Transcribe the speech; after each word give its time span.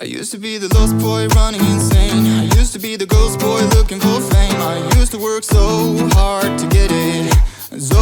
I 0.00 0.04
used 0.04 0.30
to 0.30 0.38
be 0.38 0.58
the 0.58 0.72
lost 0.78 0.96
boy 0.98 1.26
running 1.34 1.60
insane. 1.60 2.24
I 2.24 2.44
used 2.56 2.72
to 2.72 2.78
be 2.78 2.94
the 2.94 3.04
ghost 3.04 3.40
boy 3.40 3.60
looking 3.76 3.98
for 3.98 4.20
fame. 4.30 4.54
I 4.54 4.78
used 4.96 5.10
to 5.10 5.18
work 5.18 5.42
so 5.42 6.08
hard 6.12 6.56
to 6.56 6.68
get 6.68 6.92
it. 6.92 7.34
So 7.80 7.98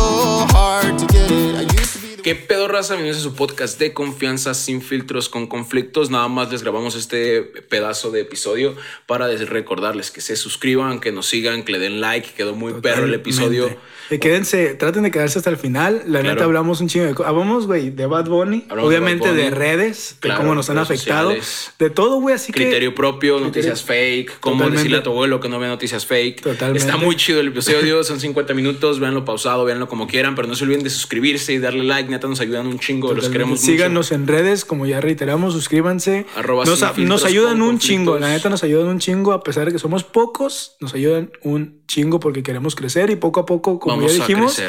hard 0.53 0.99
to 0.99 1.07
get 1.07 1.31
it. 1.31 1.55
I 1.57 1.63
used 1.63 1.86
¿Qué 2.23 2.35
pedo 2.35 2.67
raza? 2.67 2.95
Bienvenidos 2.95 3.21
a 3.21 3.29
su 3.31 3.35
podcast 3.35 3.79
de 3.79 3.93
confianza 3.93 4.55
sin 4.55 4.81
filtros 4.83 5.29
con 5.29 5.47
conflictos. 5.47 6.11
Nada 6.11 6.29
más 6.29 6.51
les 6.51 6.63
grabamos 6.63 6.95
este 6.97 7.43
pedazo 7.43 8.11
de 8.11 8.21
episodio 8.23 8.75
para 9.07 9.29
recordarles 9.29 10.11
que 10.11 10.21
se 10.21 10.37
suscriban, 10.37 10.99
que 11.01 11.13
nos 11.13 11.27
sigan, 11.27 11.63
que 11.65 11.73
le 11.73 11.79
den 11.79 12.01
like. 12.01 12.31
Quedó 12.37 12.55
muy 12.55 12.73
perro 12.75 13.05
el 13.05 13.15
episodio. 13.15 13.77
Quédense, 14.09 14.75
traten 14.75 15.03
de 15.03 15.11
quedarse 15.11 15.39
hasta 15.39 15.51
el 15.51 15.57
final. 15.57 16.03
La 16.07 16.21
Claro. 16.21 16.35
neta 16.35 16.45
hablamos 16.45 16.81
un 16.81 16.89
chingo 16.89 17.07
de 17.07 17.15
cosas. 17.15 17.31
Hablamos, 17.31 17.67
güey, 17.67 17.91
de 17.91 18.07
Bad 18.07 18.27
Bunny. 18.29 18.65
Hablamos 18.69 18.89
obviamente 18.89 19.33
de, 19.35 19.45
Bunny. 19.45 19.51
redes, 19.57 20.17
de 20.23 20.33
cómo 20.35 20.55
nos 20.55 20.71
han 20.71 20.79
afectado. 20.79 21.31
sociales. 21.31 21.73
De 21.79 21.91
todo, 21.91 22.21
güey. 22.21 22.35
Así 22.37 22.53
Criterio 22.53 22.91
que. 22.91 22.97
propio, 22.97 23.35
Criterio- 23.39 23.47
noticias 23.47 23.83
fake, 23.83 24.39
cómo 24.41 24.57
Totalmente. 24.57 24.77
decirle 24.79 24.99
a 24.99 25.03
tu 25.03 25.11
abuelo 25.11 25.41
que 25.41 25.49
no 25.49 25.59
vea 25.59 25.69
noticias 25.69 26.07
fake. 26.07 26.41
Totalmente. 26.41 26.79
Está 26.87 26.97
muy 26.97 27.17
chido 27.17 27.41
el 27.41 27.49
episodio, 27.49 28.05
son 28.05 28.21
50 28.21 28.55
minutos, 28.55 29.01
véanlo 29.01 29.25
pausado, 29.25 29.65
véanlo 29.65 29.89
como 29.89 30.07
quieran, 30.07 30.35
pero 30.37 30.47
no 30.47 30.55
se 30.55 30.63
olviden 30.65 30.85
de 30.85 30.91
suscribirse 30.91 31.53
y 31.53 31.59
darle 31.59 31.83
like, 31.83 32.06
neta 32.09 32.29
nos 32.29 32.41
ayudan 32.41 32.67
un 32.67 32.79
chingo, 32.79 33.13
los 33.15 33.29
queremos 33.29 33.61
Síganos 33.61 34.13
en 34.13 34.27
redes, 34.27 34.65
como 34.65 34.87
ya 34.87 35.01
reiteramos, 35.01 35.53
suscríbanse. 35.55 36.27
Arroba 36.37 36.65
nos, 36.65 36.83
a- 36.83 36.93
nos 36.97 37.25
ayudan 37.25 37.63
un 37.63 37.79
chingo, 37.79 38.19
la 38.19 38.29
neta 38.29 38.49
nos 38.49 38.63
ayudan 38.65 38.89
un 38.89 38.99
chingo, 38.99 39.33
a 39.33 39.43
pesar 39.43 39.67
de 39.67 39.73
que 39.73 39.79
somos 39.79 40.05
pocos, 40.05 40.77
nos 40.81 40.95
ayudan 40.95 41.31
un 41.43 41.83
chingo 41.87 42.21
porque 42.21 42.43
queremos 42.43 42.75
crecer 42.75 43.11
y 43.11 43.17
poco 43.17 43.41
a 43.41 43.47
poco, 43.47 43.79
como 43.79 43.97
Vamos 43.97 44.17
ya 44.17 44.27
dijimos, 44.27 44.61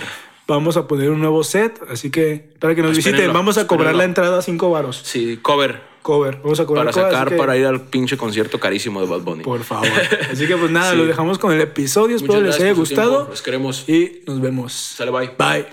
vamos 0.48 0.78
a 0.78 0.88
poner 0.88 1.10
un 1.10 1.20
nuevo 1.20 1.44
set. 1.44 1.80
Así 1.90 2.10
que 2.10 2.54
para 2.60 2.74
que 2.76 2.82
nos 2.82 2.92
Espérenlo, 2.98 3.18
visiten, 3.20 3.34
vamos 3.34 3.58
a 3.58 3.68
cobrar 3.68 3.88
espérenlo. 3.94 3.98
la 3.98 4.04
entrada 4.06 4.38
a 4.40 4.42
5 4.42 4.70
varos. 4.70 5.02
Sí, 5.04 5.40
cover. 5.42 5.98
Cover, 6.02 6.38
vamos 6.42 6.58
a 6.62 6.66
cobrar 6.66 6.86
Para 6.86 6.94
cover, 6.94 7.12
sacar, 7.12 7.30
que- 7.30 7.36
para 7.36 7.58
ir 7.58 7.66
al 7.66 7.82
pinche 7.82 8.16
concierto 8.16 8.62
carísimo 8.62 9.02
de 9.02 9.08
Bad 9.08 9.22
Bunny. 9.24 9.44
Por 9.44 9.62
favor. 9.66 9.90
Así 10.32 10.48
que 10.48 10.56
pues 10.56 10.72
nada, 10.72 10.92
Sí. 10.92 10.98
lo 10.98 11.06
dejamos 11.06 11.38
con 11.38 11.52
el 11.52 11.60
episodio. 11.60 12.16
Espero 12.16 12.36
Muchas 12.36 12.56
les 12.56 12.62
haya 12.64 12.74
gustado. 12.74 13.28
Los 13.30 13.42
queremos. 13.42 13.84
Y 13.90 14.22
nos 14.26 14.40
vemos. 14.40 14.72
Sale, 14.72 15.12
bye. 15.12 15.32
Bye. 15.38 15.66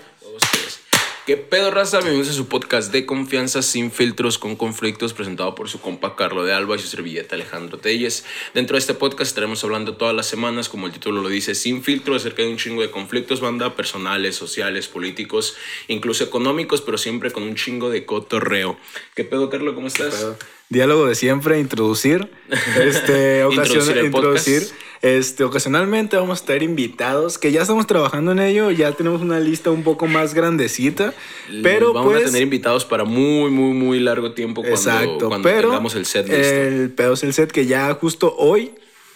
¿Qué 1.25 1.37
pedo, 1.37 1.71
raza? 1.71 1.97
Bienvenidos 2.01 2.29
a 2.29 2.33
su 2.33 2.47
podcast 2.47 2.91
de 2.91 3.07
confianza 3.07 3.63
sin 3.63 3.89
filtros 3.91 4.37
con 4.37 4.55
conflictos 4.55 5.13
presentado 5.13 5.55
por 5.55 5.69
su 5.69 5.81
compa 5.81 6.15
Carlo 6.15 6.43
de 6.45 6.53
Alba 6.53 6.75
y 6.75 6.79
su 6.79 6.87
servilleta 6.87 7.33
Alejandro 7.33 7.79
Telles. 7.79 8.25
Dentro 8.53 8.75
de 8.75 8.79
este 8.79 8.93
podcast 8.93 9.29
estaremos 9.29 9.63
hablando 9.63 9.97
todas 9.97 10.13
las 10.13 10.27
semanas, 10.27 10.69
como 10.69 10.85
el 10.85 10.93
título 10.93 11.23
lo 11.23 11.29
dice, 11.29 11.55
sin 11.55 11.81
filtro, 11.81 12.13
acerca 12.13 12.43
de 12.43 12.49
un 12.49 12.57
chingo 12.57 12.83
de 12.83 12.91
conflictos, 12.91 13.41
banda, 13.41 13.75
personales, 13.75 14.35
sociales, 14.35 14.87
políticos, 14.87 15.55
incluso 15.87 16.23
económicos, 16.23 16.81
pero 16.81 16.99
siempre 16.99 17.31
con 17.31 17.41
un 17.41 17.55
chingo 17.55 17.89
de 17.89 18.05
cotorreo. 18.05 18.77
¿Qué 19.15 19.23
pedo, 19.23 19.49
Carlo? 19.49 19.73
¿Cómo 19.73 19.87
estás? 19.87 20.27
Diálogo 20.69 21.07
de 21.07 21.15
siempre, 21.15 21.59
introducir. 21.59 22.29
Este, 22.79 23.43
Introducir 23.49 23.79
ocasiona- 23.79 23.99
el 23.99 24.05
introducir. 24.05 24.61
podcast. 24.61 24.75
Este, 25.01 25.43
ocasionalmente 25.43 26.17
vamos 26.17 26.41
a 26.41 26.45
tener 26.45 26.63
invitados 26.63 27.37
que 27.37 27.51
ya 27.51 27.61
estamos 27.61 27.85
trabajando 27.87 28.31
en 28.31 28.39
ello. 28.39 28.71
Ya 28.71 28.91
tenemos 28.93 29.21
una 29.21 29.39
lista 29.39 29.71
un 29.71 29.83
poco 29.83 30.07
más 30.07 30.33
grandecita. 30.33 31.13
Pero 31.61 31.93
Vamos 31.93 32.13
pues. 32.13 32.23
a 32.23 32.25
tener 32.27 32.41
invitados 32.41 32.85
para 32.85 33.03
muy, 33.03 33.51
muy, 33.51 33.73
muy 33.73 33.99
largo 33.99 34.31
tiempo 34.33 34.61
cuando, 34.61 34.77
exacto. 34.77 35.27
cuando 35.27 35.47
pero 35.47 35.69
tengamos 35.69 35.95
el 35.95 36.05
set 36.05 36.27
listo. 36.27 36.43
El 36.43 36.89
pedo 36.91 37.13
es 37.13 37.23
el 37.23 37.33
set 37.33 37.51
que 37.51 37.65
ya 37.65 37.93
justo 37.93 38.33
hoy. 38.37 38.71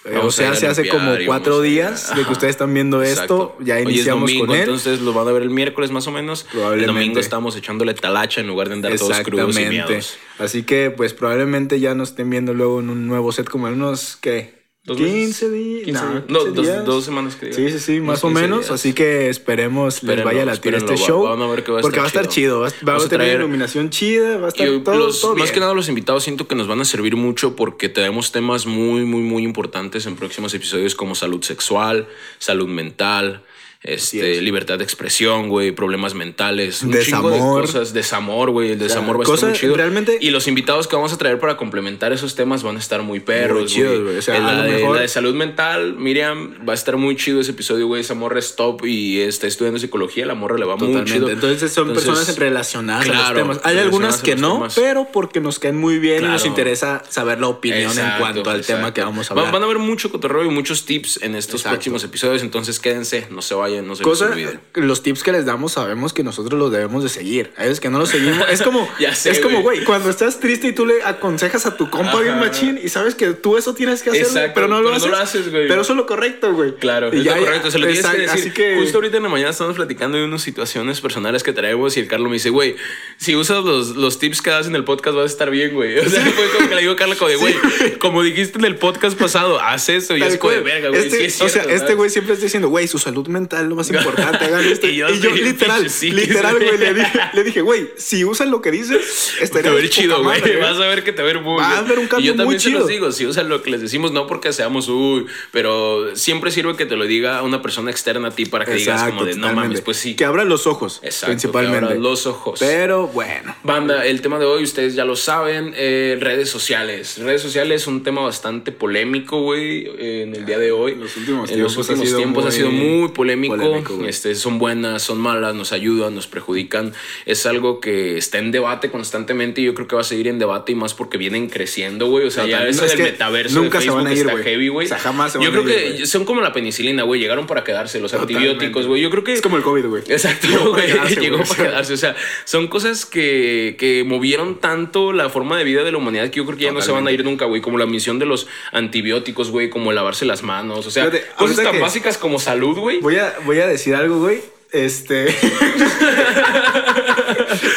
eh, 0.06 0.12
Vamos 0.14 0.26
o 0.28 0.32
sea, 0.32 0.54
se 0.56 0.68
hace 0.68 0.88
como 0.88 1.12
cuatro 1.26 1.62
días 1.62 2.16
de 2.16 2.24
que 2.24 2.32
ustedes 2.32 2.52
están 2.52 2.74
viendo 2.74 3.02
Exacto. 3.04 3.56
esto. 3.58 3.66
Ya 3.66 3.76
Hoy 3.76 3.82
es 3.84 3.90
iniciamos 3.90 4.22
domingo, 4.30 4.46
con 4.48 4.56
él. 4.56 4.62
Entonces 4.62 5.02
lo 5.02 5.14
van 5.14 5.28
a 5.28 5.32
ver 5.32 5.42
el 5.44 5.50
miércoles 5.50 5.92
más 5.92 6.08
o 6.08 6.12
menos. 6.12 6.44
El 6.46 6.52
Probablemente. 6.52 6.94
domingo 6.94 7.20
estamos 7.20 7.56
echándole 7.56 7.94
talacha 7.96 8.42
en 8.42 8.48
lugar 8.48 8.68
de 8.70 8.76
andar 8.76 8.96
todos 8.98 9.20
crudos 9.22 9.58
y 9.58 9.66
miados. 9.66 10.18
Así 10.38 10.64
que, 10.64 10.92
pues 10.92 11.14
probablemente 11.14 11.80
ya 11.80 11.96
nos 11.96 12.10
estén 12.10 12.30
viendo 12.30 12.54
luego 12.54 12.80
en 12.80 12.90
un 12.90 13.08
nuevo 13.08 13.32
set, 13.32 13.50
como 13.50 13.68
en 13.68 13.74
unos, 13.76 14.16
¿qué? 14.22 14.59
¿Dos 14.86 14.96
15 14.98 15.50
meses? 15.50 15.52
días. 15.52 15.84
15 15.86 16.02
no, 16.04 16.12
días. 16.12 16.24
No, 16.30 16.40
15 16.46 16.72
dos- 16.78 16.86
dos 16.86 17.06
semanas 17.06 17.36
que 17.36 17.46
diga. 17.48 17.58
Sí, 17.58 17.70
sí, 17.70 17.80
sí, 17.80 18.00
más 18.00 18.24
o 18.24 18.28
15 18.30 18.42
menos. 18.42 18.60
días. 18.62 18.72
Así 18.72 18.94
que 18.94 19.30
esperemos 19.30 19.96
Espérenlo, 19.96 20.16
les 20.16 20.26
vaya 20.26 20.42
a 20.44 20.46
latir 20.46 20.74
este 20.74 20.96
show. 20.98 21.24
van 21.28 21.42
a 21.42 21.48
ver 21.48 21.64
que 21.64 21.72
va 21.72 21.80
a 21.80 21.82
porque 21.82 22.00
estar 22.00 22.02
va 22.02 22.22
a 22.22 22.22
estar 22.24 22.34
chido. 22.34 22.66
chido. 22.68 22.86
Va, 22.86 22.94
Vamos 22.94 23.06
a 23.06 23.10
tener 23.10 23.28
traer- 23.28 23.40
iluminación 23.40 23.90
chida, 23.90 24.38
va 24.38 24.46
a 24.46 24.50
estar 24.50 24.68
Y 24.68 24.80
todo, 24.80 24.96
los- 24.96 25.20
todo 25.22 25.36
más 25.36 25.52
que 25.52 25.60
nada 25.60 25.74
los 25.74 25.90
invitados 25.90 26.24
siento 26.24 26.48
que 26.48 26.56
nos 26.56 26.68
van 26.68 26.80
a 26.80 26.86
servir 26.86 27.16
mucho 27.18 27.56
porque 27.56 27.90
tenemos 27.90 28.32
temas 28.32 28.66
muy, 28.66 29.04
muy, 29.06 29.22
muy 29.22 29.44
importantes 29.44 30.06
en 30.06 30.16
próximos 30.16 30.54
episodios 30.54 30.96
como 30.96 31.14
salud 31.14 31.44
sexual, 31.44 32.08
salud 32.40 32.68
mental, 32.70 33.44
este, 33.82 34.34
es. 34.38 34.42
libertad 34.42 34.78
de 34.78 34.84
expresión, 34.84 35.48
güey, 35.48 35.72
problemas 35.72 36.14
mentales, 36.14 36.82
un 36.84 36.90
chingo 37.00 37.30
de 37.30 37.36
Desamor. 37.38 37.62
cosas, 37.62 37.94
desamor, 37.94 38.50
güey, 38.52 38.72
el 38.74 38.80
desamor 38.80 39.18
va 39.18 39.22
a 39.32 39.34
estar 39.36 39.50
muy 39.52 39.58
chido. 39.58 39.76
realmente- 39.78 40.18
y 40.20 40.32
los 40.32 40.48
invitados 40.50 40.88
que 40.88 40.96
vamos 40.98 41.14
a 41.14 41.18
traer 41.18 41.40
para 41.40 41.56
complementar 41.56 42.12
esos 42.12 42.36
temas 42.36 42.62
van 42.62 42.76
a 42.76 42.80
estar 42.80 43.02
muy 43.04 43.22
perros, 43.22 43.74
Muy 43.78 43.84
güey. 44.00 44.18
O 44.18 44.22
sea, 44.22 44.40
la, 44.40 44.64
de, 44.64 44.74
mejor- 44.74 44.96
la 44.98 45.02
de 45.04 45.08
salud 45.08 45.34
mental, 45.34 45.96
Miriam, 45.96 46.56
va 46.68 46.74
a 46.74 46.76
estar 46.76 46.98
muy 46.98 47.16
chido 47.16 47.40
ese 47.40 47.52
episodio, 47.52 47.88
güey. 47.88 48.02
Esa 48.02 48.16
morra 48.16 48.40
es 48.40 48.56
top 48.56 48.86
y 48.86 49.22
está 49.22 49.48
estudiando 49.48 49.80
psicología, 49.80 50.26
la 50.26 50.36
morra 50.36 50.58
le 50.58 50.66
va 50.66 50.76
muy 50.76 50.88
Totalmente. 50.88 51.14
chido. 51.14 51.30
Entonces 51.30 51.72
son 51.72 51.88
Entonces, 51.90 52.10
personas 52.14 52.38
relacionadas 52.38 53.08
a 53.10 53.14
los 53.14 53.34
temas. 53.34 53.60
Hay 53.64 53.78
algunas 53.78 54.22
que 54.22 54.36
no, 54.36 54.56
temas. 54.56 54.76
pero 54.76 55.08
porque 55.12 55.40
nos 55.40 55.58
caen 55.58 55.78
muy 55.78 56.00
bien 56.00 56.24
y 56.26 56.28
nos 56.28 56.46
interesa 56.46 57.02
saber 57.10 57.40
la 57.40 57.48
opinión 57.48 57.98
en 57.98 58.12
cuanto 58.20 58.50
al 58.50 58.66
tema 58.66 58.94
que 58.94 59.02
vamos 59.02 59.30
a 59.32 59.34
hablar. 59.34 59.54
Van 59.54 59.62
a 59.62 59.66
haber 59.66 59.80
mucho 59.80 60.12
cotorreo 60.12 60.44
y 60.44 60.50
muchos 60.50 60.84
tips 60.86 61.22
en 61.24 61.36
estos 61.36 61.62
Exacto. 61.62 61.76
próximos 61.78 62.04
episodios, 62.04 62.42
entonces 62.42 62.80
quédense, 62.80 63.28
no 63.30 63.42
se 63.42 63.56
vayan, 63.56 63.69
no 63.82 63.96
se 63.96 64.04
Cosa, 64.04 64.30
les 64.36 64.58
los 64.76 65.04
tips 65.04 65.24
que 65.24 65.32
les 65.32 65.46
damos 65.46 65.74
sabemos 65.74 66.14
que 66.14 66.24
nosotros 66.24 66.60
los 66.60 66.72
debemos 66.72 67.04
de 67.04 67.10
seguir. 67.10 67.52
Hay 67.58 67.66
veces 67.68 67.80
que 67.80 67.90
no 67.90 68.00
los 68.00 68.10
seguimos. 68.10 68.46
Es 68.50 68.62
como, 68.62 68.88
Ya 69.00 69.16
sé, 69.16 69.32
es 69.32 69.40
como, 69.40 69.62
güey. 69.62 69.84
cuando 69.84 70.10
estás 70.10 70.40
triste 70.40 70.68
y 70.68 70.72
tú 70.74 70.86
le 70.86 71.02
aconsejas 71.04 71.66
a 71.66 71.78
tu 71.78 71.90
compa 71.90 72.20
bien 72.22 72.36
Ajá. 72.36 72.46
machín 72.46 72.80
y 72.84 72.90
sabes 72.90 73.16
que 73.16 73.34
tú 73.34 73.58
eso 73.58 73.74
tienes 73.74 74.02
que 74.04 74.10
hacer, 74.10 74.24
güey, 74.24 74.36
Exacto, 74.36 74.52
pero 74.56 74.68
no 74.68 74.82
lo 74.82 74.90
pero 74.90 74.92
no 74.92 74.96
haces. 74.98 75.10
lo 75.12 75.18
haces, 75.18 75.52
güey. 75.52 75.68
Pero 75.68 75.82
eso 75.82 75.94
es 75.94 75.98
lo 75.98 76.06
correcto, 76.06 76.54
güey. 76.54 76.76
Claro, 76.76 77.10
Y 77.14 77.20
es 77.20 77.24
ya- 77.24 77.36
lo 77.38 77.46
correcto, 77.46 77.72
se 77.72 77.80
lo 77.80 77.86
tienes 77.88 78.06
que 78.06 78.12
exacto, 78.18 78.34
decir. 78.34 78.52
Así 78.52 78.52
que 78.52 78.78
Justo 78.80 78.98
ahorita 78.98 79.18
en 79.18 79.24
la 79.24 79.30
mañana 79.30 79.50
estamos 79.52 79.76
platicando 79.76 80.18
de 80.18 80.26
unas 80.26 80.42
situaciones 80.42 81.02
personales 81.02 81.44
que 81.44 81.54
traemos 81.54 81.96
y 81.98 82.00
el 82.02 82.08
Carlos 82.08 82.30
me 82.30 82.36
dice, 82.36 82.50
güey, 82.50 82.76
si 83.18 83.36
usas 83.36 83.64
los, 83.64 83.96
los 83.96 84.20
tips 84.20 84.42
que 84.42 84.50
das 84.50 84.68
en 84.68 84.76
el 84.76 84.84
podcast 84.84 85.16
vas 85.16 85.24
a 85.26 85.28
estar 85.28 85.50
bien, 85.50 85.74
güey. 85.74 85.98
O 86.06 86.10
sea, 86.10 86.22
fue 86.26 86.50
como 86.56 86.70
que 86.70 86.76
le 86.76 86.82
digo 86.82 86.94
a 86.94 86.96
Carlos, 86.96 87.18
como 87.18 87.30
de, 87.30 87.36
güey, 87.36 87.54
como 88.00 88.24
dijiste 88.24 88.58
en 88.60 88.66
el 88.66 88.78
podcast 88.78 89.18
pasado, 89.20 89.60
haz 89.60 89.90
eso 89.90 90.16
y 90.16 90.20
Tal 90.20 90.32
es 90.32 90.38
como 90.38 90.54
de 90.54 90.62
verga, 90.62 90.90
güey. 90.90 91.02
Este- 91.04 91.18
sí 91.18 91.24
es 91.26 91.42
o 91.42 91.50
sea, 91.50 91.64
este 91.64 91.94
güey 91.96 92.10
siempre 92.10 92.34
está 92.34 92.46
diciendo, 92.46 92.70
güey, 92.70 92.88
su 92.88 92.98
salud 93.00 93.28
mental 93.28 93.59
lo 93.68 93.76
más 93.76 93.90
importante, 93.90 94.46
hagan 94.46 94.66
esto. 94.66 94.88
Y 94.88 94.92
y 95.02 95.20
yo 95.20 95.32
literal, 95.32 95.88
literal, 96.02 96.56
güey. 96.58 96.78
le 96.78 96.94
dije, 96.94 97.20
le 97.34 97.44
dije, 97.44 97.62
güey, 97.62 97.90
si 97.98 98.26
usan 98.26 98.52
lo 98.52 98.62
que 98.62 98.72
dices, 98.72 99.34
Te 99.38 99.44
estaría 99.44 99.72
de 99.72 99.78
ver 99.82 99.90
chido, 99.90 100.24
güey. 100.24 100.42
¿eh? 100.44 100.58
Vas 100.58 100.78
a 100.78 100.88
ver 100.88 101.04
que 101.04 101.12
te 101.12 101.22
va 101.22 101.30
a 101.30 101.34
ver 101.34 101.42
muy 101.42 101.58
Va 101.58 101.70
a 101.72 101.78
haber 101.80 102.00
un 102.00 102.08
cambio 102.08 102.26
Y 102.26 102.28
yo 102.28 102.36
también 102.36 102.48
muy 102.48 102.60
se 102.60 102.70
los 102.70 102.88
chido. 102.88 103.10
digo, 103.10 103.30
o 103.30 103.34
sea, 103.34 103.44
lo 103.44 103.62
que 103.62 103.72
les 103.72 103.82
decimos, 103.82 104.12
no 104.12 104.28
porque 104.28 104.54
seamos 104.54 104.88
uy, 104.90 105.26
pero 105.52 106.16
siempre 106.16 106.52
sirve 106.52 106.76
que 106.76 106.86
te 106.86 106.96
lo 106.96 107.06
diga 107.06 107.42
una 107.44 107.62
persona 107.62 107.92
externa 107.92 108.30
a 108.30 108.32
ti 108.32 108.46
para 108.46 108.66
que 108.66 108.74
digas 108.74 109.04
como 109.04 109.26
de 109.26 109.36
no 109.36 109.54
mames, 109.54 109.82
pues 109.82 109.98
sí. 109.98 110.16
Que 110.16 110.26
abra 110.26 110.44
los 110.44 110.68
ojos, 110.68 111.00
Exacto, 111.04 111.28
principalmente. 111.28 111.80
que 111.80 111.86
abra 111.86 111.96
los 112.00 112.26
ojos. 112.26 112.60
Pero 112.60 113.08
bueno. 113.08 113.56
Banda, 113.64 114.06
el 114.06 114.22
tema 114.22 114.40
de 114.40 114.46
hoy, 114.46 114.64
ustedes 114.64 114.96
ya 114.96 115.06
lo 115.06 115.16
saben, 115.16 115.74
eh, 115.76 116.18
redes 116.20 116.50
sociales. 116.50 117.18
Redes 117.20 117.42
sociales 117.42 117.82
es 117.82 117.88
un 117.88 118.04
tema 118.04 118.22
bastante 118.22 118.72
polémico, 118.72 119.42
güey, 119.42 119.86
eh, 119.86 120.24
en 120.24 120.36
el 120.36 120.46
día 120.46 120.60
de 120.60 120.72
hoy. 120.72 120.94
En 120.94 121.02
los 121.02 121.16
últimos 121.18 121.50
En 121.52 121.62
los 121.62 121.74
tiempos 121.74 121.90
ha 121.90 121.92
últimos 121.94 122.08
sido 122.08 122.18
tiempos 122.20 122.46
ha 122.46 122.52
sido 122.52 122.72
muy 122.72 123.10
polémico. 123.10 123.49
Polémico, 123.58 124.06
este, 124.06 124.36
son 124.36 124.60
buenas, 124.60 125.02
son 125.04 125.18
malas, 125.20 125.56
nos 125.56 125.72
ayudan, 125.72 126.16
nos 126.16 126.28
perjudican. 126.28 126.94
Es 127.26 127.46
algo 127.46 127.80
que 127.80 128.18
está 128.18 128.38
en 128.38 128.52
debate 128.52 128.90
constantemente 128.92 129.62
y 129.62 129.66
yo 129.66 129.74
creo 129.74 129.88
que 129.88 129.96
va 129.96 130.02
a 130.02 130.06
seguir 130.06 130.28
en 130.28 130.40
debate 130.40 130.72
y 130.72 130.76
más 130.76 130.94
porque 130.94 131.18
vienen 131.18 131.50
creciendo, 131.50 132.08
güey. 132.08 132.26
O 132.28 132.32
sea, 132.32 132.46
ya 132.46 132.58
Total. 132.58 132.70
eso 132.70 132.82
No, 132.82 132.88
es 132.88 132.94
del 132.98 133.02
metaverso 133.12 133.62
nunca 133.62 133.80
de 133.80 133.84
se 133.86 133.92
van 133.92 134.08
a 134.08 134.12
ir, 134.12 134.18
está 134.20 134.32
güey. 134.32 134.44
heavy, 134.44 134.68
güey. 134.70 134.86
O 134.86 134.90
sea, 134.90 135.00
jamás 135.00 135.32
se 135.34 135.40
Yo 135.44 135.52
van 135.52 135.60
a 135.60 135.64
creo 135.64 135.80
ir, 135.80 135.98
que 135.98 136.06
son 136.08 136.26
como 136.26 136.42
la 136.42 136.54
penicilina, 136.54 137.04
güey. 137.04 137.20
Llegaron 137.20 137.48
para 137.48 137.64
quedarse, 137.64 138.00
los 138.00 138.14
antibióticos, 138.14 138.88
güey. 138.88 139.02
Yo 139.02 139.10
creo 139.10 139.24
que... 139.24 139.34
Es 139.34 139.42
como 139.42 139.58
el 139.58 139.64
COVID, 139.64 139.86
güey. 139.86 140.04
Exacto, 140.08 140.48
güey. 140.72 140.86
quedarse, 140.92 141.20
Llegó 141.20 141.38
para 141.44 141.56
quedarse. 141.56 141.94
O 141.94 141.98
sea, 141.98 142.16
son 142.46 142.68
cosas 142.68 143.06
que, 143.06 143.76
que 143.80 144.04
movieron 144.06 144.60
tanto 144.60 145.14
la 145.14 145.30
forma 145.30 145.58
de 145.58 145.64
vida 145.64 145.84
de 145.84 145.92
la 145.92 145.98
humanidad 145.98 146.30
que 146.30 146.38
yo 146.38 146.46
creo 146.46 146.58
que 146.58 146.64
ya 146.66 146.72
no 146.72 146.82
se 146.82 146.92
van 146.92 147.08
a 147.08 147.12
ir 147.12 147.24
nunca, 147.24 147.46
güey. 147.46 147.62
Como 147.62 147.78
la 147.78 147.86
misión 147.86 148.20
de 148.20 148.26
los 148.26 148.48
antibióticos, 148.72 149.52
güey. 149.52 149.70
Como 149.70 149.92
lavarse 149.92 150.26
las 150.26 150.44
manos. 150.44 150.86
O 150.88 150.92
sea, 150.92 151.06
Fíjate, 151.06 151.26
cosas 151.38 151.58
tan 151.64 151.72
que- 151.74 151.80
básicas 151.80 152.18
como 152.18 152.40
salud, 152.40 152.78
güey. 152.78 153.00
Voy 153.00 153.18
a, 153.18 153.34
voy 153.46 153.60
a 153.60 153.68
decir 153.68 153.96
algo, 153.96 154.20
güey. 154.20 154.42
Este. 154.72 155.34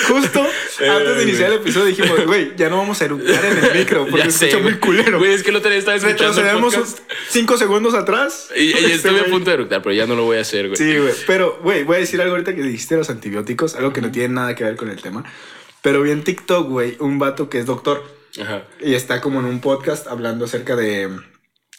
Justo 0.08 0.46
antes 0.90 1.16
de 1.16 1.22
iniciar 1.22 1.50
el 1.52 1.58
episodio 1.58 1.86
dijimos, 1.86 2.26
güey, 2.26 2.52
ya 2.56 2.68
no 2.68 2.76
vamos 2.76 3.00
a 3.00 3.04
eructar 3.04 3.44
en 3.44 3.64
el 3.64 3.74
micro 3.78 4.06
porque 4.06 4.30
se 4.30 4.48
escucha 4.48 4.62
muy 4.62 4.78
culero. 4.78 5.18
Güey, 5.18 5.32
es 5.32 5.42
que 5.42 5.50
el 5.50 5.56
otro 5.56 5.70
día 5.70 5.78
estaba 5.78 5.96
escuchando 5.96 6.40
Retrocedemos 6.42 6.96
cinco 7.28 7.56
segundos 7.56 7.94
atrás. 7.94 8.48
y, 8.56 8.64
y 8.64 8.70
Este 8.72 8.94
estuve 8.94 9.20
a 9.20 9.24
punto 9.24 9.50
de 9.50 9.54
eructar, 9.54 9.82
pero 9.82 9.94
ya 9.94 10.06
no 10.06 10.14
lo 10.14 10.24
voy 10.24 10.38
a 10.38 10.40
hacer, 10.42 10.68
güey. 10.68 10.76
Sí, 10.76 10.98
güey. 10.98 11.14
Pero, 11.26 11.58
güey, 11.62 11.84
voy 11.84 11.96
a 11.96 12.00
decir 12.00 12.20
algo 12.20 12.34
ahorita 12.34 12.54
que 12.54 12.62
dijiste 12.62 12.96
los 12.96 13.10
antibióticos, 13.10 13.74
algo 13.76 13.92
que 13.92 14.00
no 14.00 14.10
tiene 14.10 14.34
nada 14.34 14.54
que 14.54 14.64
ver 14.64 14.76
con 14.76 14.90
el 14.90 15.00
tema. 15.00 15.24
Pero 15.82 16.02
vi 16.02 16.10
en 16.10 16.24
TikTok, 16.24 16.68
güey, 16.68 16.96
un 17.00 17.18
vato 17.18 17.48
que 17.48 17.58
es 17.58 17.66
doctor 17.66 18.04
Ajá. 18.40 18.64
y 18.80 18.94
está 18.94 19.20
como 19.20 19.40
en 19.40 19.46
un 19.46 19.60
podcast 19.60 20.06
hablando 20.06 20.44
acerca 20.44 20.76
de, 20.76 21.08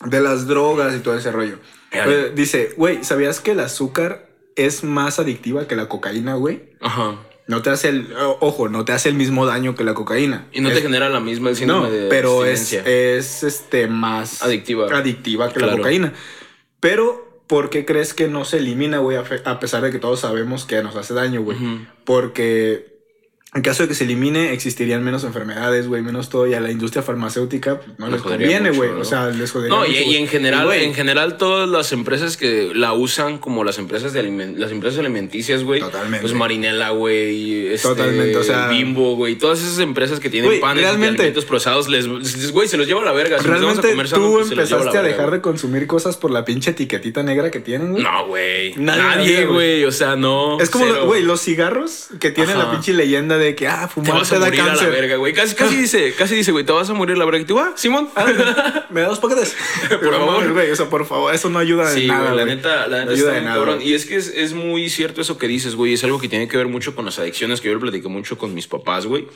de 0.05 0.21
las 0.21 0.47
drogas 0.47 0.95
y 0.95 0.99
todo 0.99 1.17
ese 1.17 1.31
rollo. 1.31 1.59
Eh, 1.91 2.31
dice, 2.35 2.73
güey, 2.77 3.03
¿sabías 3.03 3.39
que 3.39 3.51
el 3.51 3.59
azúcar 3.59 4.27
es 4.55 4.83
más 4.83 5.19
adictiva 5.19 5.67
que 5.67 5.75
la 5.75 5.87
cocaína, 5.87 6.35
güey? 6.35 6.73
Ajá. 6.81 7.17
No 7.45 7.61
te 7.61 7.69
hace 7.69 7.89
el. 7.89 8.13
Ojo, 8.39 8.69
no 8.69 8.85
te 8.85 8.93
hace 8.93 9.09
el 9.09 9.15
mismo 9.15 9.45
daño 9.45 9.75
que 9.75 9.83
la 9.83 9.93
cocaína. 9.93 10.47
Y 10.53 10.61
no 10.61 10.71
te 10.71 10.81
genera 10.81 11.09
la 11.09 11.19
misma 11.19 11.49
el 11.49 11.67
No, 11.67 11.89
de 11.89 12.07
pero 12.07 12.45
es, 12.45 12.71
es 12.71 13.43
este 13.43 13.87
más 13.87 14.41
Adictiva. 14.41 14.87
adictiva 14.87 15.51
que 15.51 15.59
la 15.59 15.75
cocaína. 15.75 16.13
Pero, 16.79 17.43
¿por 17.47 17.69
qué 17.69 17.85
crees 17.85 18.13
que 18.13 18.27
no 18.29 18.45
se 18.45 18.57
elimina, 18.57 18.99
güey? 18.99 19.17
A, 19.17 19.59
pesar 19.59 19.83
de 19.83 19.91
que 19.91 19.99
todos 19.99 20.21
sabemos 20.21 20.65
que 20.65 20.81
nos 20.83 20.95
hace 20.95 21.13
daño, 21.13 21.41
güey. 21.41 21.57
Porque 22.05 22.92
en 23.55 23.61
caso 23.61 23.83
de 23.83 23.89
que 23.89 23.95
se 23.95 24.03
elimine, 24.05 24.51
existirían 24.53 25.03
menos 25.03 25.23
enfermedades, 25.23 25.87
güey, 25.87 26.01
menos 26.01 26.29
todo. 26.29 26.47
Y 26.47 26.53
a 26.55 26.59
la 26.59 26.71
industria 26.71 27.03
farmacéutica 27.03 27.79
pues, 27.79 27.99
no 27.99 28.07
Le 28.07 28.13
les 28.13 28.21
conviene, 28.21 28.71
güey. 28.71 28.91
¿no? 28.91 28.99
O 28.99 29.05
sea, 29.05 29.27
les 29.29 29.51
jodería 29.51 29.75
No, 29.75 29.85
y, 29.85 29.89
mucho, 29.89 30.01
y 30.11 30.15
en 30.17 30.27
general, 30.27 30.65
güey, 30.65 30.83
en 30.83 30.93
general 30.93 31.37
todas 31.37 31.69
las 31.69 31.91
empresas 31.91 32.35
que 32.37 32.71
la 32.73 32.93
usan 32.93 33.37
como 33.37 33.63
las 33.63 33.77
empresas 33.77 34.11
de 34.13 34.21
aliment- 34.23 34.55
las 34.57 34.71
empresas 34.71 34.99
alimenticias, 34.99 35.63
güey. 35.63 35.79
Totalmente. 35.81 36.21
Pues 36.21 36.33
Marinela, 36.33 36.89
güey, 36.91 37.67
este, 37.67 37.87
Totalmente, 37.89 38.37
o 38.37 38.43
sea- 38.43 38.67
Bimbo, 38.69 39.15
güey, 39.15 39.35
todas 39.35 39.59
esas 39.61 39.79
empresas 39.79 40.19
que 40.19 40.29
tienen 40.29 40.49
Güey, 40.49 40.59
panes 40.59 40.81
y 40.81 40.85
realmente- 40.85 41.21
alimentos 41.21 41.45
procesados, 41.45 41.87
les, 41.89 42.07
güey, 42.51 42.67
se 42.67 42.77
los 42.77 42.87
lleva 42.87 43.01
a 43.01 43.05
la 43.05 43.11
verga. 43.11 43.39
Si 43.39 43.47
nos 43.47 43.61
vamos 43.61 43.77
a 43.77 43.81
Realmente 43.81 43.89
comer 43.91 44.09
tú 44.09 44.33
pues, 44.33 44.49
lleva 44.49 44.61
empezaste 44.63 44.97
a 44.97 45.01
verga, 45.01 45.15
dejar 45.17 45.31
de 45.31 45.41
consumir 45.41 45.87
cosas 45.87 46.17
por 46.17 46.31
la 46.31 46.43
pinche 46.45 46.71
etiquetita 46.71 47.21
negra 47.23 47.51
que 47.51 47.59
tienen, 47.59 47.91
güey. 47.91 48.03
No, 48.03 48.27
güey. 48.27 48.73
Nadie 48.77 49.45
güey. 49.45 49.83
O 49.85 49.91
sea, 49.91 50.15
no. 50.15 50.59
Es 50.59 50.69
como, 50.69 50.85
lo- 50.85 51.05
güey, 51.05 51.23
los 51.23 51.41
cigarros 51.41 52.07
que 52.19 52.31
tienen 52.31 52.57
Ajá. 52.57 52.65
la 52.65 52.71
pinche 52.71 52.93
leyenda 52.93 53.37
de 53.37 53.42
que, 53.55 53.67
ah, 53.67 53.87
Te 53.87 53.93
fumar 53.93 54.13
vas 54.19 54.29
te, 54.29 54.35
a 54.35 54.39
da 54.39 54.45
morir 54.45 54.61
a 54.61 54.63
la 54.63 54.69
cáncer. 54.71 54.91
verga, 54.91 55.15
güey. 55.17 55.33
Casi, 55.33 55.55
casi 55.55 55.75
dice, 55.75 56.13
casi 56.17 56.35
dice, 56.35 56.51
güey, 56.51 56.63
te 56.65 56.71
vas 56.71 56.89
a 56.89 56.93
morir 56.93 57.17
la 57.17 57.25
verga. 57.25 57.39
Y 57.41 57.45
tú, 57.45 57.59
ah, 57.59 57.73
Simón. 57.75 58.09
Ah, 58.15 58.85
¿Me 58.89 59.01
da 59.01 59.07
dos 59.07 59.19
paquetes? 59.19 59.55
Por 59.89 60.03
No 60.11 60.11
favor. 60.25 60.53
güey, 60.53 60.71
o 60.71 60.75
sea, 60.75 60.89
por 60.89 61.05
favor, 61.05 61.33
eso 61.33 61.49
no 61.49 61.59
ayuda 61.59 61.89
de 61.91 62.01
Sí, 62.01 62.07
nada, 62.07 62.31
güey, 62.31 62.37
la 62.37 62.43
güey. 62.43 62.55
neta, 62.55 62.87
la 62.87 62.97
No 62.99 63.11
neta 63.11 63.11
ayuda 63.13 63.27
está 63.29 63.33
de 63.33 63.41
nada, 63.41 63.55
cabrón. 63.55 63.79
Y 63.81 63.93
es 63.93 64.05
que 64.05 64.15
es, 64.15 64.27
es 64.29 64.53
muy 64.53 64.89
cierto 64.89 65.21
eso 65.21 65.37
que 65.37 65.47
dices, 65.47 65.75
güey. 65.75 65.93
Es 65.93 66.03
algo 66.03 66.19
que 66.19 66.29
tiene 66.29 66.47
que 66.47 66.55
ver 66.57 66.67
mucho 66.67 66.95
con 66.95 67.03
las 67.05 67.19
adicciones, 67.19 67.59
que 67.61 67.67
yo 67.67 67.73
lo 67.75 67.79
platiqué 67.81 68.07
mucho 68.07 68.37
con 68.37 68.53
mis 68.53 68.67
papás, 68.67 69.05
güey. 69.05 69.27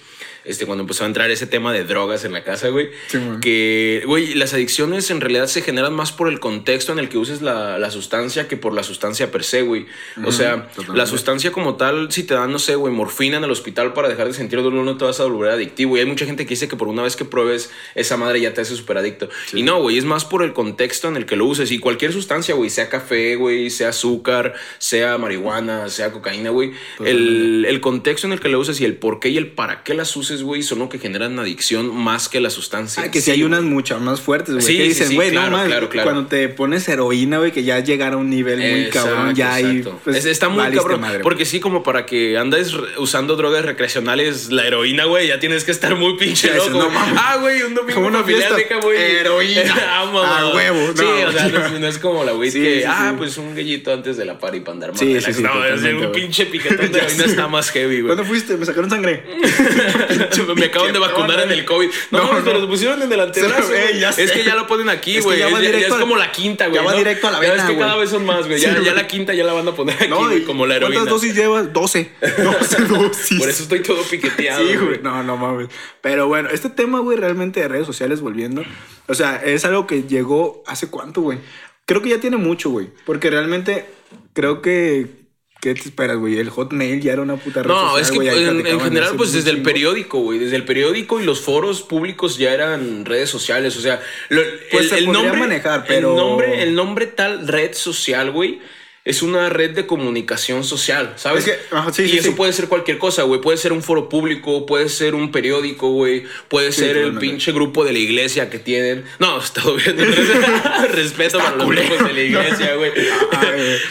Este, 0.46 0.66
cuando 0.66 0.84
empezó 0.84 1.04
a 1.04 1.08
entrar 1.08 1.30
ese 1.30 1.46
tema 1.46 1.74
de 1.74 1.84
drogas 1.84 2.24
en 2.24 2.32
la 2.32 2.44
casa, 2.44 2.70
güey. 2.70 2.90
Sí, 3.08 3.20
que, 3.42 4.04
güey, 4.06 4.34
las 4.36 4.54
adicciones 4.54 5.12
en 5.12 5.20
realidad 5.20 5.48
se 5.48 5.62
generan 5.62 5.94
más 5.94 6.14
por 6.14 6.30
el 6.30 6.40
contexto 6.40 6.94
en 6.94 7.00
el 7.00 7.10
que 7.10 7.18
uses 7.18 7.42
la, 7.42 7.78
la 7.78 7.92
sustancia 7.92 8.48
que 8.48 8.56
por 8.56 8.74
la 8.74 8.84
sustancia 8.84 9.30
per 9.30 9.44
se, 9.44 9.64
güey. 9.64 9.88
O 10.26 10.32
sea, 10.32 10.68
totalmente. 10.70 10.98
la 10.98 11.06
sustancia 11.06 11.52
como 11.52 11.76
tal, 11.76 12.12
si 12.14 12.24
te 12.24 12.34
dan, 12.36 12.52
no 12.52 12.60
sé, 12.60 12.76
güey, 12.76 12.94
morfina 12.94 13.38
en 13.38 13.44
el 13.44 13.52
hospital 13.52 13.92
para 13.98 14.10
dejar 14.10 14.28
de 14.28 14.34
sentir 14.34 14.62
dolor, 14.62 14.86
no 14.86 14.96
te 14.96 15.04
vas 15.06 15.20
a 15.20 15.26
volver 15.26 15.50
adictivo. 15.52 15.98
Y 15.98 16.02
hay 16.02 16.06
mucha 16.06 16.26
gente 16.26 16.46
que 16.46 16.52
dice 16.52 16.68
que 16.70 16.76
por 16.78 16.88
una 16.88 17.02
vez 17.04 17.16
que 17.16 17.26
pruebes 17.26 17.72
esa 17.96 18.16
madre 18.16 18.40
ya 18.40 18.54
te 18.54 18.62
hace 18.62 18.76
súper 18.76 18.98
adicto. 19.00 19.28
Y 19.54 19.64
no, 19.64 19.82
güey, 19.82 19.98
es 19.98 20.06
más 20.06 20.24
por 20.24 20.44
el 20.44 20.54
contexto 20.54 21.08
en 21.08 21.18
el 21.18 21.26
que 21.26 21.36
lo 21.36 21.46
uses. 21.46 21.72
Y 21.72 21.80
cualquier 21.80 22.14
sustancia, 22.14 22.54
güey, 22.56 22.70
sea 22.70 22.88
café, 22.90 23.36
güey, 23.36 23.70
sea 23.72 23.90
azúcar, 23.90 24.54
sea 24.78 25.18
marihuana, 25.18 25.90
sea 25.90 26.12
cocaína, 26.12 26.52
güey. 26.52 26.72
El, 27.04 27.66
el 27.68 27.82
contexto 27.82 28.28
en 28.28 28.34
el 28.34 28.40
que 28.40 28.50
lo 28.50 28.60
uses 28.60 28.80
y 28.80 28.86
el 28.86 28.96
por 28.96 29.20
qué 29.20 29.30
y 29.30 29.38
el 29.38 29.48
para 29.52 29.84
qué 29.84 29.94
las 29.96 30.16
uses, 30.16 30.44
güey, 30.44 30.62
son 30.62 30.80
lo 30.80 30.90
que 30.90 31.00
generan 31.00 31.38
adicción 31.40 31.94
más 31.96 32.30
que 32.30 32.40
la 32.40 32.50
sustancia. 32.52 33.04
Ah, 33.04 33.12
que 33.12 33.20
si 33.20 33.26
sí, 33.26 33.32
hay 33.32 33.44
unas 33.44 33.64
muchas 33.64 34.00
más 34.00 34.22
fuertes, 34.22 34.54
güey. 34.56 34.66
Sí, 34.66 34.78
que 34.78 34.84
sí, 34.84 34.90
dicen, 34.90 35.08
sí, 35.10 35.16
güey, 35.16 35.32
claro, 35.32 35.50
no 35.50 35.58
mames, 35.58 35.72
claro, 35.72 35.90
claro. 35.90 36.10
cuando 36.12 36.28
te 36.28 36.48
pones 36.50 36.88
heroína, 36.88 37.40
güey, 37.40 37.52
que 37.52 37.64
ya 37.64 37.80
llegar 37.80 38.14
a 38.14 38.18
un 38.18 38.30
nivel 38.30 38.60
muy 38.60 38.82
Exacto, 38.86 39.10
cabrón, 39.16 39.36
ya 39.36 39.54
hay. 39.56 39.84
pues, 40.04 40.18
Es- 40.18 40.26
está 40.26 40.50
muy 40.50 40.64
cabrón. 40.72 41.02
madre, 41.02 41.20
porque 41.24 41.46
sí, 41.46 41.60
como 41.60 41.82
para 41.84 42.06
que 42.06 42.38
andes 42.38 42.74
usando 42.98 43.36
drogas 43.36 43.66
recreacionales, 43.92 44.50
la 44.52 44.66
heroína, 44.68 45.06
güey, 45.06 45.28
ya 45.30 45.40
tienes 45.40 45.64
que 45.64 45.72
estar 45.72 45.96
muy 45.96 46.18
pinche 46.18 46.54
loco. 46.54 46.70
no 46.72 46.90
ah, 46.94 47.38
güey, 47.40 47.62
un 47.64 47.74
domingo 47.74 47.96
Como 47.96 48.08
una 48.08 48.20
familiar 48.20 48.54
fiesta, 48.54 48.76
deja, 48.76 48.86
güey. 48.86 48.98
heroína. 49.02 49.76
Amo, 50.02 50.20
A 50.22 50.28
mamá. 50.28 50.54
huevo, 50.54 50.92
Sí, 50.96 51.04
no, 51.04 51.30
o 51.30 51.32
sea, 51.32 51.48
no, 51.48 51.80
no 51.80 51.88
es 51.88 51.98
como 51.98 52.24
la 52.24 52.34
güey 52.34 52.52
Sí, 52.52 52.62
que, 52.62 52.80
sí, 52.82 52.86
ah, 52.88 53.10
sí. 53.12 53.16
pues 53.18 53.38
un 53.38 53.56
gallito 53.56 53.94
antes 53.94 54.18
de 54.18 54.26
la 54.26 54.38
party 54.38 54.60
para 54.60 54.74
andar 54.74 54.92
más 54.92 55.00
Sí, 55.00 55.06
relax. 55.08 55.26
sí, 55.26 55.34
sí, 55.34 55.42
No, 55.42 55.66
es 55.66 55.82
un 55.84 56.12
pinche 56.12 56.46
piquetón 56.52 56.92
de 56.92 57.00
heroína 57.00 57.26
está 57.26 57.48
más 57.48 57.70
heavy, 57.72 58.02
güey. 58.02 58.16
¿Cuándo 58.16 58.26
fuiste? 58.26 58.58
Me 58.58 58.66
sacaron 58.66 58.90
sangre. 58.90 59.24
Me 60.56 60.66
acaban 60.66 60.94
de 60.94 61.00
vacunar 61.00 61.40
en 61.42 61.52
el 61.52 61.66
COVID. 61.66 61.90
No, 62.12 62.34
No, 62.34 62.44
pero 62.44 62.60
lo 62.60 62.68
pusieron 62.68 63.02
en 63.02 63.12
el 63.12 63.20
antebrazo. 63.20 63.70
Sí, 64.16 64.22
es 64.22 64.32
que 64.32 64.44
ya 64.44 64.56
lo 64.56 64.68
ponen 64.68 64.90
aquí, 64.90 65.12
Es 65.18 65.18
que 65.20 65.24
güey. 65.24 65.40
ya 65.40 65.48
Es, 65.78 65.88
es 65.88 65.94
como 65.94 66.16
la 66.18 66.32
quinta, 66.32 66.68
güey. 66.68 66.82
ya 66.82 66.86
va 66.88 66.94
directo 66.96 67.28
a 67.28 67.32
la 67.32 67.40
vena, 67.40 67.56
que 67.68 67.74
güey. 67.74 67.80
cada 67.80 67.96
vez 67.96 68.10
son 68.10 68.26
más, 68.26 68.46
güey. 68.48 68.60
Sí, 68.60 68.66
Ya, 68.84 68.94
la 68.94 69.08
quinta 69.08 69.34
ya 69.34 69.44
la 69.44 69.54
van 69.54 69.68
a 69.68 69.74
poner 69.74 69.96
aquí, 69.96 70.08
güey, 70.12 70.44
como 70.44 70.66
la 70.66 70.76
heroína. 70.76 70.96
¿Cuántas 70.96 71.14
dosis 71.14 71.36
llevas? 71.36 71.72
12. 71.74 72.12
12 72.44 72.84
dosis. 72.86 73.40
Por 73.40 73.50
eso 73.50 73.64
estoy 73.64 73.77
todo 73.80 74.02
piqueteado. 74.10 74.66
Sí, 74.68 74.76
güey. 74.76 75.00
No, 75.02 75.24
no 75.24 75.38
mames. 75.38 75.68
Pero 76.02 76.28
bueno, 76.28 76.50
este 76.52 76.70
tema, 76.70 77.00
güey, 77.00 77.18
realmente 77.18 77.60
de 77.60 77.68
redes 77.68 77.86
sociales 77.88 78.22
volviendo. 78.22 78.64
O 79.08 79.14
sea, 79.14 79.38
es 79.38 79.66
algo 79.66 79.88
que 79.88 80.04
llegó 80.04 80.64
hace 80.68 80.90
cuánto, 80.90 81.22
güey. 81.22 81.40
Creo 81.86 82.02
que 82.02 82.10
ya 82.10 82.20
tiene 82.20 82.38
mucho, 82.38 82.70
güey. 82.70 82.90
Porque 83.06 83.30
realmente 83.30 83.86
creo 84.34 84.62
que. 84.62 85.28
¿Qué 85.60 85.74
te 85.74 85.82
esperas, 85.82 86.18
güey? 86.18 86.38
El 86.38 86.52
Hotmail 86.52 87.02
ya 87.02 87.14
era 87.14 87.24
una 87.24 87.36
puta 87.38 87.64
red 87.64 87.70
No, 87.70 87.80
social, 87.98 88.02
es 88.02 88.12
que 88.12 88.30
ahí 88.30 88.44
en, 88.44 88.68
en 88.68 88.80
general, 88.80 89.16
pues 89.18 89.34
desde 89.34 89.50
el 89.50 89.56
chingo. 89.56 89.66
periódico, 89.72 90.20
güey. 90.20 90.38
Desde 90.38 90.56
el 90.56 90.66
periódico 90.66 91.20
y 91.20 91.24
los 91.26 91.42
foros 91.42 91.82
públicos 91.82 92.38
ya 92.38 92.54
eran 92.54 93.06
redes 93.06 93.32
sociales. 93.32 93.76
O 93.76 93.82
sea, 93.82 94.00
lo- 94.30 94.44
Pues 94.72 94.90
se 94.90 95.02
podría 95.02 95.34
manejar, 95.34 95.86
pero- 95.88 96.12
El 96.12 96.16
nombre, 96.16 96.62
el 96.64 96.76
nombre 96.76 97.08
tal 97.08 97.48
red 97.48 97.74
social, 97.74 98.30
güey. 98.32 98.62
Es 99.08 99.22
una 99.22 99.48
red 99.50 99.72
de 99.72 99.86
comunicación 99.88 100.64
social, 100.64 101.14
¿sabes? 101.16 101.48
Es 101.48 101.54
que- 101.56 101.76
ajá, 101.76 101.94
sí, 101.94 102.04
y 102.04 102.10
sí, 102.10 102.18
eso 102.18 102.30
sí. 102.30 102.34
puede 102.36 102.52
ser 102.52 102.68
cualquier 102.68 102.98
cosa, 102.98 103.24
güey. 103.24 103.40
Puede 103.40 103.58
ser 103.58 103.72
un 103.72 103.82
foro 103.82 104.10
público, 104.10 104.66
puede 104.66 104.90
ser 104.90 105.16
un 105.16 105.32
periódico, 105.32 105.90
güey. 105.92 106.24
Puede 106.50 106.72
ser 106.72 106.98
el 106.98 107.18
pinche 107.18 107.52
grupo 107.54 107.86
de 107.86 107.94
la 107.94 108.00
iglesia 108.00 108.50
que 108.50 108.60
tienen. 108.60 109.06
No, 109.20 109.40
está 109.42 109.62
bien. 109.72 109.98
Respeto 110.94 111.38
para 111.38 111.56
los 111.56 111.68
grupos 111.68 112.08
de 112.08 112.14
la 112.14 112.22
iglesia, 112.22 112.76
güey. 112.76 112.92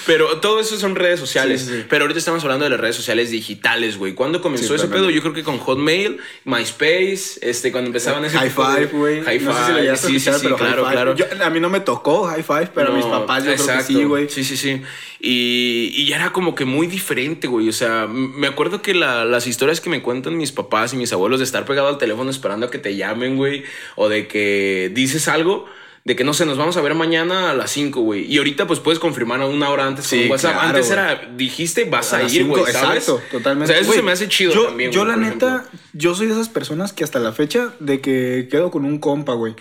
Pero 0.06 0.38
todo 0.38 0.60
eso 0.60 0.78
son 0.78 0.94
redes 0.94 1.19
sociales. 1.20 1.70
Pero 1.88 2.04
ahorita 2.04 2.19
estamos 2.19 2.42
hablando 2.44 2.64
de 2.64 2.70
las 2.70 2.80
redes 2.80 2.96
sociales 2.96 3.30
digitales, 3.30 3.96
güey. 3.98 4.14
¿Cuándo 4.14 4.40
comenzó 4.42 4.74
ese 4.74 4.88
pedo? 4.88 5.10
Yo 5.10 5.20
creo 5.22 5.32
que 5.32 5.42
con 5.42 5.58
Hotmail, 5.58 6.19
MySpace, 6.44 7.38
este, 7.42 7.72
cuando 7.72 7.88
empezaban 7.88 8.24
ese 8.24 8.36
High 8.38 8.48
tipo 8.48 8.64
Five, 8.66 8.86
güey. 8.86 9.22
High 9.22 9.38
no 9.40 9.52
sé 9.52 9.58
si 9.66 9.72
Five, 9.72 9.96
sí, 9.96 10.20
sí, 10.20 10.30
pero 10.42 10.56
claro, 10.56 10.82
Five. 10.84 10.92
claro. 10.92 11.16
Yo- 11.16 11.26
a 11.42 11.50
mí 11.50 11.60
no 11.60 11.69
me 11.70 11.80
tocó 11.80 12.24
High 12.24 12.42
Five, 12.42 12.70
pero 12.74 12.92
a 12.92 12.96
mis 12.96 13.06
papás 13.06 13.44
yo 13.44 13.52
creo 13.54 13.56
que 13.66 13.72
exacto. 13.72 13.86
sí, 13.92 14.04
güey. 14.04 14.28
Sí, 14.28 14.44
sí, 14.44 14.56
sí. 14.56 14.82
Y, 15.20 15.91
y 15.94 16.06
ya 16.06 16.17
era 16.17 16.32
como 16.32 16.55
que 16.55 16.64
muy 16.64 16.87
diferente, 16.87 17.47
güey. 17.47 17.69
O 17.69 17.73
sea, 17.73 18.06
me 18.06 18.47
acuerdo 18.47 18.82
que 18.82 18.94
la- 18.94 19.25
las 19.25 19.47
historias 19.47 19.81
que 19.81 19.91
me 19.91 20.03
cuentan 20.03 20.37
mis 20.37 20.53
papás 20.53 20.93
y 20.93 20.97
mis 20.97 21.12
abuelos 21.12 21.41
de 21.41 21.44
estar 21.44 21.64
pegado 21.64 21.88
al 21.88 21.99
teléfono 21.99 22.31
esperando 22.31 22.67
a 22.67 22.70
que 22.70 22.79
te 22.79 22.97
llamen, 22.97 23.37
güey. 23.37 23.64
O 23.97 24.08
de 24.08 24.26
que 24.29 24.91
dices 24.94 25.29
algo. 25.29 25.67
De 26.05 26.14
que 26.14 26.23
no 26.23 26.35
sé, 26.35 26.47
nos 26.47 26.56
vamos 26.56 26.76
a 26.76 26.81
ver 26.82 26.94
mañana 26.94 27.50
a 27.50 27.55
las 27.55 27.73
5, 27.73 28.00
güey. 28.03 28.32
Y 28.32 28.38
ahorita 28.38 28.69
pues 28.69 28.79
puedes 28.79 29.00
confirmar 29.00 29.41
a 29.43 29.47
una 29.47 29.70
hora 29.70 29.87
antes 29.88 30.06
Sí, 30.06 30.20
con 30.20 30.31
WhatsApp. 30.32 30.53
claro, 30.53 30.69
Antes 30.69 30.91
era, 30.93 31.29
dijiste, 31.37 31.82
vas 31.85 32.12
a, 32.12 32.23
ir, 32.23 32.44
güey, 32.44 32.62
¿sabes? 32.67 33.08
Exacto, 33.08 33.20
totalmente. 33.32 33.73
O 33.73 33.75
sea, 33.75 33.81
eso 33.81 33.88
Güey, 33.88 33.99
se 33.99 34.03
me 34.05 34.12
hace 34.12 34.29
chido 34.29 34.55
yo, 34.55 34.67
también, 34.67 34.93
Yo, 34.93 35.05
la 35.05 35.17
neta, 35.17 35.56
ejemplo. 35.64 35.81
yo 35.94 36.14
soy 36.14 36.29
de 36.29 36.35
esas 36.35 36.49
personas 36.49 36.93
que 36.93 37.03
hasta 37.03 37.19
la 37.19 37.32
fecha 37.32 37.75
de 37.81 38.00
que 38.00 38.47
quedo 38.49 38.70
con 38.70 38.85
un 38.85 38.99
compa, 38.99 39.32
güey. 39.35 39.56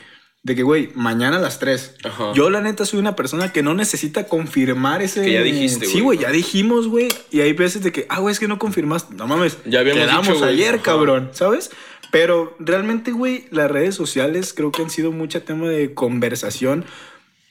De 0.45 0.55
que, 0.55 0.61
güey, 0.61 0.91
mañana 0.93 1.37
a 1.37 1.39
las 1.39 1.57
3. 1.57 1.95
Ajá. 2.03 2.31
Yo, 2.35 2.51
la 2.51 2.61
neta, 2.61 2.85
soy 2.85 2.99
una 2.99 3.15
persona 3.15 3.51
que 3.51 3.63
no 3.63 3.73
necesita 3.73 4.27
confirmar 4.27 5.01
ese. 5.01 5.23
Que 5.23 5.33
ya 5.33 5.41
dijiste, 5.41 5.87
Sí, 5.87 5.93
güey. 5.93 6.03
güey, 6.03 6.19
ya 6.19 6.29
dijimos, 6.31 6.87
güey. 6.87 7.07
Y 7.31 7.41
hay 7.41 7.53
veces 7.53 7.81
de 7.81 7.91
que, 7.91 8.05
ah, 8.09 8.19
güey, 8.19 8.31
es 8.31 8.39
que 8.39 8.47
no 8.47 8.59
confirmaste. 8.59 9.15
No 9.15 9.25
mames. 9.25 9.57
Ya 9.65 9.79
habíamos 9.79 10.03
Quedamos 10.03 10.27
dicho, 10.27 10.39
güey. 10.39 10.53
ayer, 10.53 10.75
Ajá. 10.75 10.83
cabrón, 10.83 11.29
¿sabes? 11.33 11.71
Pero 12.11 12.55
realmente, 12.59 13.11
güey, 13.11 13.47
las 13.49 13.71
redes 13.71 13.95
sociales 13.95 14.53
creo 14.53 14.71
que 14.71 14.83
han 14.83 14.91
sido 14.91 15.11
mucho 15.11 15.41
tema 15.41 15.67
de 15.67 15.95
conversación. 15.95 16.85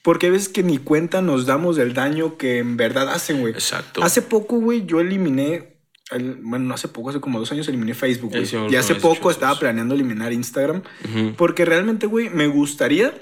Porque 0.03 0.27
hay 0.27 0.33
veces 0.33 0.49
que 0.49 0.63
ni 0.63 0.79
cuenta 0.79 1.21
nos 1.21 1.47
damos 1.47 1.75
del 1.75 1.95
daño 1.95 2.37
que 2.37 2.59
en 2.59 2.77
verdad 2.77 3.09
hacen, 3.09 3.41
güey. 3.41 3.55
Exacto. 3.55 4.05
Hace 4.05 4.23
poco, 4.23 4.61
güey, 4.61 4.87
yo 4.87 5.01
eliminé. 5.01 5.74
El- 6.11 6.37
bueno, 6.43 6.67
no 6.67 6.75
hace 6.75 6.89
poco, 6.89 7.11
hace 7.11 7.21
como 7.21 7.39
dos 7.39 7.51
años 7.53 7.67
eliminé 7.69 7.95
Facebook, 7.95 8.31
güey. 8.31 8.47
Sí 8.47 8.57
y 8.73 8.77
hace 8.77 8.95
poco 9.03 9.31
estaba 9.31 9.59
planeando 9.59 9.95
eliminar 9.95 10.33
Instagram. 10.33 10.83
Porque 11.37 11.65
realmente, 11.65 12.07
güey, 12.07 12.31
me 12.31 12.47
gustaría 12.47 13.13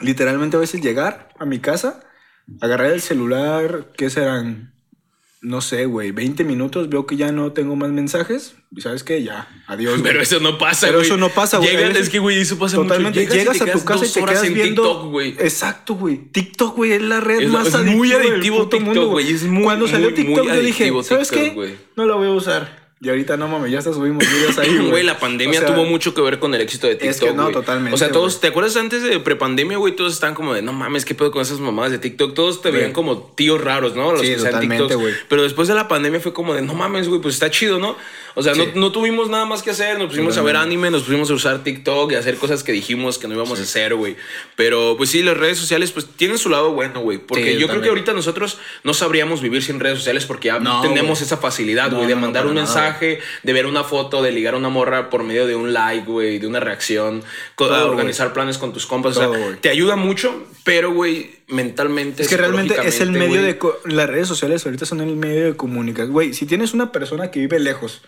literalmente 0.00 0.56
a 0.56 0.60
veces 0.60 0.80
llegar 0.82 1.28
a 1.38 1.44
mi 1.46 1.58
casa, 1.58 2.00
agarrar 2.60 2.90
el 2.92 3.00
celular, 3.00 3.92
¿qué 3.96 4.10
serán? 4.10 4.74
No 5.46 5.60
sé, 5.60 5.84
güey, 5.86 6.10
20 6.10 6.42
minutos, 6.42 6.88
veo 6.88 7.06
que 7.06 7.16
ya 7.16 7.30
no 7.30 7.52
tengo 7.52 7.76
más 7.76 7.90
mensajes. 7.90 8.56
Y 8.74 8.80
sabes 8.80 9.04
qué, 9.04 9.22
ya, 9.22 9.46
adiós. 9.68 9.92
güey. 10.00 10.02
Pero 10.02 10.20
eso 10.20 10.40
no 10.40 10.58
pasa, 10.58 10.88
Pero 10.88 10.98
güey. 10.98 11.06
eso 11.06 11.16
no 11.16 11.28
pasa, 11.28 11.58
güey. 11.58 11.72
Es 11.96 12.08
que, 12.08 12.18
güey, 12.18 12.40
eso 12.40 12.58
pasa 12.58 12.74
Totalmente. 12.78 13.20
mucho. 13.20 13.32
Llegas, 13.32 13.56
te 13.56 13.70
a 13.70 13.72
tu 13.72 13.84
casa 13.84 14.04
y 14.06 14.08
te 14.08 14.24
quedas 14.24 14.42
en 14.42 14.54
viendo. 14.54 14.82
TikTok, 14.82 15.10
güey. 15.12 15.28
Exacto, 15.38 15.94
güey. 15.94 16.16
TikTok, 16.32 16.74
güey, 16.74 16.92
es 16.94 17.02
la 17.02 17.20
red 17.20 17.42
Es- 17.42 17.48
más 17.50 17.68
es 17.68 17.74
adictiva. 17.76 17.96
muy 17.96 18.08
del 18.08 18.22
adictivo 18.32 18.56
puto 18.56 18.68
TikTok, 18.76 18.86
mundo, 18.86 19.08
güey. 19.10 19.30
Es 19.32 19.44
muy, 19.44 19.62
Cuando 19.62 19.86
salió 19.86 20.08
muy, 20.10 20.14
TikTok, 20.16 20.44
muy 20.48 20.56
yo 20.56 20.62
dije, 20.62 20.92
¿sabes 21.04 21.28
TikTok, 21.30 21.48
qué? 21.48 21.54
güey. 21.54 21.74
No 21.94 22.06
la 22.06 22.16
voy 22.16 22.26
a 22.26 22.32
usar. 22.32 22.85
Y 22.98 23.10
ahorita 23.10 23.36
no 23.36 23.46
mames, 23.46 23.70
ya 23.70 23.78
hasta 23.78 23.92
subimos 23.92 24.24
videos 24.26 24.56
ahí, 24.56 24.74
güey. 24.90 25.02
La 25.02 25.18
pandemia 25.18 25.60
O 25.60 25.62
sea, 25.62 25.74
tuvo 25.74 25.84
mucho 25.84 26.14
que 26.14 26.22
ver 26.22 26.38
con 26.38 26.54
el 26.54 26.62
éxito 26.62 26.86
de 26.86 26.94
TikTok. 26.94 27.10
Es 27.10 27.20
que 27.20 27.34
no, 27.34 27.50
totalmente, 27.50 27.94
O 27.94 27.98
sea, 27.98 28.10
todos. 28.10 28.40
¿te 28.40 28.46
acuerdas 28.46 28.74
antes 28.76 29.02
de 29.02 29.20
prepandemia, 29.20 29.76
güey? 29.76 29.94
Todos 29.94 30.14
estaban 30.14 30.34
como 30.34 30.54
de, 30.54 30.62
no 30.62 30.72
mames, 30.72 31.04
¿qué 31.04 31.14
pedo 31.14 31.30
con 31.30 31.42
esas 31.42 31.60
mamadas 31.60 31.92
de 31.92 31.98
TikTok? 31.98 32.32
Todos 32.32 32.62
te 32.62 32.70
veían 32.70 32.92
como 32.92 33.18
tíos 33.18 33.60
raros, 33.62 33.94
¿no? 33.94 34.12
Los 34.12 34.22
Sí, 34.22 34.28
que 34.28 34.36
totalmente, 34.36 34.76
TikToks. 34.84 34.96
güey. 35.00 35.14
Pero 35.28 35.42
después 35.42 35.68
de 35.68 35.74
la 35.74 35.88
pandemia 35.88 36.20
fue 36.20 36.32
como 36.32 36.54
de, 36.54 36.62
no 36.62 36.72
mames, 36.72 37.08
güey, 37.08 37.20
pues 37.20 37.34
está 37.34 37.50
chido, 37.50 37.78
¿no? 37.78 37.96
O 38.38 38.42
sea, 38.42 38.54
no, 38.54 38.64
Sí. 38.64 38.70
no 38.74 38.92
tuvimos 38.92 39.30
nada 39.30 39.46
más 39.46 39.62
que 39.62 39.70
hacer, 39.70 39.98
nos 39.98 40.08
pusimos 40.08 40.36
a 40.36 40.42
ver 40.42 40.56
anime, 40.56 40.90
nos 40.90 41.04
pusimos 41.04 41.30
a 41.30 41.34
usar 41.34 41.64
TikTok 41.64 42.12
y 42.12 42.16
a 42.16 42.18
hacer 42.18 42.36
cosas 42.36 42.62
que 42.62 42.70
dijimos 42.70 43.16
que 43.18 43.26
no 43.28 43.34
íbamos 43.34 43.58
a 43.58 43.62
hacer, 43.62 43.94
güey. 43.94 44.14
Pero 44.56 44.94
pues 44.98 45.08
sí, 45.08 45.22
las 45.22 45.38
redes 45.38 45.56
sociales 45.58 45.90
pues 45.90 46.06
tienen 46.16 46.36
su 46.36 46.50
lado 46.50 46.72
bueno, 46.72 47.00
güey. 47.00 47.16
Porque 47.16 47.54
Sí, 47.54 47.58
yo 47.58 47.66
creo 47.66 47.80
que 47.80 47.88
ahorita 47.88 48.12
nosotros 48.12 48.58
no 48.84 48.92
sabríamos 48.92 49.40
vivir 49.40 49.62
sin 49.62 49.80
redes 49.80 49.96
sociales 49.98 50.26
porque 50.26 50.48
ya 50.48 50.58
No, 50.58 50.82
tenemos 50.82 51.18
güey. 51.18 51.22
esa 51.24 51.38
facilidad, 51.38 51.90
güey, 51.92 52.06
de 52.06 52.14
no, 52.14 52.20
mandar 52.20 52.46
un 52.46 52.54
nada, 52.54 52.66
mensaje, 52.66 53.20
de 53.42 53.52
ver 53.54 53.64
una 53.64 53.84
foto, 53.84 54.22
de 54.22 54.32
ligar 54.32 54.52
a 54.52 54.58
una 54.58 54.68
morra 54.68 55.08
por 55.08 55.22
medio 55.24 55.46
de 55.46 55.54
un 55.56 55.72
like, 55.72 56.04
güey, 56.06 56.38
de 56.38 56.46
una 56.46 56.60
reacción, 56.60 57.22
Todo, 57.56 57.90
organizar 57.90 58.34
planes 58.34 58.58
con 58.58 58.72
tus 58.74 58.84
compas. 58.84 59.16
o 59.16 59.20
sea, 59.32 59.58
te 59.62 59.70
ayuda 59.70 59.96
mucho, 59.96 60.44
pero, 60.62 60.92
güey, 60.92 61.30
mentalmente. 61.48 62.22
Es 62.22 62.28
que 62.28 62.36
realmente 62.36 62.76
es 62.84 63.00
el 63.00 63.12
medio 63.12 63.40
güey, 63.40 63.42
de... 63.54 63.58
Las 63.94 64.10
redes 64.10 64.28
sociales 64.28 64.66
ahorita 64.66 64.84
son 64.84 65.00
el 65.00 65.16
medio 65.16 65.46
de 65.46 65.56
comunicación. 65.56 66.12
Güey, 66.12 66.34
si 66.34 66.44
tienes 66.44 66.74
una 66.74 66.92
persona 66.92 67.30
que 67.30 67.40
vive 67.40 67.58
lejos, 67.58 68.02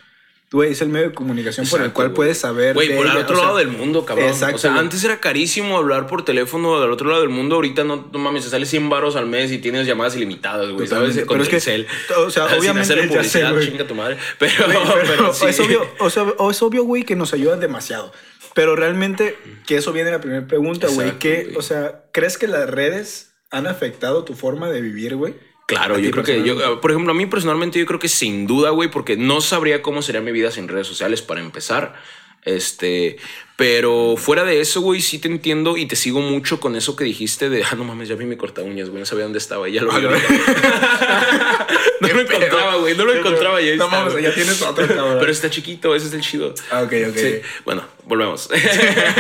güey, 0.51 0.73
es 0.73 0.81
el 0.81 0.89
medio 0.89 1.09
de 1.11 1.15
comunicación 1.15 1.67
por 1.69 1.83
el 1.83 1.93
cual 1.93 2.13
puedes 2.13 2.39
saber... 2.39 2.75
Güey, 2.75 2.97
por 2.97 3.07
el 3.07 3.17
otro 3.19 3.35
o 3.37 3.39
sea, 3.39 3.47
lado 3.47 3.59
del 3.59 3.69
mundo, 3.69 4.07
cabrón. 4.07 4.29
Exacto, 4.29 4.57
o 4.57 4.59
sea, 4.59 4.79
antes 4.79 5.05
era 5.05 5.21
carísimo 5.21 5.77
hablar 5.77 6.07
por 6.07 6.25
teléfono 6.25 6.81
del 6.81 6.91
otro 6.91 7.09
lado 7.11 7.21
del 7.21 7.31
mundo. 7.31 7.57
Ahorita 7.57 7.85
no, 7.85 8.09
no 8.13 8.19
mames, 8.19 8.45
te 8.45 8.51
sale 8.51 8.65
100 8.65 8.89
baros 8.89 9.17
al 9.17 9.27
mes 9.27 9.53
y 9.53 9.59
tienes 9.59 9.87
llamadas 9.87 10.17
ilimitadas, 10.17 10.71
güey. 10.71 10.87
¿Sabes? 10.87 11.17
Con 11.19 11.27
Pero 11.29 11.43
es 11.43 11.49
que, 11.49 11.57
Telcel. 11.57 11.87
o 12.17 12.31
sea, 12.31 12.49
Sin 12.49 12.59
obviamente, 12.61 12.95
publicidad, 13.09 13.61
chinga 13.61 13.87
tu 13.87 13.95
madre. 13.95 14.17
Pero, 14.39 14.53
Güey, 14.69 14.85
pero 14.85 15.07
pero 15.07 15.35
sí. 15.35 15.47
es 15.47 15.61
obvio, 15.61 15.87
o 15.99 16.09
sea, 16.11 16.25
es 16.51 16.63
obvio, 16.63 16.85
güey, 16.85 17.03
que 17.05 17.15
nos 17.17 17.35
ayudan 17.35 17.61
demasiado. 17.61 18.13
Pero 18.55 18.75
realmente, 18.75 19.37
que 19.67 19.77
eso 19.77 19.93
viene 19.93 20.11
la 20.11 20.21
primera 20.21 20.47
pregunta, 20.47 20.87
güey. 20.89 21.09
Exacto, 21.09 21.19
Que, 21.21 21.45
güey. 21.45 21.57
o 21.57 21.63
sea, 21.63 22.05
¿crees 22.13 22.39
que 22.39 22.49
las 22.49 22.69
redes 22.69 23.35
han 23.51 23.67
afectado 23.67 24.25
tu 24.25 24.35
forma 24.35 24.71
de 24.71 24.81
vivir, 24.81 25.15
güey? 25.17 25.35
Claro, 25.69 25.99
yo 25.99 26.11
creo 26.11 26.25
que 26.25 26.43
yo, 26.43 26.81
por 26.81 26.91
ejemplo, 26.91 27.13
a 27.13 27.15
mí 27.15 27.27
personalmente 27.27 27.79
yo 27.79 27.85
creo 27.85 28.01
que 28.01 28.09
sin 28.09 28.47
duda, 28.47 28.71
güey, 28.71 28.91
porque 28.91 29.19
no 29.19 29.43
sabría 29.43 29.83
cómo 29.83 30.01
sería 30.01 30.23
mi 30.23 30.33
vida 30.33 30.51
sin 30.51 30.67
redes 30.67 30.87
sociales 30.87 31.21
para 31.21 31.43
empezar. 31.43 31.95
Este, 32.43 33.19
pero 33.59 34.15
fuera 34.17 34.45
de 34.45 34.61
eso, 34.61 34.81
güey, 34.83 35.01
sí 35.01 35.19
te 35.19 35.27
entiendo 35.27 35.77
y 35.77 35.87
te 35.87 35.97
sigo 35.97 36.21
mucho 36.21 36.61
con 36.61 36.77
eso 36.77 36.95
que 36.95 37.03
dijiste 37.03 37.49
de, 37.49 37.65
ah, 37.65 37.75
no 37.77 37.83
mames, 37.83 38.09
ya 38.09 38.15
vi 38.15 38.25
mi 38.25 38.37
corta 38.37 38.63
uñas, 38.63 38.89
güey, 38.89 39.01
no 39.01 39.05
sabía 39.05 39.25
dónde 39.25 39.41
estaba, 39.41 39.69
y 39.69 39.73
ya 39.73 39.83
lo 39.83 39.91
vi. 39.91 40.07
No 42.01 42.09
lo 42.09 42.21
encontraba, 42.21 42.77
güey, 42.77 42.97
no 42.97 43.05
lo 43.05 43.15
encontraba. 43.15 43.61
y 43.61 43.71
ahí 43.71 43.77
No 43.77 43.89
mames, 43.89 44.15
ya 44.23 44.33
tienes 44.33 44.63
otro, 44.63 44.87
cabrón. 44.87 45.17
Pero 45.19 45.33
está 45.33 45.51
chiquito, 45.51 45.95
ese 45.95 46.07
es 46.07 46.13
el 46.13 46.21
chido. 46.21 46.55
Ah, 46.71 46.83
ok, 46.83 46.93
ok. 47.09 47.17
Sí, 47.17 47.41
bueno, 47.65 47.85
volvemos. 48.05 48.49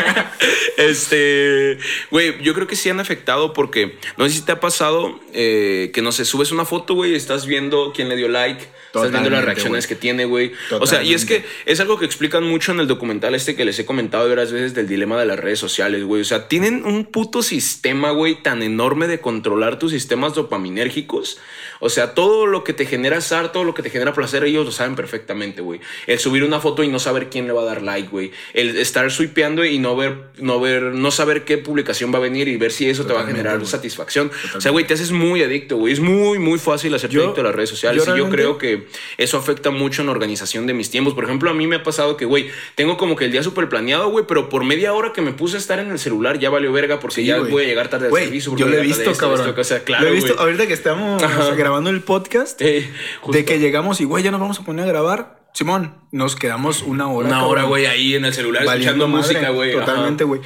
este, 0.77 1.79
güey, 2.11 2.41
yo 2.43 2.55
creo 2.55 2.67
que 2.67 2.77
sí 2.77 2.89
han 2.89 3.01
afectado 3.01 3.53
porque 3.53 3.99
no 4.17 4.29
sé 4.29 4.37
si 4.37 4.43
te 4.43 4.53
ha 4.53 4.61
pasado 4.61 5.19
eh, 5.33 5.91
que 5.93 6.03
no 6.03 6.13
sé, 6.13 6.25
subes 6.25 6.53
una 6.53 6.65
foto, 6.65 6.95
güey, 6.95 7.13
y 7.13 7.17
estás 7.17 7.47
viendo 7.47 7.93
quién 7.95 8.09
le 8.09 8.17
dio 8.17 8.29
like, 8.29 8.65
estás 8.87 9.11
viendo 9.11 9.31
las 9.31 9.45
reacciones 9.45 9.87
que 9.87 9.95
tiene, 9.95 10.25
güey. 10.25 10.53
O 10.81 10.87
sea, 10.87 11.03
y 11.03 11.15
es 11.15 11.25
que 11.25 11.45
es 11.67 11.81
algo 11.81 11.99
que 11.99 12.05
explican 12.05 12.45
mucho 12.45 12.73
en 12.73 12.81
el 12.81 12.87
documental 12.87 13.35
este 13.35 13.57
que 13.57 13.65
les 13.65 13.79
he 13.79 13.85
comentado 13.85 14.28
varias 14.29 14.53
veces 14.53 14.75
del 14.75 14.89
dilema 14.89 15.19
de 15.19 15.27
las 15.27 15.39
redes 15.39 15.59
sociales, 15.59 16.05
güey. 16.05 16.23
O 16.23 16.25
sea, 16.25 16.49
tienen 16.49 16.85
un 16.85 17.05
puto 17.05 17.43
sistema, 17.43 18.11
güey, 18.11 18.43
tan 18.43 18.63
enorme 18.63 19.07
de 19.09 19.21
controlar 19.21 19.79
tus 19.79 19.93
sistemas 19.93 20.35
dopaminérgicos. 20.35 21.39
O 21.81 21.89
sea, 21.89 22.15
todo 22.15 22.47
lo 22.47 22.65
que 22.65 22.73
te 22.73 22.87
genera 22.87 23.19
azar, 23.19 23.53
todo 23.53 23.65
lo 23.65 23.75
que 23.75 23.83
te 23.83 23.91
genera 23.91 24.13
placer, 24.13 24.45
ellos 24.45 24.65
lo 24.67 24.73
saben 24.73 24.97
perfectamente, 24.97 25.61
güey. 25.63 25.81
El 26.07 26.19
subir 26.19 26.43
una 26.45 26.61
foto 26.61 26.83
y 26.83 26.89
no 26.89 26.99
saber 26.99 27.29
quién 27.31 27.47
le 27.47 27.53
va 27.53 27.63
a 27.63 27.67
dar 27.67 27.83
like, 27.83 28.09
güey. 28.09 28.33
El 28.55 28.77
estar 28.77 29.11
swipeando 29.11 29.65
y 29.65 29.79
no 29.79 29.97
ver, 29.97 30.17
no 30.39 30.61
ver, 30.61 30.83
no 30.83 31.11
saber 31.11 31.45
qué 31.45 31.59
publicación 31.59 32.13
va 32.13 32.19
a 32.19 32.21
venir 32.21 32.49
y 32.49 32.57
ver 32.57 32.73
si 32.73 32.89
eso 32.89 33.07
te 33.07 33.13
va 33.13 33.23
a 33.23 33.27
generar 33.27 33.65
satisfacción. 33.67 34.31
O 34.57 34.61
sea, 34.61 34.71
güey, 34.73 34.87
te 34.87 34.95
haces 34.95 35.13
muy 35.13 35.43
adicto, 35.43 35.77
güey. 35.77 35.93
Es 35.93 36.01
muy, 36.01 36.39
muy 36.39 36.59
fácil 36.59 36.95
hacerte 36.95 37.15
Yo- 37.17 37.25
adicto 37.25 37.41
a 37.41 37.45
las 37.45 37.55
redes 37.55 37.71
sociales. 37.71 38.05
yo 38.05 38.15
y 38.15 38.19
yo 38.19 38.29
creo 38.29 38.59
que 38.59 38.87
eso 39.17 39.37
afecta 39.39 39.71
mucho 39.71 40.03
en 40.03 40.07
la 40.07 40.13
organización 40.13 40.67
de 40.67 40.75
mis 40.75 40.91
tiempos. 40.91 41.15
Por 41.15 41.25
ejemplo, 41.25 41.51
a 41.51 41.55
mí 41.55 41.67
me 41.67 41.77
ha 41.77 41.83
pasado 41.83 42.17
que, 42.17 42.25
güey, 42.25 42.51
tengo 42.75 42.97
como 42.97 43.17
que 43.17 43.25
el 43.27 43.33
día 43.33 43.43
súper 43.43 43.69
planeado, 43.69 44.09
güey, 44.11 44.25
pero 44.27 44.49
por 44.49 44.65
media 44.65 44.93
hora 44.95 45.13
que 45.13 45.21
me 45.23 45.33
puse 45.33 45.57
a 45.57 45.59
estar 45.61 45.79
en 45.79 45.91
el 45.91 45.99
celular 45.99 46.39
ya 46.39 46.51
valió 46.51 46.73
verga 46.73 46.99
porque 47.01 47.17
Sí, 47.17 47.25
ya 47.27 47.39
voy 47.39 47.65
a 47.65 47.67
llegar 47.67 47.89
tarde 47.89 48.07
al 48.09 48.13
servicio. 48.15 48.57
yo 48.57 48.67
lo 48.67 48.77
he 48.77 48.81
visto, 48.81 49.11
esto, 49.11 49.17
cabrón. 49.21 49.49
esto, 49.49 49.61
o 49.61 49.65
sea, 49.65 49.81
claro, 49.85 50.05
lo 50.05 50.11
he 50.11 50.15
visto 50.15 50.39
ahorita 50.39 50.67
que 50.67 50.73
estamos. 50.75 51.21
Grabando 51.69 51.91
el 51.91 52.03
podcast. 52.03 52.61
Eh, 52.63 52.91
de 53.31 53.45
que 53.45 53.59
llegamos 53.59 54.01
y, 54.01 54.05
güey, 54.05 54.25
ya 54.25 54.31
nos 54.31 54.41
vamos 54.41 54.59
a 54.59 54.65
poner 54.65 54.87
a 54.87 54.89
grabar. 54.89 55.39
Simón, 55.53 55.95
nos 56.13 56.35
quedamos 56.35 56.83
una 56.83 57.09
hora. 57.09 57.29
Una 57.29 57.37
cabrón, 57.41 57.51
hora, 57.51 57.63
güey, 57.65 57.85
ahí 57.85 58.15
en 58.15 58.25
el 58.25 58.33
celular 58.33 58.65
escuchando 58.65 59.07
madre. 59.07 59.29
música, 59.29 59.51
güey. 59.51 59.73
Totalmente, 59.73 60.25
güey. 60.25 60.41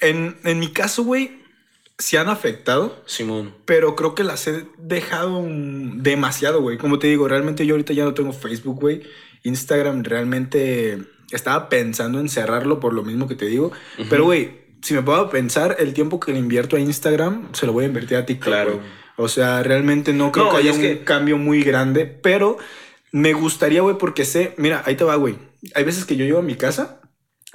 En, 0.00 0.36
en 0.42 0.58
mi 0.58 0.68
caso, 0.72 1.04
güey, 1.04 1.42
se 1.98 2.18
han 2.18 2.28
afectado. 2.28 3.00
Simón. 3.06 3.54
Pero 3.64 3.94
creo 3.94 4.16
que 4.16 4.24
las 4.24 4.44
he 4.48 4.66
dejado 4.78 5.44
demasiado, 5.46 6.60
güey. 6.60 6.78
Como 6.78 6.98
te 6.98 7.06
digo, 7.06 7.28
realmente 7.28 7.64
yo 7.64 7.74
ahorita 7.74 7.92
ya 7.92 8.04
no 8.04 8.14
tengo 8.14 8.32
Facebook, 8.32 8.80
güey. 8.80 9.02
Instagram 9.44 10.02
realmente 10.02 10.98
estaba 11.30 11.68
pensando 11.68 12.18
en 12.18 12.28
cerrarlo 12.28 12.80
por 12.80 12.92
lo 12.92 13.04
mismo 13.04 13.28
que 13.28 13.36
te 13.36 13.46
digo. 13.46 13.70
Pero, 14.10 14.24
güey, 14.24 14.66
si 14.82 14.94
me 14.94 15.02
puedo 15.02 15.30
pensar, 15.30 15.76
el 15.78 15.94
tiempo 15.94 16.18
que 16.18 16.32
le 16.32 16.38
invierto 16.40 16.74
a 16.74 16.80
Instagram 16.80 17.50
se 17.52 17.66
lo 17.66 17.72
voy 17.72 17.84
a 17.84 17.86
invertir 17.86 18.16
a 18.16 18.26
TikTok. 18.26 18.48
Claro. 18.48 19.05
O 19.16 19.28
sea, 19.28 19.62
realmente 19.62 20.12
no 20.12 20.30
creo 20.32 20.46
No, 20.46 20.50
que 20.52 20.56
haya 20.58 20.72
un 20.72 20.80
que- 20.80 21.00
cambio 21.04 21.38
muy 21.38 21.62
grande, 21.62 22.04
pero 22.06 22.58
me 23.12 23.32
gustaría, 23.32 23.80
güey, 23.80 23.96
porque 23.98 24.24
sé, 24.24 24.52
mira, 24.58 24.82
ahí 24.86 24.94
te 24.96 25.04
va, 25.04 25.16
güey. 25.16 25.36
Hay 25.74 25.84
veces 25.84 26.04
que 26.04 26.16
yo 26.16 26.24
llego 26.24 26.38
a 26.38 26.42
mi 26.42 26.54
casa 26.54 27.00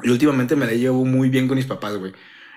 y 0.04 0.10
últimamente 0.10 0.56
me 0.56 0.66
la 0.66 0.74
llevo 0.74 1.06
muy 1.06 1.30
bien 1.30 1.48
con 1.48 1.58
mis 1.58 1.68
papás, 1.68 1.98
güey. 1.98 2.14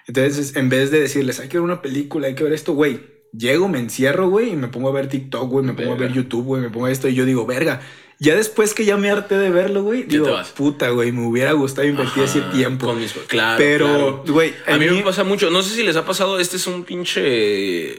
Entonces, 0.06 0.56
en 0.56 0.68
vez 0.68 0.90
de 0.90 1.00
decirles, 1.00 1.40
hay 1.40 1.48
que 1.48 1.58
ver 1.58 1.64
una 1.64 1.82
película, 1.82 2.26
hay 2.28 2.34
que 2.34 2.44
ver 2.44 2.52
esto, 2.54 2.72
güey, 2.72 3.00
llego, 3.32 3.68
me 3.68 3.78
encierro, 3.78 4.28
güey, 4.28 4.52
y 4.52 4.56
me 4.56 4.68
pongo 4.68 4.88
a 4.88 4.92
ver 4.92 5.08
TikTok, 5.08 5.50
güey, 5.50 5.64
me 5.64 5.72
pongo 5.74 5.92
a 5.92 5.96
ver. 5.96 6.12
YouTube, 6.12 6.44
güey, 6.44 6.62
me 6.62 6.70
pongo 6.70 6.86
a 6.86 6.90
esto, 6.90 7.08
y 7.08 7.14
yo 7.14 7.24
digo, 7.26 7.44
verga. 7.46 7.80
Ya 8.20 8.36
después 8.36 8.74
que 8.74 8.84
ya 8.84 8.96
me 8.96 9.10
harté 9.10 9.36
de 9.36 9.50
verlo, 9.50 9.82
güey, 9.82 10.04
digo, 10.04 10.28
puta, 10.56 10.88
güey, 10.90 11.10
me 11.10 11.26
hubiera 11.26 11.52
gustado 11.52 11.86
invertir 11.88 12.22
ese 12.22 12.38
Ajá, 12.40 12.52
tiempo. 12.52 12.86
con 12.86 12.98
mis- 13.00 13.12
claro, 13.26 13.58
Pero, 13.58 13.86
claro. 13.86 14.24
güey, 14.28 14.54
A 14.66 14.76
mí 14.78 14.86
mí- 14.88 14.96
me 14.98 15.02
pasa 15.02 15.24
mucho. 15.24 15.50
No 15.50 15.62
sé 15.62 15.74
si 15.74 15.82
les 15.82 15.96
ha 15.96 16.04
pasado. 16.06 16.38
Este 16.38 16.56
es 16.56 16.66
un 16.68 16.84
pinche. 16.84 17.98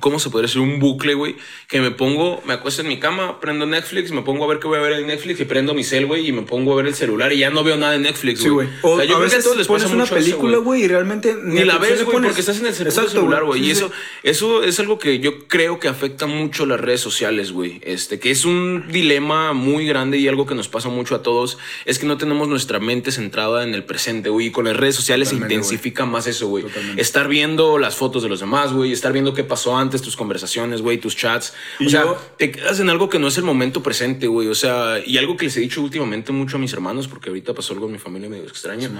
¿Cómo 0.00 0.18
se 0.18 0.30
podría 0.30 0.46
decir? 0.48 0.60
Un 0.60 0.78
bucle, 0.80 1.14
güey. 1.14 1.36
Que 1.68 1.80
me 1.80 1.90
pongo, 1.90 2.42
me 2.44 2.54
acuesto 2.54 2.82
en 2.82 2.88
mi 2.88 2.98
cama, 2.98 3.40
prendo 3.40 3.66
Netflix, 3.66 4.10
me 4.10 4.22
pongo 4.22 4.44
a 4.44 4.48
ver 4.48 4.58
qué 4.58 4.66
voy 4.66 4.78
a 4.78 4.82
ver 4.82 4.92
en 4.92 5.06
Netflix 5.06 5.40
y 5.40 5.44
prendo 5.44 5.74
mi 5.74 5.84
cel, 5.84 6.06
güey, 6.06 6.26
y 6.26 6.32
me 6.32 6.42
pongo 6.42 6.72
a 6.72 6.76
ver 6.76 6.86
el 6.86 6.94
celular 6.94 7.32
y 7.32 7.38
ya 7.38 7.50
no 7.50 7.62
veo 7.64 7.76
nada 7.76 7.94
en 7.94 8.02
Netflix, 8.02 8.40
Sí, 8.40 8.48
güey. 8.48 8.68
O, 8.82 8.90
O 8.92 8.96
sea, 8.96 9.04
yo 9.04 9.16
a 9.16 9.18
creo 9.18 9.18
que 9.18 9.34
a 9.34 9.36
veces 9.36 9.44
todos 9.44 9.56
les 9.56 9.66
pones 9.66 9.84
pasa 9.84 9.94
una 9.94 10.06
película, 10.06 10.58
güey, 10.58 10.82
y 10.84 10.88
realmente 10.88 11.36
Ni 11.42 11.64
la 11.64 11.78
ves, 11.78 12.04
güey, 12.04 12.20
porque 12.22 12.40
estás 12.40 12.58
en 12.58 12.66
el 12.66 12.72
Exacto, 12.72 13.10
celular, 13.10 13.44
güey. 13.44 13.60
Sí, 13.60 13.66
y 13.70 13.74
sí. 13.74 13.78
eso, 13.78 13.92
eso 14.22 14.62
es 14.62 14.80
algo 14.80 14.98
que 14.98 15.20
yo 15.20 15.46
creo 15.46 15.78
que 15.78 15.88
afecta 15.88 16.26
mucho 16.26 16.66
las 16.66 16.80
redes 16.80 17.00
sociales, 17.00 17.52
güey. 17.52 17.80
Este, 17.82 18.18
que 18.18 18.30
es 18.30 18.44
un 18.44 18.84
dilema 18.88 19.52
muy 19.52 19.86
grande 19.86 20.18
y 20.18 20.28
algo 20.28 20.46
que 20.46 20.54
nos 20.54 20.68
pasa 20.68 20.88
mucho 20.88 21.14
a 21.14 21.22
todos. 21.22 21.58
Es 21.84 21.98
que 21.98 22.06
no 22.06 22.18
tenemos 22.18 22.48
nuestra 22.48 22.80
mente 22.80 23.12
centrada 23.12 23.62
en 23.64 23.74
el 23.74 23.84
presente, 23.84 24.30
güey. 24.30 24.46
Y 24.46 24.50
con 24.50 24.64
las 24.64 24.76
redes 24.76 24.96
sociales 24.96 25.28
se 25.28 25.36
intensifica 25.36 26.06
más 26.06 26.26
eso, 26.26 26.48
güey. 26.48 26.64
Estar 26.96 27.28
viendo 27.28 27.78
las 27.78 27.96
fotos 27.96 28.22
de 28.22 28.28
los 28.28 28.40
demás, 28.40 28.72
güey. 28.72 28.92
Estar 28.92 29.12
viendo 29.12 29.34
qué 29.34 29.44
pasó 29.44 29.75
antes, 29.78 30.02
tus 30.02 30.16
conversaciones, 30.16 30.82
güey, 30.82 30.98
tus 30.98 31.16
chats. 31.16 31.52
O 31.84 31.88
sea, 31.88 32.02
yo- 32.04 32.18
te 32.36 32.50
quedas 32.50 32.80
en 32.80 32.90
algo 32.90 33.08
que 33.08 33.18
no 33.18 33.28
es 33.28 33.36
el 33.38 33.44
momento 33.44 33.82
presente, 33.82 34.26
güey. 34.26 34.48
O 34.48 34.54
sea, 34.54 35.00
y 35.04 35.18
algo 35.18 35.36
que 35.36 35.46
les 35.46 35.56
he 35.56 35.60
dicho 35.60 35.80
últimamente 35.82 36.32
mucho 36.32 36.56
a 36.56 36.60
mis 36.60 36.72
hermanos, 36.72 37.08
porque 37.08 37.28
ahorita 37.30 37.54
pasó 37.54 37.72
algo 37.74 37.86
en 37.86 37.92
mi 37.92 37.98
familia 37.98 38.28
medio 38.28 38.44
extraño, 38.44 38.90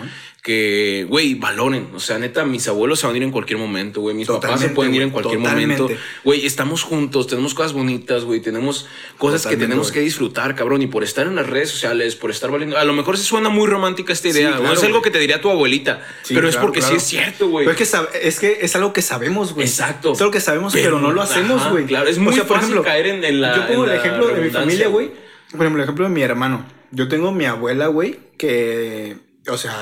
que, 0.42 1.06
güey, 1.08 1.34
valoren. 1.34 1.88
O 1.94 2.00
sea, 2.00 2.18
neta, 2.18 2.44
mis 2.44 2.66
abuelos 2.68 3.00
se 3.00 3.06
van 3.06 3.14
a 3.14 3.16
ir 3.18 3.22
en 3.24 3.30
cualquier 3.32 3.58
momento, 3.58 4.00
güey. 4.00 4.14
Mis 4.14 4.26
papás 4.28 4.40
se 4.42 4.46
Totalmente, 4.68 4.74
pueden 4.74 4.94
ir 4.94 5.02
en 5.02 5.10
cualquier 5.10 5.38
totalmente. 5.38 5.82
momento. 5.82 6.02
Güey, 6.24 6.46
estamos 6.46 6.82
juntos, 6.82 7.26
tenemos 7.26 7.54
cosas 7.54 7.72
bonitas, 7.72 8.24
güey. 8.24 8.40
Tenemos 8.40 8.86
cosas 9.18 9.42
que 9.42 9.48
Totalmente, 9.48 9.64
tenemos 9.66 9.92
que 9.92 10.00
disfrutar, 10.00 10.54
cabrón. 10.54 10.82
Y 10.82 10.86
por 10.86 11.02
estar 11.04 11.26
en 11.26 11.34
las 11.36 11.46
redes 11.46 11.70
sociales, 11.70 12.14
por 12.16 12.30
estar 12.30 12.50
valiendo. 12.50 12.76
A 12.78 12.84
lo 12.84 12.92
mejor 12.92 13.16
se 13.18 13.24
suena 13.24 13.48
muy 13.48 13.66
romántica 13.66 14.12
esta 14.12 14.28
idea. 14.28 14.56
claro, 14.56 14.70
o 14.70 14.72
es 14.72 14.82
algo 14.82 15.02
que 15.02 15.10
te 15.10 15.18
diría 15.18 15.40
tu 15.40 15.50
abuelita. 15.50 16.06
Sí, 16.22 16.34
pero 16.34 16.48
es 16.48 16.56
porque 16.56 16.80
claro. 16.80 16.94
sí 16.94 16.98
es 16.98 17.02
cierto, 17.04 17.48
güey. 17.48 17.66
Es 17.68 17.76
que, 17.76 18.18
es 18.22 18.38
que 18.40 18.58
es 18.62 18.76
algo 18.76 18.92
que 18.92 19.02
sabemos, 19.02 19.52
güey. 19.54 19.66
Exacto. 19.66 20.12
Es 20.12 20.20
algo 20.20 20.30
que 20.32 20.40
sabemos, 20.40 20.65
pero, 20.72 20.98
no 21.00 21.12
lo 21.12 21.22
hacemos, 21.22 21.70
güey. 21.70 21.84
claro, 21.86 22.08
es 22.08 22.18
O 22.18 22.20
muy 22.20 22.34
sea, 22.34 22.44
por 22.44 22.56
fácil 22.56 22.72
ejemplo, 22.72 22.82
caer 22.90 23.06
en, 23.06 23.24
en 23.24 23.40
la. 23.40 23.56
Yo 23.56 23.66
pongo 23.68 23.84
el 23.84 23.92
ejemplo 23.92 24.26
de 24.28 24.40
mi 24.40 24.50
familia, 24.50 24.88
güey. 24.88 25.10
Por 25.52 25.60
ejemplo, 25.60 25.76
el 25.76 25.82
ejemplo 25.84 26.04
de 26.04 26.10
mi 26.10 26.22
hermano. 26.22 26.64
Yo 26.90 27.08
tengo 27.08 27.32
mi 27.32 27.44
abuela, 27.46 27.86
güey, 27.88 28.18
que, 28.38 29.16
o 29.48 29.56
sea, 29.56 29.74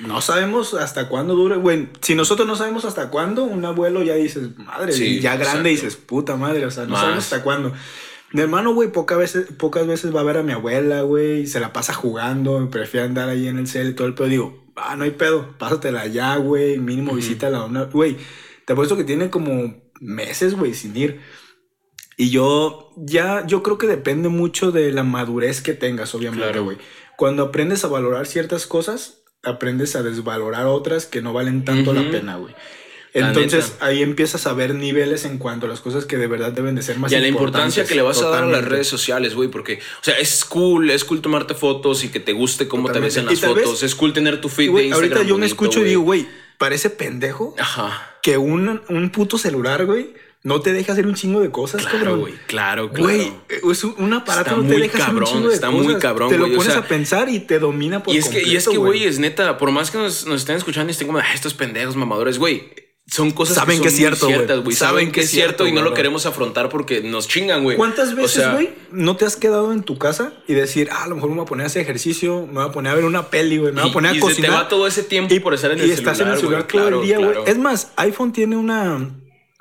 no 0.00 0.20
sabemos 0.20 0.74
hasta 0.74 1.08
cuándo 1.08 1.34
dure, 1.34 1.56
güey. 1.56 1.88
Si 2.00 2.14
nosotros 2.14 2.46
no 2.46 2.56
sabemos 2.56 2.84
hasta 2.84 3.08
cuándo, 3.10 3.44
un 3.44 3.64
abuelo 3.64 4.02
ya 4.02 4.14
dices, 4.14 4.56
madre, 4.58 4.92
Sí, 4.92 5.04
y 5.18 5.20
ya 5.20 5.36
grande 5.36 5.70
exacto. 5.70 5.86
dices, 5.86 5.96
puta 5.96 6.36
madre, 6.36 6.64
o 6.66 6.70
sea, 6.70 6.84
no 6.84 6.90
Más. 6.90 7.00
sabemos 7.00 7.24
hasta 7.24 7.42
cuándo. 7.42 7.72
Mi 8.32 8.40
hermano, 8.42 8.72
güey, 8.74 8.92
pocas 8.92 9.18
veces, 9.18 9.46
pocas 9.58 9.86
veces 9.88 10.14
va 10.14 10.20
a 10.20 10.24
ver 10.24 10.36
a 10.36 10.42
mi 10.44 10.52
abuela, 10.52 11.02
güey, 11.02 11.40
y 11.40 11.46
se 11.48 11.58
la 11.58 11.72
pasa 11.72 11.92
jugando, 11.94 12.70
prefiere 12.70 13.06
andar 13.06 13.28
ahí 13.28 13.48
en 13.48 13.58
el 13.58 13.66
cel 13.66 13.90
y 13.90 13.94
todo 13.94 14.06
el 14.06 14.14
pedo. 14.14 14.28
Digo, 14.28 14.64
ah, 14.76 14.94
no 14.94 15.02
hay 15.02 15.10
pedo, 15.10 15.56
pásatela 15.58 16.06
ya, 16.06 16.36
güey, 16.36 16.78
mínimo 16.78 17.12
visítala. 17.14 17.64
una- 17.64 17.84
Güey, 17.84 18.16
te 18.66 18.72
apuesto 18.72 18.96
que 18.96 19.02
tiene 19.02 19.30
como 19.30 19.74
meses, 20.00 20.54
güey, 20.56 20.74
sin 20.74 20.96
ir. 20.96 21.20
Y 22.16 22.30
yo 22.30 22.90
ya, 22.96 23.46
yo 23.46 23.62
creo 23.62 23.78
que 23.78 23.86
depende 23.86 24.28
mucho 24.28 24.72
de 24.72 24.92
la 24.92 25.02
madurez 25.04 25.62
que 25.62 25.72
tengas, 25.74 26.14
obviamente, 26.14 26.44
Claro. 26.44 26.64
güey. 26.64 26.76
Cuando 27.16 27.44
aprendes 27.44 27.84
a 27.84 27.88
valorar 27.88 28.26
ciertas 28.26 28.66
cosas, 28.66 29.22
aprendes 29.42 29.96
a 29.96 30.02
desvalorar 30.02 30.66
otras 30.66 31.06
que 31.06 31.22
no 31.22 31.32
valen 31.32 31.64
tanto 31.64 31.92
la 31.94 32.10
pena, 32.10 32.36
güey. 32.36 32.54
Entonces 33.12 33.74
ahí 33.80 34.02
empiezas 34.02 34.46
a 34.46 34.52
ver 34.52 34.74
niveles 34.74 35.24
en 35.24 35.38
cuanto 35.38 35.66
a 35.66 35.68
las 35.68 35.80
cosas 35.80 36.04
que 36.04 36.16
de 36.16 36.28
verdad 36.28 36.52
deben 36.52 36.76
de 36.76 36.82
ser 36.82 36.96
más 36.98 37.10
Y 37.10 37.16
a 37.16 37.20
la 37.20 37.26
importancia 37.26 37.82
importantes. 37.82 37.88
que 37.88 37.94
le 37.96 38.02
vas 38.02 38.22
a 38.22 38.28
dar 38.28 38.44
a 38.44 38.46
las 38.46 38.64
redes 38.64 38.86
sociales, 38.86 39.34
güey, 39.34 39.48
porque, 39.48 39.80
o 40.00 40.04
sea, 40.04 40.14
es 40.18 40.44
cool, 40.44 40.90
es 40.90 41.04
cool 41.04 41.20
tomarte 41.20 41.54
fotos 41.54 42.04
y 42.04 42.08
que 42.10 42.20
te 42.20 42.32
guste 42.32 42.68
cómo 42.68 42.92
te 42.92 43.00
ves 43.00 43.16
en 43.16 43.26
las 43.26 43.40
fotos, 43.40 43.72
vez- 43.72 43.82
es 43.82 43.94
cool 43.96 44.12
tener 44.12 44.40
tu 44.40 44.48
feed 44.48 44.66
de 44.72 44.84
Instagram. 44.84 45.10
ahorita 45.12 45.22
yo 45.28 45.38
me 45.38 45.46
escucho 45.46 45.80
y 45.80 45.84
digo, 45.88 46.02
güey, 46.02 46.28
parece 46.60 46.90
pendejo 46.90 47.54
Ajá. 47.58 48.16
que 48.22 48.36
un, 48.36 48.82
un 48.90 49.10
puto 49.10 49.38
celular, 49.38 49.86
güey, 49.86 50.12
no 50.42 50.60
te 50.60 50.72
deja 50.74 50.92
hacer 50.92 51.06
un 51.06 51.14
chingo 51.14 51.40
de 51.40 51.50
cosas, 51.50 51.80
Claro, 51.82 51.98
cabrón. 51.98 52.20
güey, 52.20 52.34
claro, 52.46 52.90
claro. 52.90 53.02
Güey, 53.04 53.32
es 53.72 53.82
un- 53.84 53.94
aparato 54.12 54.50
Está 54.50 54.56
no 54.56 54.62
te 54.68 54.68
hacer 54.98 55.06
cabrón, 55.06 55.22
un 55.28 55.34
chingo 55.34 55.48
de 55.48 55.54
está 55.54 55.66
cosas. 55.68 55.82
muy 55.84 55.94
cabrón, 55.98 56.28
Te 56.28 56.36
lo 56.36 56.42
güey, 56.44 56.54
o 56.54 56.56
pones 56.58 56.72
sea, 56.72 56.82
a 56.82 56.86
pensar 56.86 57.28
y 57.30 57.40
te 57.40 57.58
domina 57.58 58.02
por 58.02 58.14
Y 58.14 58.18
es 58.18 58.28
que, 58.28 58.42
y 58.42 58.56
es 58.56 58.64
que, 58.64 58.76
completo, 58.76 58.84
güey, 58.86 59.04
es 59.04 59.18
neta, 59.18 59.56
por 59.58 59.70
más 59.70 59.90
que 59.90 59.98
nos, 59.98 60.26
nos 60.26 60.40
estén 60.42 60.56
escuchando 60.56 60.90
y 60.90 60.92
estén 60.92 61.06
como, 61.08 61.18
"Ah, 61.18 61.34
estos 61.34 61.54
pendejos 61.54 61.96
mamadores, 61.96 62.38
güey. 62.38 62.70
Son 63.10 63.32
cosas 63.32 63.56
Saben 63.56 63.78
que, 63.78 63.84
que 63.84 63.90
son 63.90 63.94
es 63.94 63.96
cierto, 63.96 64.26
muy 64.26 64.34
ciertas, 64.34 64.60
güey. 64.62 64.76
Saben, 64.76 65.10
que 65.12 65.20
es 65.22 65.30
cierto, 65.30 65.66
y 65.66 65.72
no 65.72 65.82
lo 65.82 65.94
queremos 65.94 66.26
afrontar 66.26 66.68
porque 66.68 67.00
nos 67.02 67.26
chingan, 67.26 67.64
güey. 67.64 67.76
¿Cuántas 67.76 68.12
O 68.12 68.16
veces, 68.16 68.32
sea, 68.42 68.52
güey, 68.52 68.70
no 68.92 69.16
te 69.16 69.24
has 69.24 69.34
quedado 69.34 69.72
en 69.72 69.82
tu 69.82 69.98
casa 69.98 70.32
y 70.46 70.54
decir, 70.54 70.88
ah, 70.92 71.04
a 71.04 71.08
lo 71.08 71.16
mejor 71.16 71.30
me 71.30 71.36
voy 71.36 71.44
a 71.44 71.48
poner 71.48 71.64
a 71.64 71.66
hacer 71.66 71.82
ejercicio, 71.82 72.46
me 72.46 72.54
voy 72.60 72.64
a 72.68 72.72
poner 72.72 72.92
a 72.92 72.94
ver 72.94 73.04
una 73.04 73.28
peli, 73.28 73.58
güey, 73.58 73.72
me 73.72 73.80
voy 73.80 73.88
Y- 73.88 73.90
a 73.90 73.92
poner 73.94 74.12
a 74.12 74.16
y 74.16 74.20
cocinar? 74.20 74.50
te 74.52 74.56
va 74.56 74.68
todo 74.68 74.86
ese 74.86 75.02
tiempo 75.02 75.34
por 75.42 75.54
estar 75.54 75.72
en 75.72 75.80
el 75.80 75.88
y 75.88 75.90
estás 75.90 76.20
en 76.20 76.28
el 76.28 76.36
celular, 76.36 76.38
celular 76.38 76.62
todo 76.68 76.80
claro, 76.82 77.00
el 77.00 77.06
día, 77.06 77.16
güey. 77.18 77.30
claro. 77.32 77.46
Es 77.46 77.58
más, 77.58 77.90
iPhone 77.96 78.32
tiene 78.32 78.56
una, 78.56 79.10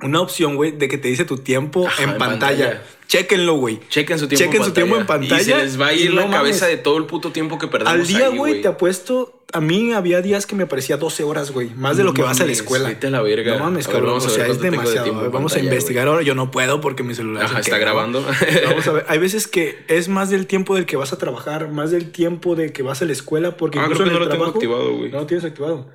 una 0.04 0.22
opción, 0.22 0.56
güey, 0.56 0.72
de 0.78 0.88
que 0.88 1.00
te 1.00 1.08
dice 1.08 1.26
tu 1.26 1.40
tiempo 1.40 1.88
Ajá, 1.88 2.04
en, 2.04 2.10
en 2.12 2.18
pantalla. 2.20 2.66
pantalla. 2.70 2.84
Chéquenlo, 3.10 3.56
güey. 3.56 3.80
Chequen 3.90 4.20
su 4.20 4.28
tiempo, 4.28 4.46
Chequen 4.46 4.62
en, 4.62 4.68
su 4.68 4.72
pantalla, 4.72 4.86
tiempo 4.86 5.02
en 5.02 5.08
pantalla 5.08 5.42
Y 5.42 5.44
se 5.44 5.58
les 5.58 5.82
va 5.82 5.88
a 5.88 5.94
ir 5.94 6.14
no 6.14 6.22
la 6.22 6.30
cabeza 6.30 6.68
de 6.68 6.78
todo 6.78 6.98
el 7.00 7.06
puto 7.06 7.32
tiempo 7.32 7.58
que 7.58 7.68
perdemos 7.68 7.94
Al 7.94 8.06
día, 8.06 8.30
güey, 8.30 8.62
te 8.62 8.68
apuesto. 8.68 9.44
A 9.52 9.62
mí 9.62 9.94
había 9.94 10.22
días 10.22 10.46
que 10.46 10.56
me 10.56 10.68
parecía 10.68 10.98
12 10.98 11.24
horas, 11.24 11.50
güey. 11.50 11.72
Más 11.74 11.98
de 11.98 12.04
No 12.04 12.10
lo 12.10 12.14
que 12.14 12.22
vas 12.22 12.40
a 12.40 12.46
la 12.46 12.52
escuela. 12.52 12.88
vete 12.88 13.08
a 13.08 13.10
la 13.10 13.24
verga. 13.24 13.58
No 13.58 13.64
mames, 13.64 13.88
cabrón. 13.88 14.18
o 14.18 14.20
sea, 14.22 14.46
es 14.46 14.62
de 14.62 14.70
demasiado. 14.70 15.26
en 15.26 15.32
vamos 15.32 15.56
a 15.56 15.60
investigar 15.60 16.08
ahora. 16.08 16.22
Yo 16.22 16.36
no 16.36 16.52
puedo 16.52 16.82
porque 16.82 17.02
mi 17.02 17.16
celular. 17.16 17.46
Ajá, 17.46 17.56
se 17.56 17.62
está 17.62 17.78
queda, 17.78 17.86
grabando. 17.86 18.24
Vamos 18.68 18.88
a 18.88 18.92
ver. 18.92 19.06
Hay 19.08 19.18
veces 19.18 19.48
que 19.48 19.84
es 19.88 20.08
más 20.08 20.30
del 20.30 20.46
tiempo 20.46 20.76
del 20.76 20.86
que 20.86 20.96
vas 20.96 21.12
a 21.12 21.18
trabajar, 21.18 21.72
más 21.72 21.90
del 21.90 22.12
tiempo 22.12 22.56
de 22.56 22.72
que 22.72 22.84
vas 22.84 23.02
a 23.02 23.06
la 23.06 23.14
escuela, 23.14 23.58
porque 23.58 23.80
Ah, 23.80 23.86
incluso 23.86 24.04
creo 24.04 24.12
que 24.12 24.18
en 24.18 24.20
no 24.20 24.24
el 24.24 24.30
lo 24.30 24.46
tengo 24.46 24.56
activado, 24.56 24.96
güey. 24.96 25.10
No 25.12 25.22
lo 25.22 25.26
tienes 25.26 25.44
activado. 25.46 25.90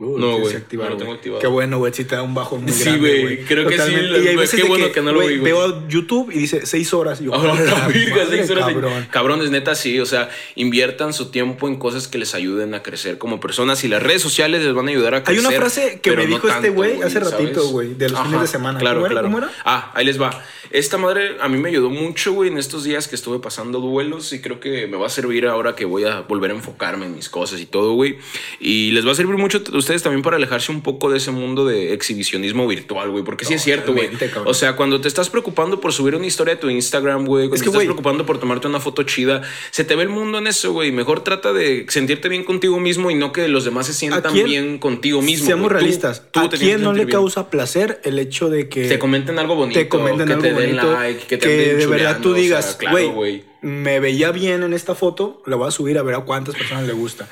Uh, 0.00 0.16
No, 0.16 0.38
güey, 0.38 0.54
que 0.68 0.76
no 0.76 0.82
lo 0.84 0.88
güey. 0.90 0.98
tengo 0.98 1.12
activado. 1.14 1.40
Qué 1.40 1.46
bueno, 1.48 1.78
güey. 1.78 1.92
Sí 1.92 2.04
te 2.04 2.14
da 2.14 2.22
un 2.22 2.32
bajo 2.32 2.56
muy 2.56 2.70
Sí, 2.70 2.84
grande, 2.84 3.20
güey, 3.22 3.44
creo 3.44 3.66
que 3.68 3.76
sí, 3.80 3.92
Y 3.92 4.28
hay 4.28 4.36
veces 4.36 4.68
bueno 4.68 4.92
que 4.92 5.00
no 5.00 5.10
lo 5.10 5.18
güey, 5.20 5.34
vi, 5.34 5.40
güey. 5.40 5.52
Veo 5.52 5.88
YouTube 5.88 6.30
y 6.32 6.38
dice 6.38 6.66
6 6.66 6.94
horas. 6.94 7.20
Y 7.20 7.24
yo, 7.24 7.32
la 7.44 7.56
seis 7.90 8.48
horas 8.50 8.66
de- 8.68 8.72
cabrón. 8.74 9.08
Cabrones, 9.10 9.50
neta, 9.50 9.74
sí. 9.74 9.98
O 9.98 10.06
sea, 10.06 10.30
inviertan 10.54 11.12
su 11.12 11.32
tiempo 11.32 11.66
en 11.66 11.76
cosas 11.76 12.06
que 12.06 12.16
les 12.18 12.34
ayuden 12.36 12.74
a 12.74 12.82
crecer 12.84 13.18
como 13.18 13.40
personas 13.40 13.82
y 13.82 13.88
las 13.88 14.00
redes 14.00 14.22
sociales 14.22 14.62
les 14.64 14.72
van 14.72 14.86
a 14.86 14.90
ayudar 14.92 15.14
a 15.14 15.16
Hay 15.18 15.22
crecer. 15.24 15.46
una 15.48 15.56
frase 15.56 16.00
que 16.00 16.10
me 16.12 16.26
no 16.28 16.34
dijo 16.36 16.48
este 16.48 16.70
güey 16.70 17.02
hace 17.02 17.18
ratito, 17.18 17.66
güey, 17.70 17.94
de 17.94 18.08
los 18.08 18.20
fines 18.22 18.40
de 18.42 18.46
semana. 18.46 18.78
Claro, 18.78 19.02
claro. 19.04 19.22
¿Cómo 19.26 19.38
era? 19.38 19.50
Ah, 19.64 19.90
ahí 19.96 20.04
les 20.06 20.20
va. 20.20 20.44
Esta 20.70 20.98
madre 20.98 21.38
a 21.40 21.48
mí 21.48 21.56
me 21.58 21.70
ayudó 21.70 21.88
mucho, 21.88 22.34
güey, 22.34 22.50
en 22.50 22.58
estos 22.58 22.84
días 22.84 23.08
que 23.08 23.16
estuve 23.16 23.38
pasando 23.40 23.80
duelos 23.80 24.32
y 24.34 24.40
creo 24.42 24.60
que 24.60 24.86
me 24.86 24.98
va 24.98 25.06
a 25.06 25.10
servir 25.10 25.46
ahora 25.46 25.74
que 25.74 25.86
voy 25.86 26.04
a 26.04 26.20
volver 26.20 26.50
a 26.50 26.54
enfocarme 26.54 27.06
en 27.06 27.14
mis 27.16 27.30
cosas 27.30 27.58
y 27.60 27.66
todo, 27.66 27.94
güey. 27.94 28.18
Y 28.60 28.90
les 28.92 29.06
va 29.06 29.12
a 29.12 29.14
servir 29.14 29.38
mucho 29.38 29.62
ustedes 29.88 30.02
también 30.02 30.22
para 30.22 30.36
alejarse 30.36 30.70
un 30.70 30.82
poco 30.82 31.10
de 31.10 31.16
ese 31.16 31.30
mundo 31.30 31.64
de 31.64 31.94
exhibicionismo 31.94 32.68
virtual, 32.68 33.10
güey, 33.10 33.24
porque 33.24 33.46
sí 33.46 33.54
es 33.54 33.62
cierto, 33.62 33.94
güey. 33.94 34.10
O 34.44 34.52
sea, 34.52 34.76
cuando 34.76 35.00
te 35.00 35.08
estás 35.08 35.30
preocupando 35.30 35.80
por 35.80 35.94
subir 35.94 36.14
una 36.14 36.26
historia 36.26 36.56
de 36.56 36.60
tu 36.60 36.68
Instagram, 36.68 37.24
güey, 37.24 37.48
cuando 37.48 37.54
Es 37.54 37.60
te 37.60 37.64
que, 37.64 37.68
estás 37.70 37.74
güey, 37.74 37.86
preocupando 37.86 38.26
por 38.26 38.38
tomarte 38.38 38.66
una 38.66 38.80
foto 38.80 39.02
chida, 39.04 39.40
se 39.70 39.84
te 39.84 39.96
ve 39.96 40.02
el 40.02 40.10
mundo 40.10 40.36
en 40.36 40.46
eso, 40.46 40.72
güey. 40.72 40.92
Mejor 40.92 41.24
trata 41.24 41.54
de 41.54 41.86
sentirte 41.88 42.28
bien 42.28 42.44
contigo 42.44 42.78
mismo 42.78 43.10
y 43.10 43.14
no 43.14 43.32
que 43.32 43.48
los 43.48 43.64
demás 43.64 43.86
se 43.86 43.94
sientan 43.94 44.34
bien 44.34 44.78
contigo 44.78 45.22
mismo. 45.22 45.46
Seamos 45.46 45.72
realistas. 45.72 46.24
tú 46.32 46.40
¿A 46.40 46.50
te 46.50 46.58
quién 46.58 46.82
no 46.82 46.92
le 46.92 47.06
bien. 47.06 47.16
causa 47.16 47.48
placer 47.48 48.02
el 48.04 48.18
hecho 48.18 48.50
de 48.50 48.68
que 48.68 48.88
Te 48.88 48.98
comenten 48.98 49.38
algo 49.38 49.54
bonito, 49.54 49.80
te 49.80 49.88
comenten 49.88 50.26
que 50.26 50.32
algo 50.34 50.42
te 50.42 50.52
den 50.52 50.76
bonito, 50.76 50.92
like, 50.92 51.26
que 51.26 51.38
te 51.38 51.46
que 51.46 51.62
anden 51.62 51.78
de 51.78 51.86
verdad 51.86 52.20
tú 52.20 52.32
o 52.32 52.34
sea, 52.34 52.42
digas, 52.42 52.76
claro, 52.78 53.12
güey, 53.12 53.44
me 53.62 54.00
veía 54.00 54.32
bien 54.32 54.62
en 54.62 54.74
esta 54.74 54.94
foto, 54.94 55.42
la 55.46 55.56
voy 55.56 55.68
a 55.68 55.70
subir 55.70 55.96
a 55.96 56.02
ver 56.02 56.14
a 56.14 56.20
cuántas 56.20 56.54
personas 56.56 56.86
le 56.86 56.92
gusta. 56.92 57.26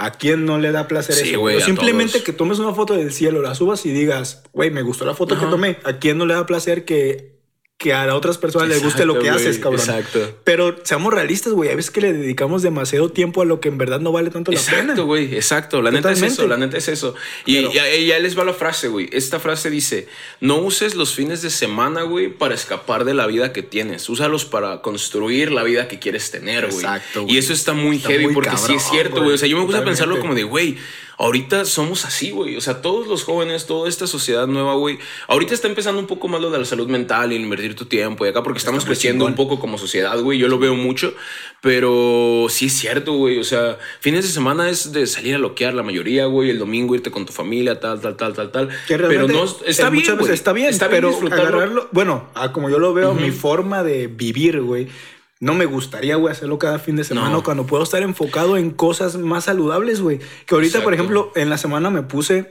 ¿A 0.00 0.12
quién 0.12 0.44
no 0.46 0.58
le 0.58 0.70
da 0.72 0.86
placer 0.88 1.16
Sí, 1.16 1.30
eso? 1.30 1.40
güey, 1.40 1.56
O 1.56 1.60
simplemente 1.60 2.12
todos. 2.12 2.24
que 2.24 2.32
tomes 2.32 2.60
una 2.60 2.72
foto 2.72 2.94
del 2.94 3.12
cielo, 3.12 3.42
la 3.42 3.54
subas 3.56 3.84
y 3.84 3.90
digas, 3.90 4.44
güey, 4.52 4.70
me 4.70 4.82
gustó 4.82 5.04
la 5.04 5.14
foto 5.14 5.38
que 5.38 5.44
tomé. 5.46 5.78
¿A 5.84 5.94
quién 5.98 6.16
no 6.18 6.24
le 6.24 6.34
da 6.34 6.46
placer 6.46 6.84
que, 6.84 7.37
que 7.78 7.94
a 7.94 8.12
otras 8.12 8.38
personas 8.38 8.66
les 8.68 8.82
guste 8.82 9.06
lo 9.06 9.14
que 9.20 9.28
Exacto, 9.28 9.40
haces, 9.40 9.58
cabrón? 9.60 9.80
exacto. 9.80 10.38
Pero 10.42 10.76
seamos 10.82 11.14
realistas, 11.14 11.52
güey. 11.52 11.70
Hay 11.70 11.76
veces 11.76 11.92
que 11.92 12.00
le 12.00 12.12
dedicamos 12.12 12.62
demasiado 12.62 13.08
tiempo 13.10 13.40
a 13.40 13.44
lo 13.44 13.60
que 13.60 13.68
en 13.68 13.78
verdad 13.78 14.00
no 14.00 14.10
vale 14.10 14.30
tanto 14.30 14.50
la 14.50 14.58
pena. 14.60 14.80
Exacto, 14.80 15.06
güey, 15.06 15.32
exacto. 15.36 15.80
La 15.80 15.92
neta 15.92 16.10
es 16.10 16.20
eso, 16.20 16.48
la 16.48 16.56
neta 16.56 16.76
es 16.76 16.88
eso. 16.88 17.14
Y 17.46 17.54
Pero- 17.58 17.72
ya, 17.72 17.88
ya 17.96 18.18
les 18.18 18.36
va 18.36 18.42
la 18.42 18.52
frase, 18.52 18.88
güey. 18.88 19.08
Esta 19.12 19.38
frase 19.38 19.70
dice, 19.70 20.08
no 20.40 20.56
uses 20.56 20.96
los 20.96 21.14
fines 21.14 21.40
de 21.40 21.50
semana, 21.50 22.02
güey, 22.02 22.28
para 22.36 22.56
escapar 22.56 23.04
de 23.04 23.14
la 23.14 23.28
vida 23.28 23.52
que 23.52 23.62
tienes. 23.62 24.08
Úsalos 24.08 24.44
para 24.44 24.82
construir 24.82 25.52
la 25.52 25.62
vida 25.62 25.86
que 25.86 26.00
quieres 26.00 26.32
tener, 26.32 26.64
güey. 26.66 26.78
Exacto. 26.78 27.26
Y 27.28 27.38
eso 27.38 27.52
está 27.52 27.74
muy 27.74 27.98
Está 27.98 28.08
heavy 28.08 28.24
muy 28.24 28.34
porque 28.34 28.50
sí 28.56 28.74
es 28.74 28.82
cabrón, 28.82 28.90
cierto, 28.90 29.22
güey. 29.22 29.34
O 29.34 29.38
sea, 29.38 29.46
yo 29.46 29.56
me 29.56 29.64
puse 29.64 29.78
a 29.78 29.84
pensarlo 29.84 30.18
como 30.18 30.34
de, 30.34 30.42
güey, 30.42 30.78
ahorita 31.18 31.64
somos 31.64 32.04
así, 32.04 32.30
güey. 32.30 32.56
O 32.56 32.60
sea, 32.60 32.80
todos 32.80 33.08
los 33.08 33.24
jóvenes, 33.24 33.66
toda 33.66 33.88
esta 33.88 34.06
sociedad 34.06 34.46
nueva, 34.46 34.74
güey. 34.74 34.98
Ahorita 35.26 35.52
está 35.52 35.66
empezando 35.66 36.00
un 36.00 36.06
poco 36.06 36.28
más 36.28 36.40
lo 36.40 36.50
de 36.50 36.58
la 36.58 36.64
salud 36.64 36.88
mental 36.88 37.32
y 37.32 37.36
invertir 37.36 37.74
tu 37.74 37.86
tiempo 37.86 38.24
y 38.24 38.28
acá 38.28 38.42
porque 38.42 38.58
estamos 38.58 38.84
creciendo 38.84 39.26
un 39.26 39.34
poco 39.34 39.58
como 39.58 39.78
sociedad, 39.78 40.18
güey. 40.20 40.38
Yo 40.38 40.48
lo 40.48 40.58
veo 40.58 40.74
mucho, 40.74 41.14
pero 41.60 42.46
sí 42.48 42.66
es 42.66 42.72
cierto, 42.74 43.14
güey. 43.14 43.38
O 43.38 43.44
sea, 43.44 43.78
fines 44.00 44.24
de 44.24 44.30
semana 44.30 44.70
es 44.70 44.92
de 44.92 45.06
salir 45.06 45.34
a 45.34 45.38
loquear 45.38 45.74
la 45.74 45.82
mayoría, 45.82 46.26
güey. 46.26 46.50
El 46.50 46.58
domingo 46.58 46.94
irte 46.94 47.10
con 47.10 47.26
tu 47.26 47.32
familia, 47.32 47.80
tal, 47.80 48.00
tal, 48.00 48.16
tal, 48.16 48.32
tal, 48.34 48.52
tal. 48.52 48.68
Que 48.86 48.96
pero 48.96 49.26
no 49.26 49.44
está 49.66 49.90
bien, 49.90 50.04
está 50.32 50.52
bien, 50.52 50.70
Está 50.70 50.86
bien 50.86 50.96
pero 50.98 51.08
disfrutarlo. 51.10 51.46
agarrarlo, 51.48 51.88
bueno, 51.90 52.28
a 52.34 52.52
como 52.52 52.70
yo 52.70 52.78
lo 52.78 52.94
veo, 52.94 53.14
mi 53.14 53.32
forma 53.32 53.82
de 53.82 54.06
vivir, 54.06 54.60
güey, 54.60 54.88
no 55.40 55.54
me 55.54 55.66
gustaría, 55.66 56.16
güey, 56.16 56.32
hacerlo 56.32 56.58
cada 56.58 56.78
fin 56.78 56.96
de 56.96 57.04
semana 57.04 57.30
No. 57.30 57.42
cuando 57.44 57.66
puedo 57.66 57.82
estar 57.84 58.02
enfocado 58.02 58.56
en 58.56 58.70
cosas 58.70 59.16
más 59.16 59.44
saludables, 59.44 60.00
güey. 60.00 60.18
Que 60.46 60.54
ahorita, 60.54 60.82
por 60.82 60.94
ejemplo, 60.94 61.30
en 61.36 61.48
la 61.50 61.58
semana 61.58 61.90
me 61.90 62.02
puse 62.02 62.50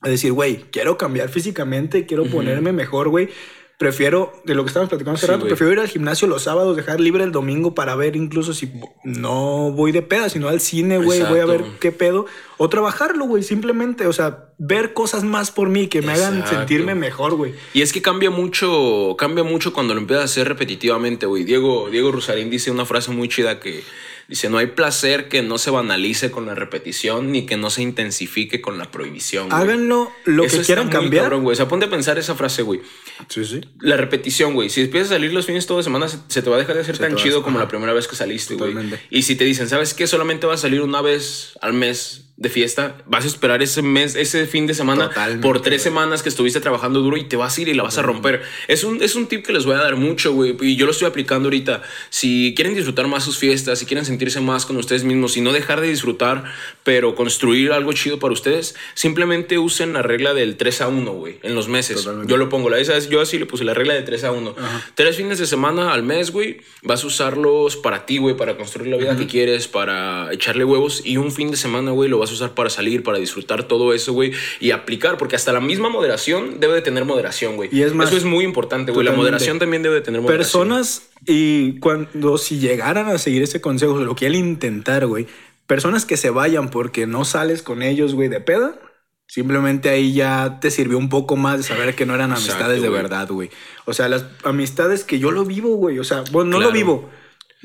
a 0.00 0.08
decir, 0.08 0.32
güey, 0.32 0.64
quiero 0.72 0.98
cambiar 0.98 1.28
físicamente, 1.28 2.06
quiero 2.06 2.24
ponerme 2.26 2.72
mejor, 2.72 3.08
güey. 3.08 3.28
Prefiero, 3.76 4.32
de 4.44 4.54
lo 4.54 4.62
que 4.62 4.68
estábamos 4.68 4.88
platicando 4.90 5.16
hace 5.16 5.26
Sí, 5.26 5.32
rato, 5.32 5.46
prefiero 5.46 5.72
ir 5.72 5.80
al 5.80 5.88
gimnasio 5.88 6.28
los 6.28 6.44
sábados, 6.44 6.76
dejar 6.76 7.00
libre 7.00 7.24
el 7.24 7.32
domingo 7.32 7.74
para 7.74 7.96
ver 7.96 8.14
incluso 8.14 8.54
si 8.54 8.72
no 9.02 9.72
voy 9.72 9.90
de 9.90 10.00
peda, 10.00 10.28
sino 10.28 10.48
al 10.48 10.60
cine, 10.60 10.98
güey, 10.98 11.22
voy 11.22 11.40
a 11.40 11.44
ver 11.44 11.64
qué 11.80 11.90
pedo. 11.90 12.26
O 12.56 12.68
trabajarlo, 12.68 13.24
güey, 13.26 13.42
simplemente, 13.42 14.06
o 14.06 14.12
sea, 14.12 14.50
ver 14.58 14.92
cosas 14.92 15.24
más 15.24 15.50
por 15.50 15.70
mí 15.70 15.88
que 15.88 16.02
me 16.02 16.12
hagan 16.12 16.46
sentirme 16.46 16.94
mejor, 16.94 17.34
güey. 17.34 17.54
Y 17.72 17.82
es 17.82 17.92
que 17.92 18.00
cambia 18.00 18.30
mucho, 18.30 19.16
cambia 19.18 19.42
mucho 19.42 19.72
cuando 19.72 19.92
lo 19.92 20.00
empiezas 20.00 20.22
a 20.22 20.26
hacer 20.26 20.48
repetitivamente, 20.48 21.26
güey. 21.26 21.42
Diego, 21.42 21.90
Diego 21.90 22.12
Rusarín 22.12 22.50
dice 22.50 22.70
una 22.70 22.86
frase 22.86 23.10
muy 23.10 23.28
chida 23.28 23.58
que 23.58 23.82
dice, 24.28 24.48
no 24.50 24.58
hay 24.58 24.66
placer 24.68 25.28
que 25.28 25.42
no 25.42 25.58
se 25.58 25.70
banalice 25.70 26.30
con 26.30 26.46
la 26.46 26.54
repetición 26.54 27.32
ni 27.32 27.46
que 27.46 27.56
no 27.56 27.70
se 27.70 27.82
intensifique 27.82 28.60
con 28.60 28.78
la 28.78 28.90
prohibición. 28.90 29.48
güey". 29.48 29.60
Háganlo 29.62 30.10
lo 30.24 30.44
Eso 30.44 30.58
que 30.58 30.64
quieran 30.64 30.88
cambiar. 30.88 31.24
cabrón, 31.24 31.42
güey. 31.42 31.52
O 31.54 31.56
sea, 31.56 31.68
ponte 31.68 31.86
a 31.86 31.90
pensar 31.90 32.18
esa 32.18 32.34
frase, 32.34 32.62
güey. 32.62 32.80
Sí, 33.28 33.44
sí. 33.44 33.60
La 33.80 33.96
repetición, 33.96 34.54
güey. 34.54 34.70
Si 34.70 34.80
empiezas 34.82 35.10
a 35.12 35.14
salir 35.14 35.32
los 35.32 35.46
fines 35.46 35.66
toda 35.66 35.82
semana, 35.82 36.08
se, 36.08 36.18
se 36.28 36.42
te 36.42 36.50
va 36.50 36.56
a 36.56 36.58
dejar 36.58 36.74
de 36.76 36.82
hacer 36.82 36.96
Se 36.96 37.02
tan 37.02 37.14
va 37.14 37.22
chido 37.22 37.42
como 37.42 37.58
ajá. 37.58 37.64
la 37.64 37.68
primera 37.68 37.92
vez 37.92 38.08
que 38.08 38.16
saliste, 38.16 38.54
güey. 38.54 38.74
Y 39.10 39.22
si 39.22 39.36
te 39.36 39.44
dicen, 39.44 39.68
¿sabes 39.68 39.94
qué? 39.94 40.06
Solamente 40.06 40.46
vas 40.46 40.60
a 40.60 40.62
salir 40.62 40.80
una 40.82 41.00
vez 41.00 41.58
al 41.60 41.72
mes 41.74 42.22
de 42.36 42.48
fiesta, 42.48 42.96
vas 43.06 43.24
a 43.24 43.28
esperar 43.28 43.62
ese 43.62 43.80
mes, 43.80 44.16
ese 44.16 44.46
fin 44.46 44.66
de 44.66 44.74
semana 44.74 45.08
Totalmente, 45.08 45.42
por 45.46 45.62
tres 45.62 45.82
semanas 45.82 46.22
que 46.24 46.28
estuviste 46.28 46.60
trabajando 46.60 47.00
duro 47.00 47.16
y 47.16 47.24
te 47.24 47.36
vas 47.36 47.56
a 47.56 47.60
ir 47.62 47.68
y 47.68 47.74
la 47.74 47.84
vas 47.84 47.96
a 47.96 48.02
romper. 48.02 48.42
Es 48.66 48.82
un, 48.82 49.00
es 49.02 49.14
un 49.14 49.28
tip 49.28 49.46
que 49.46 49.52
les 49.52 49.64
voy 49.64 49.76
a 49.76 49.78
dar 49.78 49.94
mucho, 49.94 50.32
güey. 50.32 50.56
Y 50.60 50.74
yo 50.74 50.84
lo 50.84 50.90
estoy 50.90 51.06
aplicando 51.06 51.46
ahorita. 51.46 51.82
Si 52.10 52.52
quieren 52.56 52.74
disfrutar 52.74 53.06
más 53.06 53.22
sus 53.24 53.38
fiestas, 53.38 53.78
si 53.78 53.86
quieren 53.86 54.04
sentirse 54.04 54.40
más 54.40 54.66
con 54.66 54.76
ustedes 54.76 55.04
mismos 55.04 55.36
y 55.36 55.42
no 55.42 55.52
dejar 55.52 55.80
de 55.80 55.86
disfrutar, 55.88 56.44
pero 56.82 57.14
construir 57.14 57.70
algo 57.70 57.92
chido 57.92 58.18
para 58.18 58.32
ustedes, 58.32 58.74
simplemente 58.94 59.58
usen 59.58 59.92
la 59.92 60.02
regla 60.02 60.34
del 60.34 60.56
3 60.56 60.80
a 60.80 60.88
1, 60.88 61.12
güey, 61.12 61.38
en 61.44 61.54
los 61.54 61.68
meses. 61.68 61.98
Totalmente. 61.98 62.30
Yo 62.30 62.36
lo 62.36 62.48
pongo, 62.48 62.68
la 62.68 62.78
esa 62.78 62.96
es- 62.96 63.08
yo 63.08 63.20
así 63.20 63.38
le 63.38 63.46
puse 63.46 63.62
la 63.64 63.74
regla 63.74 63.94
de 63.94 64.02
3 64.02 64.24
a 64.24 64.32
1. 64.32 64.54
Tres 64.96 65.16
fines 65.16 65.38
de 65.38 65.46
semana 65.46 65.92
al 65.92 66.02
mes, 66.02 66.32
güey, 66.32 66.58
vas 66.82 67.04
a 67.04 67.06
usarlos 67.06 67.76
para 67.76 68.06
ti, 68.06 68.18
güey, 68.18 68.36
para 68.36 68.56
construir 68.56 68.90
la 68.90 68.96
vida 68.96 69.16
que 69.16 69.28
quieres, 69.28 69.68
para 69.68 70.32
echarle 70.32 70.64
huevos. 70.64 71.02
Y 71.04 71.16
un 71.16 71.30
fin 71.30 71.50
de 71.52 71.56
semana, 71.56 71.92
güey, 71.92 72.08
lo 72.10 72.18
vas 72.18 72.23
a 72.30 72.34
usar 72.34 72.54
para 72.54 72.70
salir, 72.70 73.02
para 73.02 73.18
disfrutar 73.18 73.64
todo 73.64 73.92
eso, 73.92 74.12
güey, 74.12 74.32
y 74.60 74.70
aplicar, 74.70 75.18
porque 75.18 75.36
hasta 75.36 75.52
la 75.52 75.60
misma 75.60 75.88
moderación 75.88 76.60
debe 76.60 76.74
de 76.74 76.82
tener 76.82 77.04
moderación, 77.04 77.56
güey. 77.56 77.68
Y 77.72 77.82
es 77.82 77.94
más, 77.94 78.08
eso 78.08 78.16
es 78.16 78.24
muy 78.24 78.44
importante, 78.44 78.92
güey. 78.92 79.04
La 79.04 79.12
moderación 79.12 79.58
también 79.58 79.82
debe 79.82 79.96
de 79.96 80.00
tener 80.00 80.20
moderación. 80.20 80.68
Personas, 80.68 81.08
y 81.26 81.78
cuando 81.80 82.38
si 82.38 82.58
llegaran 82.58 83.08
a 83.08 83.18
seguir 83.18 83.42
ese 83.42 83.60
consejo, 83.60 83.98
lo 83.98 84.14
quieren 84.14 84.38
intentar, 84.38 85.06
güey. 85.06 85.26
Personas 85.66 86.04
que 86.04 86.16
se 86.16 86.30
vayan 86.30 86.70
porque 86.70 87.06
no 87.06 87.24
sales 87.24 87.62
con 87.62 87.82
ellos, 87.82 88.14
güey, 88.14 88.28
de 88.28 88.40
peda. 88.40 88.78
Simplemente 89.26 89.88
ahí 89.88 90.12
ya 90.12 90.58
te 90.60 90.70
sirvió 90.70 90.98
un 90.98 91.08
poco 91.08 91.36
más 91.36 91.56
de 91.56 91.62
saber 91.64 91.94
que 91.94 92.04
no 92.04 92.14
eran 92.14 92.30
Exacto, 92.30 92.52
amistades 92.52 92.82
de 92.82 92.90
verdad, 92.90 93.28
güey. 93.28 93.50
O 93.86 93.94
sea, 93.94 94.08
las 94.08 94.26
amistades 94.44 95.02
que 95.02 95.18
yo 95.18 95.30
lo 95.30 95.44
vivo, 95.44 95.76
güey. 95.76 95.98
O 95.98 96.04
sea, 96.04 96.22
bueno, 96.30 96.50
no 96.50 96.60
lo 96.60 96.72
vivo. 96.72 97.08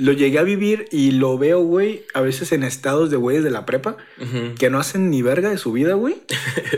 Lo 0.01 0.13
llegué 0.13 0.39
a 0.39 0.43
vivir 0.43 0.85
y 0.91 1.11
lo 1.11 1.37
veo, 1.37 1.59
güey, 1.59 2.03
a 2.13 2.21
veces 2.21 2.53
en 2.53 2.63
estados 2.63 3.09
de 3.11 3.17
güeyes 3.17 3.43
de 3.43 3.51
la 3.51 3.65
prepa 3.65 3.97
que 4.57 4.69
no 4.69 4.79
hacen 4.79 5.09
ni 5.09 5.21
verga 5.21 5.49
de 5.49 5.57
su 5.57 5.73
vida, 5.73 5.95
güey. 5.95 6.15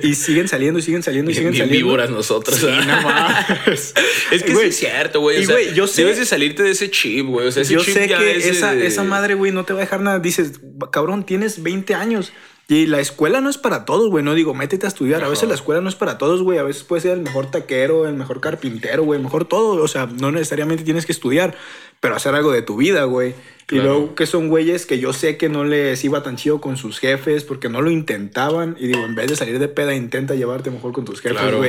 y 0.02 0.16
siguen 0.16 0.48
saliendo 0.48 0.80
y 0.80 0.82
siguen 0.82 1.04
saliendo 1.04 1.30
y 1.30 1.36
siguen 1.36 1.52
Bien 1.52 1.66
saliendo. 1.68 1.86
víboras 1.88 2.10
nosotros. 2.10 2.58
Sí, 2.58 2.66
no 2.66 3.02
mames. 3.04 3.94
Es 4.32 4.42
que 4.44 4.56
sí 4.56 4.62
es 4.64 4.76
cierto, 4.76 5.20
güey. 5.22 5.44
O 5.44 5.46
sea, 5.46 5.62
yo 5.74 5.86
sé- 5.86 6.02
debes 6.02 6.18
de 6.18 6.26
salirte 6.26 6.64
de 6.64 6.72
ese 6.72 6.90
chip, 6.90 7.28
güey. 7.28 7.46
O 7.48 7.52
sea, 7.52 7.62
ese 7.62 7.74
Yo 7.76 7.84
chip 7.84 7.94
sé 7.94 8.08
ya 8.08 8.18
que 8.18 8.38
es 8.38 8.46
esa, 8.48 8.74
esa 8.74 9.04
madre, 9.04 9.36
güey, 9.36 9.52
no 9.52 9.66
te 9.66 9.74
va 9.74 9.80
a 9.80 9.84
dejar 9.84 10.02
nada. 10.02 10.18
Dices, 10.20 10.54
cabrón, 10.92 11.24
tienes 11.24 11.62
20 11.62 11.94
años. 11.94 12.32
Y 12.68 12.86
la 12.86 13.00
escuela 13.02 13.42
no 13.42 13.50
es 13.50 13.58
para 13.58 13.84
todos, 13.84 14.10
güey. 14.10 14.24
No 14.24 14.34
digo, 14.34 14.54
métete 14.54 14.86
a 14.86 14.90
estudiar. 14.90 15.24
A 15.26 15.30
veces 15.30 15.50
la 15.50 15.56
escuela 15.56 15.82
no 15.82 15.90
es 15.90 15.96
para 15.96 16.18
todos, 16.18 16.42
güey. 16.42 16.58
A 16.58 16.64
veces 16.64 16.84
puedes 16.84 17.04
ser 17.04 17.14
el 17.14 17.22
mejor 17.22 17.52
taquero, 17.52 18.08
el 18.08 18.16
mejor 18.16 18.40
carpintero, 18.40 19.04
güey. 19.04 19.20
Mejor 19.20 19.44
todo. 19.46 19.84
O 19.84 19.88
sea, 19.90 20.06
no 20.06 20.32
necesariamente 20.32 20.86
tienes 20.86 21.06
que 21.06 21.12
estudiar, 21.12 21.54
pero 22.00 22.16
hacer 22.16 22.34
algo 22.34 22.52
de 22.52 22.62
tu 22.62 22.78
vida, 22.78 23.04
güey. 23.04 23.32
Y 23.64 23.76
Claro. 23.76 23.84
luego 23.90 24.16
que 24.16 24.26
son 24.26 24.48
güeyes 24.48 24.86
que 24.86 25.00
yo 25.00 25.12
sé 25.12 25.36
que 25.38 25.50
no 25.50 25.66
les 25.66 26.02
iba 26.06 26.24
tan 26.24 26.38
chido 26.38 26.62
con 26.62 26.78
sus 26.78 27.00
jefes 27.00 27.44
porque 27.44 27.68
no 27.68 27.82
lo 27.82 27.92
intentaban. 27.92 28.78
Y 28.80 28.88
digo, 28.88 29.04
en 29.04 29.16
vez 29.16 29.28
de 29.30 29.36
salir 29.36 29.60
de 29.60 29.68
peda, 29.68 29.94
intenta 29.94 30.36
llevarte 30.36 30.72
mejor 30.72 30.94
con 30.94 31.04
tus 31.04 31.20
jefes, 31.20 31.38
Claro. 31.40 31.62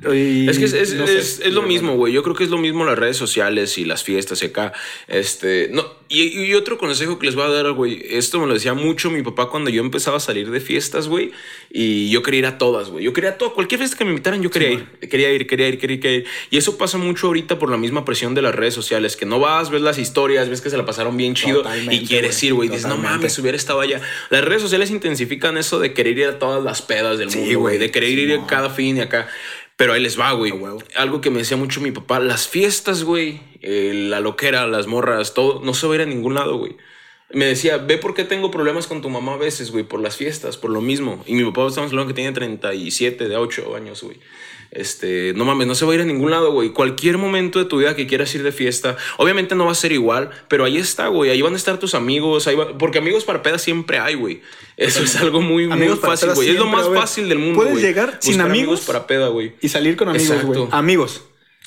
Y 0.00 0.48
Es 0.48 0.58
que 0.58 0.64
es, 0.64 0.72
es- 0.72 0.94
no 0.94 1.06
sé, 1.06 1.18
es- 1.18 1.40
es 1.44 1.52
lo 1.52 1.62
mismo, 1.62 1.94
güey. 1.94 2.12
Yo 2.12 2.22
creo 2.24 2.34
que 2.34 2.42
es 2.42 2.50
lo 2.50 2.58
mismo 2.58 2.84
las 2.84 2.98
redes 2.98 3.16
sociales 3.16 3.78
y 3.78 3.84
las 3.84 4.02
fiestas 4.02 4.42
y 4.42 4.46
acá. 4.46 4.72
Este, 5.06 5.68
no, 5.70 5.84
y, 6.08 6.22
y 6.44 6.54
otro 6.54 6.76
consejo 6.76 7.20
que 7.20 7.26
les 7.26 7.36
voy 7.36 7.44
a 7.44 7.48
dar, 7.50 7.70
güey. 7.72 8.02
Esto 8.10 8.40
me 8.40 8.46
lo 8.48 8.54
decía 8.54 8.74
mucho 8.74 9.10
mi 9.10 9.22
papá 9.22 9.48
cuando 9.48 9.70
yo 9.70 9.80
empezaba 9.80 10.16
a 10.16 10.20
salir 10.20 10.50
de 10.50 10.58
fiestas, 10.60 11.06
güey. 11.06 11.30
Y 11.70 12.10
yo 12.10 12.22
quería 12.22 12.38
ir 12.40 12.46
a 12.46 12.58
todas, 12.58 12.88
güey. 12.90 13.04
Yo 13.04 13.12
quería 13.12 13.30
a 13.30 13.38
todo, 13.38 13.54
cualquier 13.54 13.78
fiesta 13.78 13.96
que 13.96 14.04
me 14.04 14.10
invitaran, 14.10 14.42
yo 14.42 14.50
quería 14.50 14.72
ir. 14.72 14.86
Quería 15.08 15.30
ir, 15.32 15.46
quería 15.46 15.68
ir, 15.68 15.78
quería 15.78 15.94
ir, 15.94 16.00
quería 16.00 16.16
ir. 16.18 16.24
Y 16.50 16.56
eso 16.56 16.76
pasa 16.78 16.98
mucho 16.98 17.28
ahorita 17.28 17.60
por 17.60 17.70
la 17.70 17.76
misma 17.76 18.04
presión 18.04 18.34
de 18.34 18.42
las 18.42 18.54
redes 18.54 18.74
sociales. 18.74 19.14
Que 19.14 19.26
no 19.26 19.38
vas, 19.38 19.70
ves 19.70 19.82
las 19.82 19.98
historias, 19.98 20.48
ves 20.48 20.62
que 20.62 20.70
se 20.70 20.76
la 20.76 20.84
pasaron 20.84 21.16
bien 21.16 21.34
chido 21.34 21.58
Totalmente, 21.58 21.94
y 21.94 22.06
quieres 22.06 22.42
ir, 22.42 22.54
güey. 22.54 22.68
Dices, 22.68 22.86
no 22.88 22.96
mames, 22.96 23.38
hubiera 23.38 23.56
estado 23.56 23.80
allá. 23.80 24.00
Las 24.30 24.42
redes 24.44 24.62
sociales 24.62 24.90
intensifican 24.90 25.56
eso 25.58 25.78
de 25.78 25.92
querer 25.92 26.18
ir 26.18 26.26
a 26.26 26.38
todas 26.40 26.64
las 26.64 26.82
pedas 26.82 27.18
del 27.18 27.30
Sí, 27.30 27.38
mundo, 27.38 27.60
güey. 27.60 27.76
güey. 27.76 27.78
De 27.78 27.92
querer 27.92 28.10
ir 28.18 28.32
a 28.32 28.46
cada 28.46 28.68
fin 28.70 28.96
y 28.96 29.00
acá. 29.00 29.28
Pero 29.76 29.92
ahí 29.92 30.02
les 30.02 30.18
va, 30.18 30.32
güey. 30.32 30.52
Algo 30.94 31.20
que 31.20 31.30
me 31.30 31.38
decía 31.38 31.56
mucho 31.56 31.80
mi 31.80 31.92
papá, 31.92 32.20
las 32.20 32.48
fiestas, 32.48 33.04
güey, 33.04 33.40
eh, 33.62 33.92
la 33.94 34.20
loquera, 34.20 34.66
las 34.66 34.86
morras, 34.86 35.34
todo, 35.34 35.60
no 35.64 35.74
se 35.74 35.86
va 35.86 35.94
a 35.94 35.96
ir 35.96 36.02
a 36.02 36.06
ningún 36.06 36.34
lado, 36.34 36.56
güey. 36.56 36.76
Me 37.34 37.46
decía, 37.46 37.78
ve 37.78 37.96
por 37.96 38.14
qué 38.14 38.24
tengo 38.24 38.50
problemas 38.50 38.86
con 38.86 39.00
tu 39.00 39.08
mamá 39.08 39.34
a 39.34 39.38
veces, 39.38 39.70
güey, 39.70 39.84
por 39.84 40.00
las 40.00 40.16
fiestas, 40.16 40.58
por 40.58 40.70
lo 40.70 40.82
mismo. 40.82 41.24
Y 41.26 41.34
mi 41.34 41.44
papá, 41.44 41.66
estamos 41.66 41.90
hablando 41.90 42.08
que 42.08 42.14
tiene 42.14 42.32
37, 42.32 43.26
de 43.26 43.36
8 43.36 43.74
años, 43.74 44.02
güey. 44.02 44.18
Este, 44.74 45.34
no 45.36 45.44
mames, 45.44 45.66
no 45.66 45.74
se 45.74 45.84
va 45.84 45.92
a 45.92 45.94
ir 45.96 46.00
a 46.00 46.04
ningún 46.04 46.30
lado, 46.30 46.50
güey. 46.50 46.70
Cualquier 46.70 47.18
momento 47.18 47.58
de 47.58 47.66
tu 47.66 47.78
vida 47.78 47.94
que 47.94 48.06
quieras 48.06 48.34
ir 48.34 48.42
de 48.42 48.52
fiesta, 48.52 48.96
obviamente 49.18 49.54
no 49.54 49.66
va 49.66 49.72
a 49.72 49.74
ser 49.74 49.92
igual, 49.92 50.30
pero 50.48 50.64
ahí 50.64 50.78
está, 50.78 51.08
güey. 51.08 51.30
Ahí 51.30 51.42
van 51.42 51.52
a 51.52 51.56
estar 51.56 51.78
tus 51.78 51.94
amigos, 51.94 52.46
ahí 52.46 52.54
va- 52.56 52.76
porque 52.78 52.96
amigos 52.98 53.24
para 53.24 53.42
pedas 53.42 53.60
siempre 53.60 53.98
hay, 53.98 54.14
güey. 54.14 54.40
Eso 54.78 55.02
es 55.02 55.14
algo 55.16 55.42
muy, 55.42 55.66
muy 55.66 55.74
Amigos 55.74 56.00
fácil, 56.00 56.30
güey. 56.34 56.48
Es 56.48 56.56
lo 56.56 56.66
más 56.66 56.88
fácil 56.94 57.28
del 57.28 57.38
mundo, 57.38 57.60
Puedes 57.60 57.82
llegar 57.82 58.16
sin 58.20 58.32
Buscar 58.32 58.46
amigos 58.50 58.80
para 58.80 59.06
peda, 59.06 59.28
güey. 59.28 59.52
Y 59.60 59.68
salir 59.68 59.94
con 59.96 60.08
amigos, 60.08 60.42
güey. 60.42 60.68
Amigos. 60.72 61.22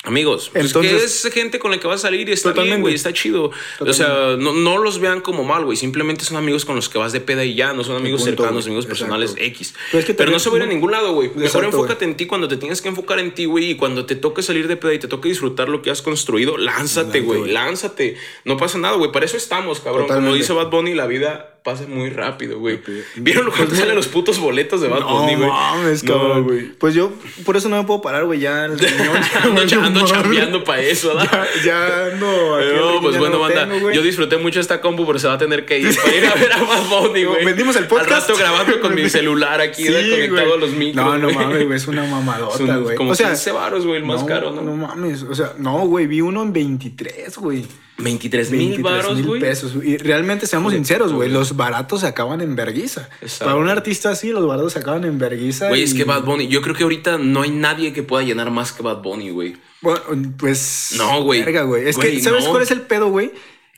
Amigos, 0.06 0.50
pues 0.52 0.66
Entonces- 0.66 1.20
que 1.22 1.28
es 1.28 1.34
gente 1.34 1.58
con 1.58 1.72
la 1.72 1.80
que 1.80 1.88
vas 1.88 1.98
a 1.98 2.02
salir 2.02 2.28
y 2.28 2.32
está 2.32 2.52
bien, 2.52 2.80
güey, 2.80 2.94
está 2.94 3.12
chido. 3.12 3.50
O 3.80 3.92
sea, 3.92 4.36
no, 4.38 4.52
no 4.52 4.78
los 4.78 5.00
vean 5.00 5.20
como 5.20 5.42
mal, 5.42 5.64
güey. 5.64 5.76
Simplemente 5.76 6.24
son 6.24 6.36
amigos 6.36 6.64
con 6.64 6.76
los 6.76 6.88
que 6.88 6.96
vas 6.96 7.12
de 7.12 7.20
peda 7.20 7.44
y 7.44 7.56
ya, 7.56 7.72
no 7.72 7.82
son 7.82 7.96
amigos 7.96 8.20
punto, 8.22 8.36
cercanos, 8.42 8.66
amigos 8.66 8.84
Exacto. 8.84 9.06
personales 9.06 9.34
X. 9.36 9.74
Pero 9.90 9.98
es 9.98 10.06
que 10.06 10.14
Pero 10.14 10.30
no 10.30 10.38
se 10.38 10.48
va 10.48 10.54
a 10.54 10.58
ir 10.58 10.62
a 10.62 10.66
ningún 10.66 10.92
lado, 10.92 11.12
güey. 11.12 11.32
Mejor 11.34 11.64
enfócate 11.64 12.04
en 12.04 12.16
ti 12.16 12.26
cuando 12.26 12.46
te 12.46 12.56
tienes 12.56 12.80
que 12.80 12.88
enfocar 12.88 13.18
en 13.18 13.34
ti, 13.34 13.46
güey. 13.46 13.72
Y 13.72 13.74
cuando 13.74 14.06
te 14.06 14.14
toque 14.14 14.42
salir 14.42 14.68
de 14.68 14.76
peda 14.76 14.94
y 14.94 15.00
te 15.00 15.08
toque 15.08 15.28
disfrutar 15.28 15.68
lo 15.68 15.82
que 15.82 15.90
has 15.90 16.02
construido, 16.02 16.56
lánzate, 16.56 17.20
güey. 17.20 17.50
Lánzate. 17.50 18.16
No 18.44 18.56
pasa 18.56 18.78
nada, 18.78 18.96
güey. 18.96 19.10
Para 19.10 19.24
eso 19.26 19.36
estamos, 19.36 19.80
cabrón. 19.80 20.06
Como 20.06 20.34
dice 20.34 20.52
Bad 20.52 20.70
Bunny, 20.70 20.94
la 20.94 21.08
vida 21.08 21.55
pasa 21.66 21.84
muy 21.86 22.08
rápido, 22.08 22.58
güey. 22.58 22.80
¿Vieron 23.16 23.44
lo 23.44 23.52
que 23.52 23.66
salen 23.66 23.94
los 23.94 24.06
putos 24.06 24.38
boletos 24.38 24.80
de 24.80 24.88
Bad 24.88 25.00
No 25.00 25.18
Bunny, 25.20 25.34
güey? 25.34 25.48
mames, 25.50 26.02
No, 26.04 26.12
cabrón. 26.14 26.44
güey. 26.44 26.72
Pues 26.78 26.94
yo 26.94 27.12
por 27.44 27.56
eso 27.58 27.68
no 27.68 27.76
me 27.76 27.84
puedo 27.84 28.00
parar, 28.00 28.24
güey. 28.24 28.40
Ya 28.40 28.64
el 28.64 28.78
riñón. 28.78 29.16
ando, 29.42 29.66
cha- 29.66 29.84
ando 29.84 30.00
No 30.00 30.06
mames. 30.06 30.10
chambeando 30.12 30.64
para 30.64 30.80
eso, 30.80 31.08
¿verdad? 31.14 31.46
Ya, 31.58 31.64
ya 31.64 32.06
el 32.06 32.20
No, 32.20 32.58
riñón 32.58 33.02
pues 33.02 33.18
bueno, 33.18 33.34
no 33.36 33.40
banda. 33.40 33.68
yo 33.92 34.00
disfruté 34.02 34.36
mucho 34.38 34.60
esta 34.60 34.80
compu, 34.80 35.04
pero 35.06 35.18
se 35.18 35.26
va 35.28 35.34
a 35.34 35.38
tener 35.38 35.66
que 35.66 35.78
ir 35.80 35.94
para 35.94 36.16
ir 36.16 36.24
a 36.26 36.34
ver 36.34 36.52
a 36.52 36.62
Bad 36.62 36.88
Bunny, 36.88 37.24
güey. 37.24 37.44
Vendimos 37.44 37.76
el 37.76 37.86
podcast. 37.86 38.10
Al 38.12 38.20
rato 38.20 38.36
grabando 38.36 38.80
con 38.80 38.94
mi 38.94 39.10
celular 39.10 39.60
aquí, 39.60 39.84
conectado 39.86 40.54
a 40.54 40.56
los 40.56 40.70
micros. 40.70 41.04
No, 41.04 41.18
no 41.18 41.30
mames, 41.30 41.64
güey. 41.66 41.76
Es 41.76 41.86
una 41.88 42.04
mamadota, 42.06 42.76
güey. 42.78 42.96
como 42.96 43.10
o 43.10 43.14
sea, 43.16 43.28
15 43.30 43.50
varos, 43.52 43.84
güey, 43.84 43.98
el 43.98 44.04
más 44.04 44.20
no, 44.22 44.26
caro, 44.26 44.52
¿no? 44.52 44.62
No 44.62 44.76
mames. 44.76 45.24
O 45.24 45.34
sea, 45.34 45.52
no, 45.58 45.78
güey. 45.86 46.06
Vi 46.06 46.20
uno 46.20 46.42
en 46.42 46.52
23, 46.52 47.36
güey. 47.38 47.64
23 47.98 48.50
mil 48.50 48.58
23 48.58 48.82
varos, 48.82 49.16
mil 49.16 49.26
güey. 49.26 49.40
pesos. 49.40 49.72
Y 49.82 49.96
realmente, 49.96 50.46
seamos 50.46 50.72
sinceros, 50.72 51.12
güey. 51.12 51.30
Los 51.30 51.56
baratos 51.56 52.02
se 52.02 52.06
acaban 52.06 52.40
en 52.40 52.54
verguiza. 52.56 53.08
Para 53.38 53.54
un 53.56 53.68
artista 53.68 54.10
así, 54.10 54.30
los 54.30 54.46
baratos 54.46 54.74
se 54.74 54.80
acaban 54.80 55.04
en 55.04 55.18
verguiza. 55.18 55.68
Güey, 55.68 55.82
es 55.82 55.94
que 55.94 56.04
Bad 56.04 56.24
Bunny, 56.24 56.48
yo 56.48 56.60
creo 56.62 56.74
que 56.74 56.82
ahorita 56.82 57.18
no 57.18 57.42
hay 57.42 57.50
nadie 57.50 57.92
que 57.92 58.02
pueda 58.02 58.22
llenar 58.24 58.50
más 58.50 58.72
que 58.72 58.82
Bad 58.82 59.02
Bunny, 59.02 59.30
güey. 59.30 59.56
Bueno, 59.80 60.00
pues. 60.38 60.94
No, 60.96 61.22
güey. 61.22 61.40
Es 61.40 61.96
que, 61.96 62.20
¿sabes 62.20 62.44
no. 62.44 62.50
cuál 62.50 62.62
es 62.62 62.70
el 62.70 62.82
pedo, 62.82 63.08
güey? 63.08 63.32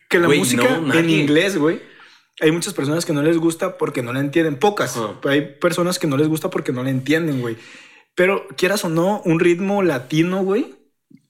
Que 0.08 0.18
la 0.18 0.26
Güey, 0.26 0.38
música 0.38 0.78
no, 0.78 0.94
en 0.94 1.10
inglés, 1.10 1.58
güey. 1.58 1.80
Hay 2.40 2.50
muchas 2.50 2.72
personas 2.72 3.04
que 3.04 3.12
no 3.12 3.22
les 3.22 3.36
gusta 3.36 3.76
porque 3.76 4.02
no 4.02 4.12
la 4.12 4.20
entienden. 4.20 4.56
Pocas. 4.56 4.98
Hay 5.24 5.42
personas 5.60 5.98
que 5.98 6.06
no 6.06 6.16
les 6.16 6.28
gusta 6.28 6.50
porque 6.50 6.72
no 6.72 6.82
la 6.82 6.90
entienden, 6.90 7.40
güey. 7.40 7.56
Pero 8.14 8.46
quieras 8.56 8.84
o 8.84 8.88
no, 8.88 9.22
un 9.24 9.38
ritmo 9.38 9.82
latino, 9.82 10.42
güey. 10.42 10.74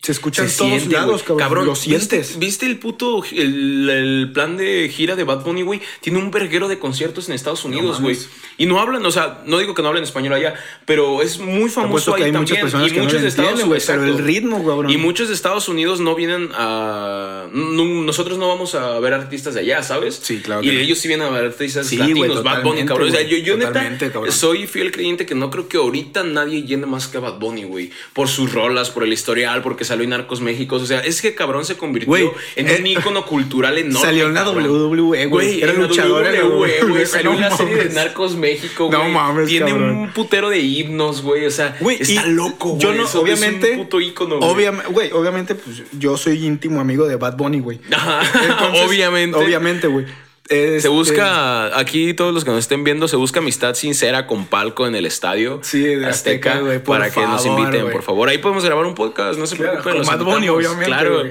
Se 0.00 0.12
escucha 0.12 0.42
en 0.44 0.48
todos 0.56 0.70
siente, 0.70 0.94
lados, 0.94 1.24
güey. 1.26 1.38
cabrón. 1.40 1.66
Lo 1.66 1.72
¿viste- 1.72 1.88
sientes. 2.22 2.38
¿viste, 2.38 2.66
el 2.66 2.78
puto, 2.78 3.22
el, 3.32 3.90
el 3.90 4.30
plan 4.32 4.56
de 4.56 4.88
gira 4.94 5.16
de 5.16 5.24
Bad 5.24 5.42
Bunny, 5.44 5.62
güey? 5.62 5.80
Tiene 6.00 6.18
un 6.20 6.30
verguero 6.30 6.68
de 6.68 6.78
conciertos 6.78 7.28
en 7.28 7.34
Estados 7.34 7.64
Unidos, 7.64 8.00
güey. 8.00 8.14
mames. 8.14 8.30
y 8.58 8.66
no 8.66 8.78
hablan, 8.80 9.04
o 9.04 9.10
sea, 9.10 9.42
no 9.44 9.58
digo 9.58 9.74
que 9.74 9.82
no 9.82 9.88
hablen 9.88 10.04
español 10.04 10.34
allá, 10.34 10.54
pero 10.86 11.20
es 11.20 11.40
muy 11.40 11.68
famoso 11.68 12.14
ahí 12.14 12.22
hay 12.22 12.32
también. 12.32 12.42
muchas 12.42 12.58
personas 12.60 12.88
y 12.88 12.90
que 12.92 12.98
no 12.98 13.04
muchos 13.04 13.22
de 13.22 13.28
Estados 13.28 13.64
güey. 13.64 13.80
Pero 13.84 14.04
el 14.04 14.18
ritmo, 14.18 14.64
cabrón. 14.64 14.88
Y 14.90 14.96
muchos 14.98 15.28
de 15.28 15.34
Estados 15.34 15.68
Unidos 15.68 15.98
no 16.00 16.14
vienen 16.14 16.50
a. 16.54 17.48
no- 17.52 17.84
nosotros 18.04 18.38
no 18.38 18.46
vamos 18.48 18.76
a 18.76 19.00
ver 19.00 19.12
artistas 19.14 19.54
de 19.54 19.60
allá, 19.60 19.82
¿sabes? 19.82 20.20
Sí, 20.22 20.38
claro 20.40 20.62
Y 20.62 20.68
que 20.68 20.74
no. 20.74 20.78
ellos 20.80 20.98
sí 21.00 21.08
vienen 21.08 21.26
a 21.26 21.30
ver 21.30 21.44
artistas 21.46 21.86
Sí, 21.88 21.96
latinos, 21.96 22.44
Bad 22.44 22.62
Bunny, 22.62 22.84
cabrón. 22.84 23.08
O 23.08 23.10
sea, 23.10 23.22
yo, 23.22 23.36
yo 23.38 23.56
neta 23.56 23.98
cabrón. 24.12 24.30
soy 24.30 24.68
fiel 24.68 24.92
creyente 24.92 25.26
que 25.26 25.34
no 25.34 25.50
creo 25.50 25.68
que 25.68 25.76
ahorita 25.76 26.22
nadie 26.22 26.62
llene 26.62 26.86
más 26.86 27.08
que 27.08 27.16
a 27.18 27.20
Bad 27.20 27.38
Bunny, 27.40 27.64
güey. 27.64 27.90
Por 28.12 28.28
sus 28.28 28.52
rolas, 28.52 28.90
por 28.90 29.02
el 29.02 29.12
historial, 29.12 29.60
porque 29.62 29.87
salió 29.88 30.04
en 30.04 30.10
Narcos 30.10 30.40
México. 30.40 30.76
O 30.76 30.86
sea, 30.86 31.00
es 31.00 31.20
que 31.20 31.34
cabrón 31.34 31.64
se 31.64 31.76
convirtió 31.76 32.32
en 32.56 32.68
eh, 32.68 32.76
un 32.78 32.86
ícono 32.86 33.24
cultural 33.26 33.76
enorme. 33.76 34.00
Salió 34.00 34.26
en 34.28 34.34
la. 34.34 34.48
WWE, 34.48 35.26
güey. 35.26 35.60
Era 35.62 35.72
luchador 35.72 36.26
en 36.26 36.34
la 36.34 36.44
WWE, 36.44 36.56
güey. 36.56 36.80
WWE, 36.82 37.06
Salió 37.06 37.30
no 37.30 37.36
en 37.36 37.42
la 37.42 37.56
serie 37.56 37.76
de. 37.76 37.88
Narcos 37.94 38.36
México, 38.36 38.88
No 38.92 39.00
güey. 39.00 39.12
mames, 39.12 39.48
Tiene 39.48 39.66
cabrón. 39.70 39.90
un 39.96 40.10
putero 40.12 40.50
de 40.50 40.60
himnos, 40.60 41.22
güey. 41.22 41.46
O 41.46 41.50
sea, 41.50 41.76
Güey, 41.80 41.98
está 42.00 42.26
loco, 42.26 42.70
güey. 42.70 42.80
Yo 42.82 42.92
no, 42.94 43.04
Eso 43.04 43.20
obviamente. 43.20 43.72
Es 43.72 43.78
un 43.78 43.84
puto 43.84 44.00
ícono, 44.00 44.38
güey. 44.38 44.50
Obviamente, 44.50 44.88
güey, 44.92 45.10
obviamente, 45.12 45.54
pues 45.54 45.82
yo 45.98 46.16
soy 46.16 46.44
íntimo 46.46 46.80
amigo 46.80 47.06
de 47.08 47.16
Bad 47.16 47.36
Bunny, 47.36 47.60
güey. 47.60 47.80
Obviamente. 48.86 49.36
Obviamente, 49.36 49.86
güey. 49.86 50.06
Este, 50.48 50.80
Se 50.80 50.88
busca, 50.88 51.78
aquí 51.78 52.14
todos 52.14 52.32
los 52.32 52.44
que 52.44 52.50
nos 52.50 52.60
estén 52.60 52.82
viendo, 52.82 53.06
se 53.06 53.16
busca 53.16 53.40
amistad 53.40 53.74
sincera 53.74 54.26
con 54.26 54.46
palco 54.46 54.86
en 54.86 54.94
el 54.94 55.04
estadio 55.04 55.60
Sí, 55.62 55.82
de 55.82 56.06
Azteca, 56.06 56.62
para 56.86 57.10
que 57.10 57.20
nos 57.20 57.44
inviten, 57.44 57.90
por 57.90 58.02
favor. 58.02 58.28
Ahí 58.30 58.38
podemos 58.38 58.64
grabar 58.64 58.86
un 58.86 58.94
podcast, 58.94 59.38
no 59.38 59.46
se 59.46 59.56
Claro, 59.56 59.82
preocupen. 59.82 60.04
con 60.04 60.06
Bad 60.18 60.24
Bunny, 60.24 60.48
obviamente. 60.48 60.86
Claro. 60.86 61.24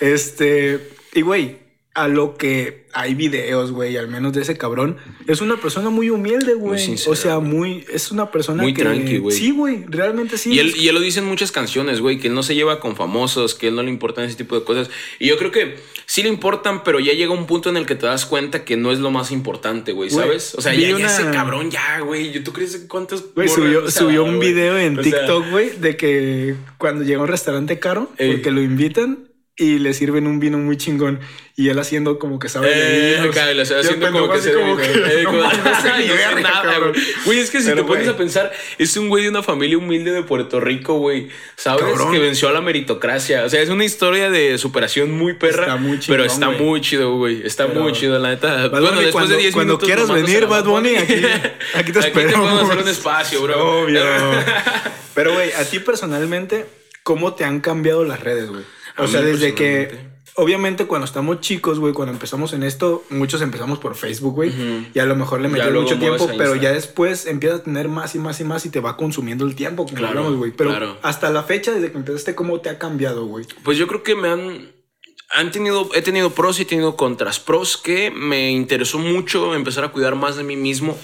Este. 0.00 0.88
Y, 1.14 1.20
güey, 1.20 1.58
a 1.94 2.08
lo 2.08 2.36
que 2.36 2.86
hay 2.94 3.14
videos, 3.14 3.70
güey, 3.70 3.98
al 3.98 4.08
menos 4.08 4.32
de 4.32 4.42
ese 4.42 4.56
cabrón, 4.56 4.96
es 5.26 5.42
una 5.42 5.58
persona 5.58 5.90
muy 5.90 6.08
humilde, 6.08 6.54
güey. 6.54 6.96
O 7.06 7.14
sea, 7.14 7.38
muy. 7.38 7.84
Es 7.92 8.10
una 8.10 8.30
persona 8.30 8.62
Muy 8.62 8.72
que. 8.72 8.82
tranqui, 8.82 9.18
güey. 9.18 9.36
Sí, 9.36 9.50
güey, 9.50 9.84
realmente 9.88 10.38
sí. 10.38 10.54
Y 10.54 10.58
él, 10.58 10.74
y 10.76 10.88
él 10.88 10.94
lo 10.94 11.00
dice 11.00 11.20
en 11.20 11.26
muchas 11.26 11.52
canciones, 11.52 12.00
güey, 12.00 12.18
que 12.18 12.28
él 12.28 12.34
no 12.34 12.42
se 12.42 12.54
lleva 12.54 12.80
con 12.80 12.96
famosos, 12.96 13.54
que 13.54 13.68
él 13.68 13.76
no 13.76 13.82
le 13.82 13.90
importan 13.90 14.24
ese 14.24 14.36
tipo 14.36 14.58
de 14.58 14.64
cosas. 14.64 14.90
Y 15.18 15.28
yo 15.28 15.36
creo 15.36 15.50
que 15.50 15.76
sí 16.06 16.22
le 16.22 16.30
importan, 16.30 16.82
pero 16.82 16.98
ya 16.98 17.12
llega 17.12 17.32
un 17.32 17.46
punto 17.46 17.68
en 17.68 17.76
el 17.76 17.84
que 17.84 17.94
te 17.94 18.06
das 18.06 18.24
cuenta 18.24 18.64
que 18.64 18.78
no 18.78 18.90
es 18.90 18.98
lo 18.98 19.10
más 19.10 19.30
importante, 19.30 19.92
güey, 19.92 20.08
¿sabes? 20.08 20.54
O 20.54 20.62
sea, 20.62 20.74
ya, 20.74 20.88
ese 20.96 21.30
cabrón, 21.30 21.70
ya, 21.70 22.00
güey. 22.00 22.42
¿Tú 22.42 22.54
crees 22.54 22.86
cuántos 22.88 23.34
Güey, 23.34 23.48
subió, 23.48 23.90
subió 23.90 24.24
un 24.24 24.38
video 24.38 24.78
en 24.78 24.98
O 24.98 25.02
TikTok, 25.02 25.50
güey, 25.50 25.70
de 25.78 25.96
que 25.96 26.54
cuando 26.78 27.04
llega 27.04 27.20
a 27.20 27.22
un 27.22 27.28
restaurante 27.28 27.78
caro, 27.78 28.10
porque 28.16 28.50
lo 28.50 28.62
invitan 28.62 29.31
y 29.56 29.78
le 29.78 29.92
sirven 29.92 30.26
un 30.26 30.40
vino 30.40 30.56
muy 30.58 30.76
chingón. 30.78 31.20
Y 31.54 31.68
él 31.68 31.78
haciendo 31.78 32.18
como 32.18 32.38
que 32.38 32.48
sabe 32.48 32.68
de 32.74 32.74
Eh, 32.74 33.14
vinos. 33.20 33.36
acá, 33.36 33.52
y 33.52 33.54
lo 33.54 33.62
estoy 33.62 33.80
haciendo 33.80 34.10
como 34.10 34.32
que 34.32 34.40
se 34.40 34.54
como 34.54 34.74
que, 34.74 34.84
eh, 34.84 35.20
no 35.24 35.30
como- 35.30 35.42
no 35.42 36.14
verga, 36.14 36.40
nada, 36.40 36.78
güey. 36.78 36.92
Güey, 37.26 37.38
es 37.40 37.50
que 37.50 37.60
si 37.60 37.66
Pero, 37.68 37.82
te 37.82 37.88
pones 37.88 38.08
a 38.08 38.16
pensar, 38.16 38.50
es 38.78 38.96
un 38.96 39.10
güey 39.10 39.24
de 39.24 39.28
una 39.28 39.42
familia 39.42 39.76
humilde 39.76 40.12
de 40.12 40.22
Puerto 40.22 40.60
Rico, 40.60 40.94
güey. 40.94 41.28
¿Sabes? 41.56 41.84
Cabrón. 41.84 42.10
Que 42.10 42.18
venció 42.18 42.48
a 42.48 42.52
la 42.52 42.62
meritocracia. 42.62 43.44
O 43.44 43.50
sea, 43.50 43.60
es 43.60 43.68
una 43.68 43.84
historia 43.84 44.30
de 44.30 44.56
superación 44.56 45.10
muy 45.12 45.34
perra. 45.34 45.64
Está 45.64 45.76
muy 45.76 45.98
pero 45.98 46.24
chingón, 46.24 46.26
está 46.26 46.46
güey. 46.46 46.58
muy 46.60 46.80
chido, 46.80 47.16
güey. 47.18 47.42
Está 47.46 47.66
Pero- 47.66 47.80
muy 47.80 47.92
chido, 47.92 48.18
la 48.18 48.30
neta. 48.30 48.68
Bad 48.68 48.70
bueno, 48.70 48.86
Bunny, 48.92 48.96
después 49.04 49.12
cuando- 49.12 49.34
de 49.34 49.40
10 49.42 49.52
cuando 49.54 49.72
minutos. 49.74 49.86
quieras 49.86 50.08
nomás 50.08 50.22
venir, 50.22 50.42
no 50.42 50.48
Bad 50.48 50.64
Bunny, 50.64 50.96
aquí- 50.96 51.14
aquí 51.74 51.92
te 51.92 51.98
esperamos. 51.98 52.48
podemos 52.48 52.70
hacer 52.70 52.82
un 52.82 52.88
espacio, 52.88 53.42
bro. 53.42 53.82
Obvio. 53.82 54.02
Pero, 55.14 55.34
güey, 55.34 55.52
a 55.52 55.64
ti 55.66 55.78
personalmente, 55.80 56.64
¿cómo 57.02 57.34
te 57.34 57.44
han 57.44 57.60
cambiado 57.60 58.04
las 58.04 58.20
redes, 58.20 58.48
güey? 58.48 58.64
O 58.98 59.06
sea, 59.06 59.22
desde 59.22 59.54
que. 59.54 60.12
obviamente 60.34 60.86
cuando 60.86 61.04
estamos 61.04 61.40
chicos, 61.40 61.78
güey, 61.78 61.92
cuando 61.92 62.12
empezamos 62.12 62.52
en 62.52 62.62
esto, 62.62 63.04
muchos 63.10 63.42
empezamos 63.42 63.78
por 63.78 63.94
Facebook, 63.94 64.34
güey, 64.34 64.52
y 64.94 64.98
a 64.98 65.06
lo 65.06 65.16
mejor 65.16 65.40
le 65.40 65.48
luego 65.48 65.82
mucho 65.82 65.98
tiempo, 65.98 66.28
pero 66.36 66.56
ya 66.56 66.72
después 66.72 67.26
empiezas 67.26 67.60
a 67.60 67.62
tener 67.64 67.88
más 67.88 68.14
y 68.14 68.18
más 68.18 68.40
y 68.40 68.44
más 68.44 68.66
y 68.66 68.70
te 68.70 68.80
va 68.80 68.96
consumiendo 68.96 69.44
el 69.44 69.54
tiempo, 69.54 69.84
como 69.84 69.96
Claro, 69.96 70.18
hablamos, 70.18 70.38
güey. 70.38 70.52
Pero 70.52 70.70
claro. 70.70 70.98
hasta 71.02 71.30
la 71.30 71.42
fecha, 71.42 71.72
desde 71.72 71.90
que 71.92 71.98
empezaste, 71.98 72.34
¿cómo 72.34 72.60
te 72.60 72.68
ha 72.68 72.78
cambiado, 72.78 73.26
güey? 73.26 73.46
Pues 73.62 73.78
yo 73.78 73.86
creo 73.86 74.02
que 74.02 74.14
me 74.14 74.28
han. 74.28 74.72
Han 75.34 75.50
tenido, 75.50 75.88
he 75.94 76.02
tenido 76.02 76.28
pros 76.32 76.58
y 76.58 76.62
he 76.62 76.66
tenido 76.66 76.94
contras. 76.94 77.40
Pros 77.40 77.78
que 77.78 78.10
me 78.10 78.50
interesó 78.50 78.98
mucho 78.98 79.54
empezar 79.54 79.82
a 79.82 79.88
cuidar 79.88 80.14
más 80.14 80.36
de 80.36 80.44
mí 80.44 80.56
mismo 80.56 80.98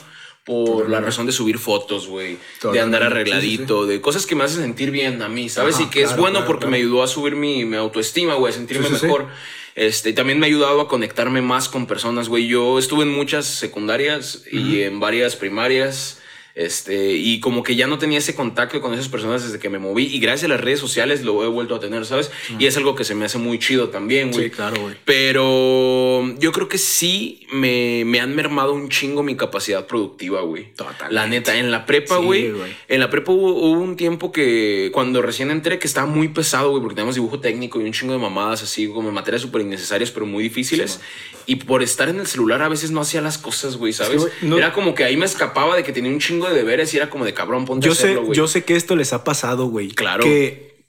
por 0.44 0.88
la 0.88 1.00
razón 1.00 1.26
de 1.26 1.32
subir 1.32 1.58
fotos, 1.58 2.08
güey. 2.08 2.38
De 2.72 2.80
andar 2.80 3.02
arregladito, 3.02 3.86
de 3.86 4.00
cosas 4.00 4.26
que 4.26 4.34
me 4.34 4.44
hacen 4.44 4.62
sentir 4.62 4.90
bien 4.90 5.20
a 5.22 5.28
mí, 5.28 5.48
¿sabes? 5.48 5.76
Ajá, 5.76 5.84
y 5.84 5.90
que 5.90 6.02
es 6.02 6.16
bueno 6.16 6.32
claro, 6.32 6.46
porque 6.46 6.60
claro. 6.60 6.70
me 6.70 6.76
ayudó 6.78 7.02
a 7.02 7.06
subir 7.06 7.36
mi, 7.36 7.64
mi 7.64 7.76
autoestima, 7.76 8.34
güey, 8.34 8.52
a 8.52 8.56
sentirme 8.56 8.86
Sí, 8.86 8.94
sí, 8.94 9.00
sí. 9.00 9.06
mejor. 9.06 9.28
Este, 9.74 10.12
también 10.12 10.40
me 10.40 10.46
ha 10.46 10.48
ayudado 10.48 10.80
a 10.80 10.88
conectarme 10.88 11.40
más 11.40 11.68
con 11.68 11.86
personas, 11.86 12.28
güey. 12.28 12.48
Yo 12.48 12.78
estuve 12.78 13.04
en 13.04 13.10
muchas 13.10 13.46
secundarias 13.46 14.42
y 14.50 14.82
en 14.82 14.98
varias 14.98 15.36
primarias. 15.36 16.20
Este, 16.60 17.12
y 17.14 17.38
como 17.38 17.62
que 17.62 17.76
ya 17.76 17.86
no 17.86 17.98
tenía 17.98 18.18
ese 18.18 18.34
contacto 18.34 18.80
con 18.80 18.92
esas 18.92 19.08
personas 19.08 19.44
desde 19.44 19.60
que 19.60 19.68
me 19.68 19.78
moví. 19.78 20.06
Y 20.12 20.18
gracias 20.18 20.46
a 20.46 20.54
las 20.54 20.60
redes 20.60 20.80
sociales 20.80 21.22
lo 21.22 21.44
he 21.44 21.46
vuelto 21.46 21.76
a 21.76 21.78
tener, 21.80 22.04
¿sabes? 22.04 22.32
Y 22.58 22.66
es 22.66 22.76
algo 22.76 22.96
que 22.96 23.04
se 23.04 23.14
me 23.14 23.26
hace 23.26 23.38
muy 23.38 23.60
chido 23.60 23.90
también, 23.90 24.32
güey. 24.32 24.46
Sí, 24.46 24.50
claro, 24.50 24.80
güey. 24.80 24.96
Pero 25.04 26.34
yo 26.38 26.52
creo 26.52 26.68
que 26.68 26.78
sí 26.78 27.46
me, 27.52 28.04
me 28.04 28.20
han 28.20 28.34
mermado 28.34 28.74
un 28.74 28.88
chingo 28.88 29.22
mi 29.22 29.36
capacidad 29.36 29.86
productiva, 29.86 30.40
güey. 30.42 30.72
Totalmente. 30.74 31.14
La 31.14 31.26
neta, 31.28 31.56
en 31.56 31.70
la 31.70 31.86
prepa, 31.86 32.18
Sí, 32.18 32.24
güey. 32.24 32.52
en 32.88 33.00
la 33.00 33.08
prepa 33.10 33.32
hubo, 33.32 33.52
hubo 33.54 33.80
un 33.80 33.96
tiempo 33.96 34.32
que 34.32 34.90
cuando 34.92 35.22
recién 35.22 35.50
entré 35.50 35.78
que 35.78 35.86
estaba 35.86 36.06
muy 36.06 36.28
pesado, 36.28 36.70
güey, 36.70 36.82
porque 36.82 36.96
teníamos 36.96 37.14
dibujo 37.14 37.40
técnico 37.40 37.80
y 37.80 37.84
un 37.84 37.92
chingo 37.92 38.12
de 38.14 38.18
mamadas 38.18 38.62
así, 38.62 38.88
como 38.88 39.12
materias 39.12 39.42
súper 39.42 39.62
innecesarias, 39.62 40.10
pero 40.10 40.26
muy 40.26 40.42
difíciles. 40.42 41.00
y 41.46 41.56
por 41.56 41.82
estar 41.82 42.08
en 42.10 42.20
el 42.20 42.26
celular 42.26 42.60
a 42.62 42.68
veces 42.68 42.90
no 42.90 43.00
hacía 43.00 43.22
las 43.22 43.38
cosas, 43.38 43.76
güey, 43.76 43.92
¿sabes? 43.94 44.26
no- 44.42 44.58
Era 44.58 44.72
como 44.74 44.94
que 44.94 45.04
ahí 45.04 45.16
me 45.16 45.24
escapaba 45.24 45.76
de 45.76 45.82
que 45.82 45.92
tenía 45.92 46.10
un 46.10 46.18
chingo 46.18 46.47
de 46.48 46.54
deberes 46.56 46.92
y 46.94 46.96
era 46.96 47.10
como 47.10 47.24
de 47.24 47.34
cabrón, 47.34 47.64
ponte 47.64 47.86
Yo 47.86 47.92
a 47.92 47.94
sé, 47.94 48.02
hacerlo, 48.04 48.24
güey. 48.24 48.36
yo 48.36 48.46
sé 48.48 48.64
que 48.64 48.76
esto 48.76 48.96
les 48.96 49.12
ha 49.12 49.24
pasado, 49.24 49.66
güey. 49.66 49.88
Claro. 49.88 50.24
Que 50.24 50.86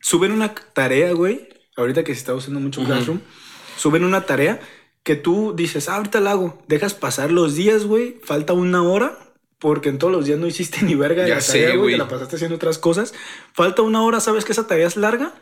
suben 0.00 0.32
una 0.32 0.54
tarea, 0.54 1.12
güey. 1.12 1.48
Ahorita 1.76 2.04
que 2.04 2.12
se 2.14 2.20
está 2.20 2.34
usando 2.34 2.60
mucho 2.60 2.84
Classroom, 2.84 3.20
suben 3.76 4.04
una 4.04 4.26
tarea 4.26 4.60
que 5.02 5.16
tú 5.16 5.54
dices, 5.56 5.88
ah, 5.88 5.96
ahorita 5.96 6.20
la 6.20 6.32
hago. 6.32 6.62
Dejas 6.68 6.94
pasar 6.94 7.30
los 7.30 7.54
días, 7.54 7.84
güey. 7.84 8.16
Falta 8.22 8.52
una 8.52 8.82
hora. 8.82 9.18
Porque 9.58 9.90
en 9.90 9.98
todos 9.98 10.10
los 10.12 10.24
días 10.24 10.38
no 10.38 10.46
hiciste 10.46 10.82
ni 10.82 10.94
verga 10.94 11.22
de 11.22 11.28
Ya 11.28 11.34
la 11.36 11.40
sé, 11.42 11.60
tarea, 11.62 11.76
güey. 11.76 11.92
Te 11.94 11.98
la 11.98 12.08
pasaste 12.08 12.36
haciendo 12.36 12.56
otras 12.56 12.78
cosas. 12.78 13.12
Falta 13.52 13.82
una 13.82 14.02
hora, 14.02 14.20
sabes 14.20 14.44
que 14.46 14.52
esa 14.52 14.66
tarea 14.66 14.86
es 14.86 14.96
larga. 14.96 15.34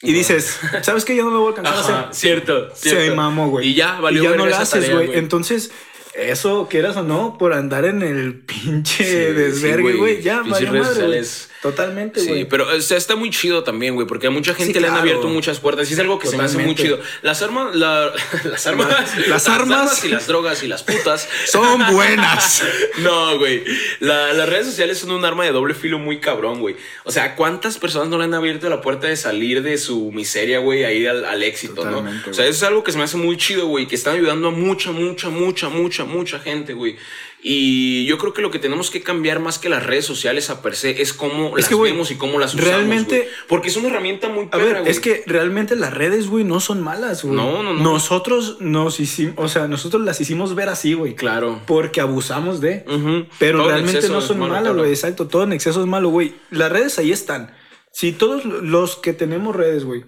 Y 0.00 0.12
dices, 0.12 0.58
¿sabes 0.82 1.04
qué? 1.04 1.14
Ya 1.16 1.22
no 1.24 1.30
lo 1.30 1.40
voy 1.40 1.46
a 1.46 1.48
alcanzar 1.50 1.74
a 1.74 1.80
Ajá, 1.80 2.00
hacer. 2.10 2.14
cierto, 2.14 2.74
Se 2.74 2.90
cierto. 2.90 3.14
mamó, 3.16 3.48
güey. 3.50 3.68
Y 3.68 3.74
ya, 3.74 4.00
valió 4.00 4.22
Y 4.22 4.26
ya 4.26 4.36
no 4.36 4.46
la 4.46 4.60
haces, 4.60 4.90
güey. 4.92 5.10
Entonces, 5.16 5.70
eso, 6.14 6.68
quieras 6.70 6.96
o 6.96 7.02
no, 7.02 7.38
por 7.38 7.52
andar 7.52 7.84
en 7.84 8.02
el 8.02 8.40
pinche 8.40 9.04
Sí, 9.04 9.32
desvergue, 9.34 9.94
güey. 9.94 10.22
ya, 10.22 10.42
redes 10.70 10.82
madre, 10.82 10.94
sociales. 10.94 11.50
Totalmente, 11.62 12.20
Sí, 12.20 12.28
güey. 12.28 12.44
pero 12.44 12.66
o 12.68 12.80
sea, 12.80 12.96
está 12.98 13.14
muy 13.14 13.30
chido 13.30 13.62
también, 13.62 13.94
güey, 13.94 14.04
porque 14.06 14.26
a 14.26 14.30
mucha 14.30 14.52
gente 14.52 14.72
Sí, 14.74 14.80
le 14.80 14.88
han 14.88 14.94
claro. 14.94 15.00
abierto 15.08 15.28
muchas 15.28 15.60
puertas. 15.60 15.88
Y 15.88 15.94
es 15.94 15.98
algo 16.00 16.18
que 16.18 16.26
se 16.26 16.36
me 16.36 16.42
hace 16.42 16.58
muy 16.58 16.74
chido. 16.74 16.98
Las 17.22 17.40
armas, 17.40 17.74
la- 17.76 18.12
las 18.44 18.66
armas, 18.66 18.88
Las 19.28 19.48
armas. 19.48 20.04
y 20.04 20.08
las 20.08 20.26
drogas 20.26 20.62
y 20.64 20.66
las 20.68 20.82
putas 20.82 21.28
Son 21.46 21.80
buenas. 21.94 22.64
No, 22.98 23.38
güey. 23.38 23.62
La- 24.00 24.32
las 24.32 24.48
redes 24.48 24.66
sociales 24.66 24.98
son 24.98 25.12
un 25.12 25.24
arma 25.24 25.44
de 25.44 25.52
doble 25.52 25.74
filo 25.74 25.98
muy 26.00 26.18
cabrón, 26.18 26.58
güey. 26.60 26.74
O 27.04 27.12
sea, 27.12 27.36
¿cuántas 27.36 27.78
personas 27.78 28.08
no 28.08 28.18
le 28.18 28.24
han 28.24 28.34
abierto 28.34 28.68
la 28.68 28.80
puerta 28.80 29.06
de 29.06 29.16
salir 29.16 29.62
de 29.62 29.78
su 29.78 30.10
miseria, 30.12 30.58
güey, 30.58 30.84
a 30.84 30.90
ir 30.92 31.08
al, 31.08 31.24
al 31.24 31.42
éxito, 31.44 31.84
no? 31.84 31.98
O 32.28 32.34
sea, 32.34 32.44
eso 32.46 32.56
es 32.56 32.62
algo 32.64 32.82
que 32.82 32.90
se 32.90 32.98
me 32.98 33.04
hace 33.04 33.16
muy 33.16 33.36
chido, 33.36 33.66
güey, 33.66 33.86
que 33.86 33.94
están 33.94 34.14
ayudando 34.16 34.48
a 34.48 34.50
mucha, 34.50 34.90
mucha, 34.90 35.28
mucha, 35.30 35.68
mucha, 35.68 36.04
mucha 36.04 36.38
gente, 36.40 36.72
güey. 36.72 36.96
Y 37.44 38.06
yo 38.06 38.18
creo 38.18 38.32
que 38.32 38.40
lo 38.40 38.52
que 38.52 38.60
tenemos 38.60 38.90
que 38.90 39.02
cambiar 39.02 39.40
más 39.40 39.58
que 39.58 39.68
las 39.68 39.84
redes 39.84 40.04
sociales 40.04 40.48
a 40.48 40.62
per 40.62 40.76
se 40.76 41.02
es 41.02 41.12
cómo 41.12 41.56
las 41.56 41.68
que, 41.68 41.74
vemos 41.74 42.12
y 42.12 42.14
cómo 42.14 42.38
las 42.38 42.54
usamos. 42.54 42.70
realmente-. 42.70 43.28
Porque 43.48 43.68
es 43.68 43.76
una 43.76 43.88
herramienta 43.88 44.28
muy 44.28 44.44
A 44.44 44.50
perra, 44.50 44.80
ver, 44.82 44.88
es 44.88 45.00
que 45.00 45.24
realmente 45.26 45.74
las 45.74 45.92
redes, 45.92 46.28
güey, 46.28 46.44
no 46.44 46.60
son 46.60 46.80
malas, 46.80 47.24
güey. 47.24 47.34
No, 47.34 47.64
no, 47.64 47.74
no. 47.74 47.82
Nosotros 47.82 48.58
nos 48.60 49.00
hicimos, 49.00 49.34
o 49.38 49.48
sea, 49.48 49.66
nosotros 49.66 50.02
las 50.02 50.20
hicimos 50.20 50.54
ver 50.54 50.68
así, 50.68 50.94
güey. 50.94 51.16
Claro. 51.16 51.60
Porque 51.66 52.00
abusamos 52.00 52.60
de. 52.60 52.84
Pero 53.40 53.58
Todo 53.58 53.68
realmente 53.70 54.08
no 54.08 54.20
es 54.20 54.24
son 54.24 54.38
malo, 54.38 54.52
malas, 54.52 54.76
güey. 54.76 54.90
Exacto, 54.90 55.26
todo 55.26 55.42
en 55.42 55.52
exceso 55.52 55.80
es 55.80 55.86
malo, 55.88 56.10
güey. 56.10 56.34
Las 56.50 56.70
redes 56.70 56.96
ahí 57.00 57.10
están. 57.10 57.52
Si 57.90 58.12
todos 58.12 58.44
los 58.44 58.96
que 58.96 59.12
tenemos 59.12 59.54
redes, 59.54 59.84
güey, 59.84 60.04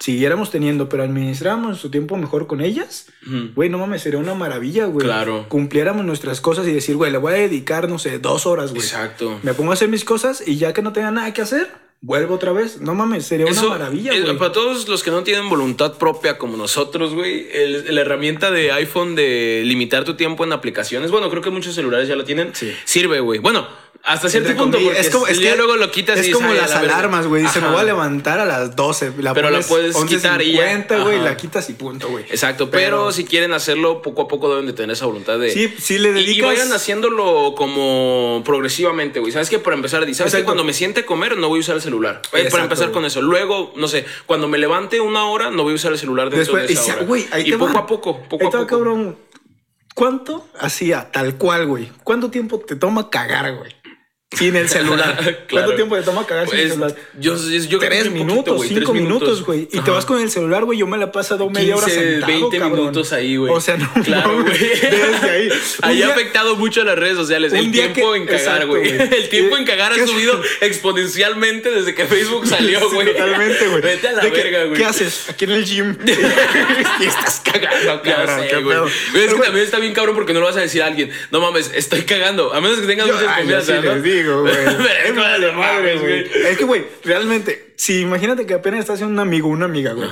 siguiéramos 0.00 0.50
teniendo, 0.50 0.88
pero 0.88 1.04
administráramos 1.04 1.68
nuestro 1.68 1.90
tiempo 1.90 2.16
mejor 2.16 2.46
con 2.46 2.60
ellas, 2.60 3.06
güey, 3.54 3.68
no 3.68 3.78
mames, 3.78 4.02
sería 4.02 4.18
una 4.18 4.34
maravilla, 4.34 4.86
güey. 4.86 5.04
Claro. 5.04 5.46
Cumpliéramos 5.48 6.04
nuestras 6.04 6.40
cosas 6.40 6.66
y 6.66 6.72
decir, 6.72 6.96
güey, 6.96 7.12
le 7.12 7.18
voy 7.18 7.34
a 7.34 7.36
dedicar, 7.36 7.88
no 7.88 7.98
sé, 7.98 8.18
dos 8.18 8.46
horas, 8.46 8.70
güey. 8.70 8.82
Exacto. 8.82 9.38
Me 9.42 9.54
pongo 9.54 9.70
a 9.70 9.74
hacer 9.74 9.88
mis 9.88 10.04
cosas 10.04 10.42
y 10.46 10.56
ya 10.56 10.72
que 10.72 10.82
no 10.82 10.92
tenga 10.92 11.10
nada 11.10 11.32
que 11.34 11.42
hacer, 11.42 11.70
vuelvo 12.00 12.34
otra 12.34 12.52
vez. 12.52 12.80
No 12.80 12.94
mames, 12.94 13.26
sería 13.26 13.46
Eso, 13.46 13.66
una 13.68 13.78
maravilla, 13.78 14.12
eh, 14.12 14.20
güey. 14.22 14.38
Para 14.38 14.52
todos 14.52 14.88
los 14.88 15.02
que 15.02 15.10
no 15.10 15.22
tienen 15.22 15.48
voluntad 15.48 15.98
propia 15.98 16.38
como 16.38 16.56
nosotros, 16.56 17.14
güey, 17.14 17.46
la 17.88 18.00
herramienta 18.00 18.50
de 18.50 18.72
iPhone 18.72 19.14
de 19.14 19.62
limitar 19.64 20.04
tu 20.04 20.14
tiempo 20.14 20.44
en 20.44 20.52
aplicaciones, 20.52 21.10
bueno, 21.10 21.28
creo 21.30 21.42
que 21.42 21.50
muchos 21.50 21.74
celulares 21.74 22.08
ya 22.08 22.16
lo 22.16 22.24
tienen, 22.24 22.54
Sí. 22.54 22.74
sirve, 22.84 23.20
güey. 23.20 23.38
Bueno, 23.38 23.66
hasta 24.02 24.30
cierto 24.30 24.48
Entre 24.48 24.62
punto, 24.62 24.78
porque 24.82 24.98
es 24.98 25.10
como, 25.10 25.26
es 25.26 25.38
ya 25.38 25.50
que 25.50 25.56
luego 25.58 25.76
lo 25.76 25.90
quitas 25.90 26.26
y 26.26 26.30
es 26.30 26.34
como 26.34 26.48
"Ay, 26.50 26.56
a 26.56 26.62
las 26.62 26.70
la 26.70 26.80
verga". 26.80 26.94
alarmas, 26.96 27.26
güey. 27.26 27.42
Dice, 27.42 27.60
me 27.60 27.68
voy 27.68 27.80
a 27.80 27.84
levantar 27.84 28.40
a 28.40 28.46
las 28.46 28.74
12. 28.74 29.12
La 29.18 29.34
Pero 29.34 29.50
la 29.50 29.60
puedes 29.60 29.94
quitar 30.04 30.40
y 30.40 30.52
ya. 30.52 30.62
11:50, 30.72 31.02
güey, 31.02 31.20
la 31.20 31.36
quitas 31.36 31.68
y 31.68 31.74
punto, 31.74 32.08
güey. 32.08 32.24
Exacto, 32.30 32.70
pero, 32.70 33.12
si 33.12 33.26
quieren 33.26 33.52
hacerlo, 33.52 34.00
poco 34.00 34.22
a 34.22 34.28
poco 34.28 34.48
deben 34.48 34.64
de 34.64 34.72
tener 34.72 34.92
esa 34.92 35.04
voluntad 35.04 35.38
de... 35.38 35.50
Sí, 35.52 35.74
sí 35.78 35.98
le 35.98 36.12
dedicas. 36.12 36.34
Y, 36.34 36.40
vayan 36.40 36.72
haciéndolo 36.72 37.54
como 37.54 38.42
progresivamente, 38.42 39.20
güey. 39.20 39.32
¿Sabes 39.32 39.50
qué? 39.50 39.58
Para 39.58 39.76
empezar, 39.76 40.02
¿sabes 40.14 40.34
que. 40.34 40.44
Cuando 40.44 40.64
me 40.64 40.72
siente 40.72 41.04
comer, 41.04 41.36
no 41.36 41.48
voy 41.48 41.58
a 41.58 41.60
usar 41.60 41.76
el 41.76 41.82
celular. 41.82 41.89
Eh, 42.32 42.48
Para 42.50 42.62
empezar 42.64 42.90
con 42.92 43.04
eso. 43.04 43.20
Luego, 43.22 43.72
no 43.76 43.88
sé, 43.88 44.04
cuando 44.26 44.48
me 44.48 44.58
levante 44.58 45.00
una 45.00 45.24
hora, 45.24 45.50
no 45.50 45.62
voy 45.64 45.72
a 45.72 45.76
usar 45.76 45.92
el 45.92 45.98
celular 45.98 46.30
dentro 46.30 46.56
Después, 46.56 46.66
de 46.68 46.72
y 46.72 46.76
esa 46.76 46.94
hora. 46.96 47.06
ahí 47.32 47.48
y 47.48 47.52
poco 47.52 47.72
va. 47.74 47.80
a 47.80 47.86
poco, 47.86 48.22
poco 48.28 48.42
Ahí 48.44 48.48
a 48.48 48.50
poco. 48.50 48.66
cabrón. 48.66 49.16
¿Cuánto 49.94 50.46
hacía 50.58 51.10
tal 51.10 51.36
cual, 51.36 51.66
güey? 51.66 51.90
¿Cuánto 52.04 52.30
tiempo 52.30 52.58
te 52.60 52.76
toma 52.76 53.10
cagar, 53.10 53.56
güey? 53.56 53.74
Sin 54.36 54.54
el 54.56 54.68
celular. 54.68 55.16
Claro. 55.50 55.66
¿Cuánto 55.66 55.74
tiempo 55.74 55.96
te 55.96 56.02
toma 56.02 56.24
cagar 56.24 56.48
sin 56.48 56.60
el 56.60 56.68
Pues, 56.68 56.92
celular? 56.92 56.96
yo, 57.18 57.36
yo, 57.36 57.58
yo 57.64 57.78
creo 57.78 57.80
que 57.80 57.86
Tres 57.88 58.04
poquito, 58.04 58.24
minutos, 58.24 58.56
güey, 58.56 58.68
cinco 58.68 58.92
tres 58.92 59.02
minutos, 59.02 59.44
güey. 59.44 59.68
Y 59.72 59.80
te 59.80 59.90
vas 59.90 60.06
con 60.06 60.20
el 60.20 60.30
celular, 60.30 60.64
güey. 60.64 60.78
Yo 60.78 60.86
me 60.86 60.96
la 60.96 61.06
he 61.06 61.08
pasado 61.08 61.50
media 61.50 61.74
hora 61.76 61.86
15, 61.86 62.00
sentado, 62.12 62.32
20 62.32 62.58
cabrón. 62.58 62.78
minutos 62.78 63.12
ahí, 63.12 63.36
güey. 63.36 63.52
O 63.52 63.60
sea, 63.60 63.76
no 63.76 63.90
Claro, 64.04 64.42
güey. 64.42 64.56
Desde 64.58 65.30
ahí. 65.30 65.48
Ahí 65.82 66.02
ha 66.02 66.08
afectado 66.10 66.54
mucho 66.54 66.82
a 66.82 66.84
las 66.84 66.96
redes 66.96 67.16
sociales. 67.16 67.52
El 67.52 67.72
tiempo 67.72 68.12
que- 68.12 68.18
en 68.18 68.26
cagar, 68.26 68.66
güey. 68.68 68.88
El 68.88 69.28
tiempo 69.28 69.56
en 69.56 69.64
cagar 69.64 69.92
¿Qué- 69.94 70.02
ha 70.02 70.06
subido 70.06 70.40
exponencialmente 70.60 71.70
desde 71.72 71.94
que 71.94 72.06
Facebook 72.06 72.46
salió, 72.46 72.78
Sí, 72.78 72.86
güey. 72.94 73.08
Totalmente, 73.12 73.66
güey. 73.68 73.82
Vete 73.82 74.08
a 74.08 74.12
la 74.12 74.22
De 74.22 74.30
verga, 74.30 74.64
güey. 74.64 74.76
¿Qué 74.78 74.84
haces? 74.84 75.28
Aquí 75.28 75.44
en 75.46 75.50
el 75.50 75.64
gym. 75.64 75.96
y 77.00 77.04
estás 77.04 77.42
cagando, 77.44 78.00
cabrón. 78.02 78.88
güey. 79.12 79.24
Es 79.24 79.34
que 79.34 79.40
también 79.40 79.64
está 79.64 79.80
bien 79.80 79.92
cabrón 79.92 80.14
porque 80.14 80.32
no 80.32 80.38
lo 80.40 80.46
vas 80.46 80.56
a 80.56 80.60
decir 80.60 80.82
a 80.82 80.86
alguien. 80.86 81.10
No 81.32 81.40
mames, 81.40 81.70
estoy 81.74 82.02
cagando. 82.02 82.54
A 82.54 82.60
menos 82.60 82.78
que 82.78 82.86
tengas 82.86 83.08
mucha 83.08 83.36
confianza, 83.36 83.80
sí 83.82 84.19
digo, 84.22 84.42
güey. 84.42 84.54
Pero 84.54 84.70
es 85.04 85.12
como 85.12 85.24
de 85.24 85.52
madre, 85.52 85.98
güey. 85.98 86.30
Es 86.46 86.58
que, 86.58 86.64
güey, 86.64 86.86
realmente, 87.04 87.74
si 87.76 88.00
imagínate 88.00 88.46
que 88.46 88.54
apenas 88.54 88.80
estás 88.80 88.94
haciendo 88.94 89.14
un 89.14 89.26
amigo, 89.26 89.48
una 89.48 89.66
amiga, 89.66 89.92
güey. 89.92 90.08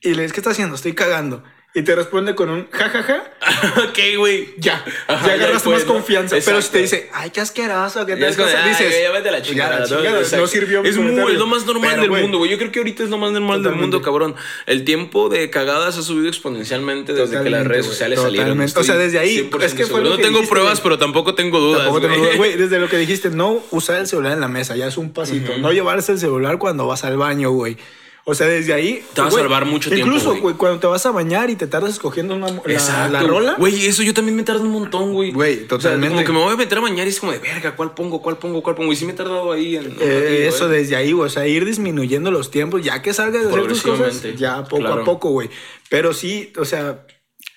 Y 0.00 0.14
le 0.14 0.22
dices, 0.22 0.32
¿qué 0.32 0.40
estás 0.40 0.52
haciendo? 0.52 0.74
Estoy 0.74 0.94
cagando. 0.94 1.42
Y 1.74 1.80
te 1.82 1.94
responde 1.96 2.34
con 2.34 2.50
un 2.50 2.68
jajaja. 2.70 3.24
ok, 3.88 3.98
güey. 4.18 4.54
Ya. 4.58 4.84
Ajá, 5.06 5.26
ya 5.28 5.32
agarraste 5.34 5.60
fue, 5.64 5.72
más 5.72 5.86
¿no? 5.86 5.94
confianza. 5.94 6.36
Pero 6.44 6.60
si 6.60 6.70
te 6.70 6.78
dice, 6.78 7.08
ay, 7.14 7.30
qué 7.30 7.40
asqueroso, 7.40 8.04
qué 8.04 8.12
Ya 8.12 8.18
tal 8.20 8.28
es 8.28 8.36
ya 8.36 9.10
vete 9.10 9.28
a 9.30 9.32
la 9.32 9.38
"Ya, 9.38 9.42
chingada. 9.44 9.72
la 9.72 9.78
¿no? 9.80 9.86
chingada, 9.86 10.36
no 10.36 10.46
sirvió 10.46 10.82
Es, 10.84 10.96
muy, 10.96 11.06
comentario". 11.06 11.32
es 11.32 11.38
lo 11.38 11.46
más 11.46 11.64
normal 11.64 11.90
Pero, 11.98 12.12
del 12.12 12.22
mundo, 12.22 12.36
güey. 12.38 12.50
Yo 12.50 12.58
creo 12.58 12.70
que 12.72 12.78
ahorita 12.80 13.04
es 13.04 13.08
lo 13.08 13.16
más 13.16 13.32
normal 13.32 13.62
del 13.62 13.74
mundo, 13.74 14.02
cabrón. 14.02 14.34
El 14.66 14.84
tiempo 14.84 15.30
de 15.30 15.48
cagadas 15.48 15.96
ha 15.96 16.02
subido 16.02 16.28
exponencialmente 16.28 17.14
desde 17.14 17.42
que 17.42 17.48
las 17.48 17.66
redes 17.66 17.86
sociales 17.86 18.20
salieron. 18.20 18.60
O 18.60 18.84
sea, 18.84 18.96
desde 18.96 19.18
ahí, 19.18 19.38
100% 19.50 19.62
es 19.64 19.72
que 19.72 19.84
fue 19.84 19.86
seguro. 19.86 20.02
lo 20.04 20.10
No 20.10 20.16
que 20.18 20.22
tengo 20.24 20.38
dijiste, 20.38 20.54
pruebas, 20.54 20.80
pero 20.82 20.98
tampoco 20.98 21.34
tengo 21.34 21.58
dudas. 21.58 21.88
Güey, 22.36 22.56
desde 22.58 22.78
lo 22.80 22.88
que 22.90 22.98
dijiste, 22.98 23.30
no 23.30 23.62
usar 23.70 23.98
el 23.98 24.06
celular 24.06 24.32
en 24.32 24.40
la 24.40 24.48
mesa, 24.48 24.76
ya 24.76 24.86
es 24.88 24.98
un 24.98 25.10
pasito. 25.14 25.56
No 25.56 25.72
llevarse 25.72 26.12
el 26.12 26.18
celular 26.18 26.58
cuando 26.58 26.86
vas 26.86 27.02
al 27.04 27.16
baño, 27.16 27.50
güey. 27.50 27.78
O 28.24 28.34
sea, 28.34 28.46
desde 28.46 28.72
ahí. 28.72 29.04
Te 29.14 29.20
va 29.20 29.26
a 29.26 29.30
salvar 29.32 29.64
mucho 29.64 29.90
tiempo, 29.90 30.06
Incluso, 30.06 30.30
güey. 30.30 30.40
güey, 30.40 30.54
cuando 30.54 30.78
te 30.78 30.86
vas 30.86 31.04
a 31.06 31.10
bañar 31.10 31.50
y 31.50 31.56
te 31.56 31.66
tardas 31.66 31.90
escogiendo 31.90 32.36
una, 32.36 32.48
la, 32.50 32.60
Exacto. 32.72 33.12
la 33.12 33.22
rola. 33.24 33.54
Güey, 33.58 33.86
eso 33.86 34.04
yo 34.04 34.14
también 34.14 34.36
me 34.36 34.44
tardo 34.44 34.62
un 34.62 34.70
montón, 34.70 35.12
güey. 35.12 35.32
Güey, 35.32 35.54
O 35.54 35.58
sea, 35.58 35.68
totalmente. 35.68 36.14
como 36.14 36.26
que 36.26 36.32
me 36.32 36.38
voy 36.38 36.52
a 36.52 36.56
meter 36.56 36.78
a 36.78 36.80
bañar 36.82 37.06
y 37.06 37.10
es 37.10 37.18
como 37.18 37.32
de 37.32 37.40
verga, 37.40 37.74
¿cuál 37.74 37.94
pongo? 37.94 38.22
¿Cuál 38.22 38.38
pongo? 38.38 38.62
¿Cuál 38.62 38.76
pongo? 38.76 38.92
Y 38.92 38.96
sí 38.96 39.06
me 39.06 39.12
he 39.12 39.16
tardado 39.16 39.50
ahí 39.50 39.74
en. 39.74 39.86
Eh, 39.86 40.20
ratillo, 40.20 40.48
eso 40.48 40.66
güey. 40.68 40.78
desde 40.78 40.94
ahí, 40.94 41.10
güey. 41.10 41.26
O 41.26 41.30
sea, 41.30 41.48
ir 41.48 41.64
disminuyendo 41.64 42.30
los 42.30 42.52
tiempos, 42.52 42.84
ya 42.84 43.02
que 43.02 43.12
salgas 43.12 43.42
de 43.42 43.48
hacer 43.50 43.66
tus 43.66 43.82
cosas, 43.82 44.22
ya 44.36 44.62
poco 44.64 44.82
claro. 44.82 45.02
a 45.02 45.04
poco, 45.04 45.30
güey. 45.30 45.50
Pero 45.90 46.14
sí, 46.14 46.52
o 46.56 46.64
sea, 46.64 47.04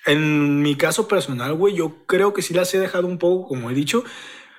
en 0.04 0.62
mi 0.62 0.74
caso 0.74 1.06
personal, 1.06 1.54
güey, 1.54 1.74
yo 1.76 1.94
creo 2.06 2.32
que 2.34 2.42
sí 2.42 2.54
las 2.54 2.74
he 2.74 2.80
dejado 2.80 3.06
un 3.06 3.18
poco, 3.18 3.46
como 3.48 3.70
he 3.70 3.74
dicho. 3.74 4.02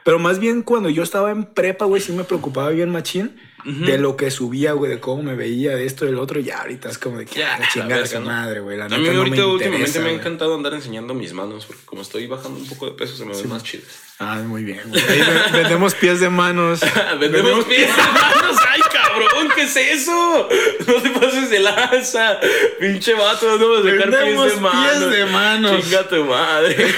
Pero 0.06 0.20
más 0.20 0.40
bien 0.40 0.62
cuando 0.62 0.88
yo 0.90 1.04
estaba 1.04 1.32
en 1.32 1.44
prepa, 1.44 1.84
güey, 1.84 2.02
sí 2.02 2.14
me 2.14 2.24
preocupaba 2.24 2.70
bien 2.70 2.90
machín 2.90 3.36
de 3.68 3.98
lo 3.98 4.16
que 4.16 4.32
subía, 4.32 4.72
güey, 4.72 4.90
de 4.90 5.00
cómo 5.02 5.24
me 5.24 5.36
veía, 5.36 5.76
de 5.76 5.86
esto 5.86 6.06
y 6.06 6.08
del 6.08 6.20
otro. 6.20 6.40
Ya 6.40 6.62
ahorita 6.62 6.90
es 6.90 6.98
como 6.98 7.18
de 7.18 7.26
que 7.26 7.40
Ya, 7.40 7.60
ah, 7.62 7.70
chingada 7.72 8.06
¿no? 8.14 8.22
madre, 8.22 8.62
güey. 8.62 8.80
A 8.80 8.88
mí 8.88 8.98
no 9.10 9.18
ahorita 9.18 9.36
me 9.36 9.46
últimamente 9.46 9.90
interesa, 9.90 10.00
me 10.00 10.10
ha 10.10 10.14
encantado 10.14 10.56
andar 10.56 10.74
enseñando 10.74 11.14
mis 11.14 11.34
manos, 11.34 11.66
porque 11.66 11.82
como 11.86 12.02
estoy 12.02 12.28
bajando 12.28 12.60
un 12.60 12.68
poco 12.68 12.86
de 12.86 12.94
peso, 12.94 13.18
se 13.18 13.26
me 13.26 13.36
ven 13.36 13.50
más 13.50 13.64
chidas. 13.64 13.88
Ah, 14.20 14.42
muy 14.46 14.64
bien, 14.64 14.82
güey. 14.88 15.04
Vendemos 15.52 15.94
pies 15.96 16.22
de 16.22 16.30
manos. 16.30 16.80
Vendemos 17.20 17.66
pies 17.66 17.96
de 17.96 18.04
manos. 18.04 18.58
¡Ay, 18.70 18.82
cabrón! 18.92 19.50
¿Qué 19.54 19.64
es 19.64 19.76
eso? 19.76 20.50
No 20.88 21.02
te 21.02 21.10
pases 21.10 21.50
de 21.50 21.60
lanza. 21.60 22.40
Pinche 22.80 23.14
vato, 23.16 23.58
no 23.58 23.70
vas 23.70 23.86
a 23.86 23.90
sacar 23.90 24.10
pies 24.10 24.54
de 24.54 24.62
manos. 24.62 24.98
pies 24.98 25.10
de 25.12 25.26
manos. 25.26 25.84
Chinga 25.84 26.08
tu 26.08 26.24
madre. 26.24 26.94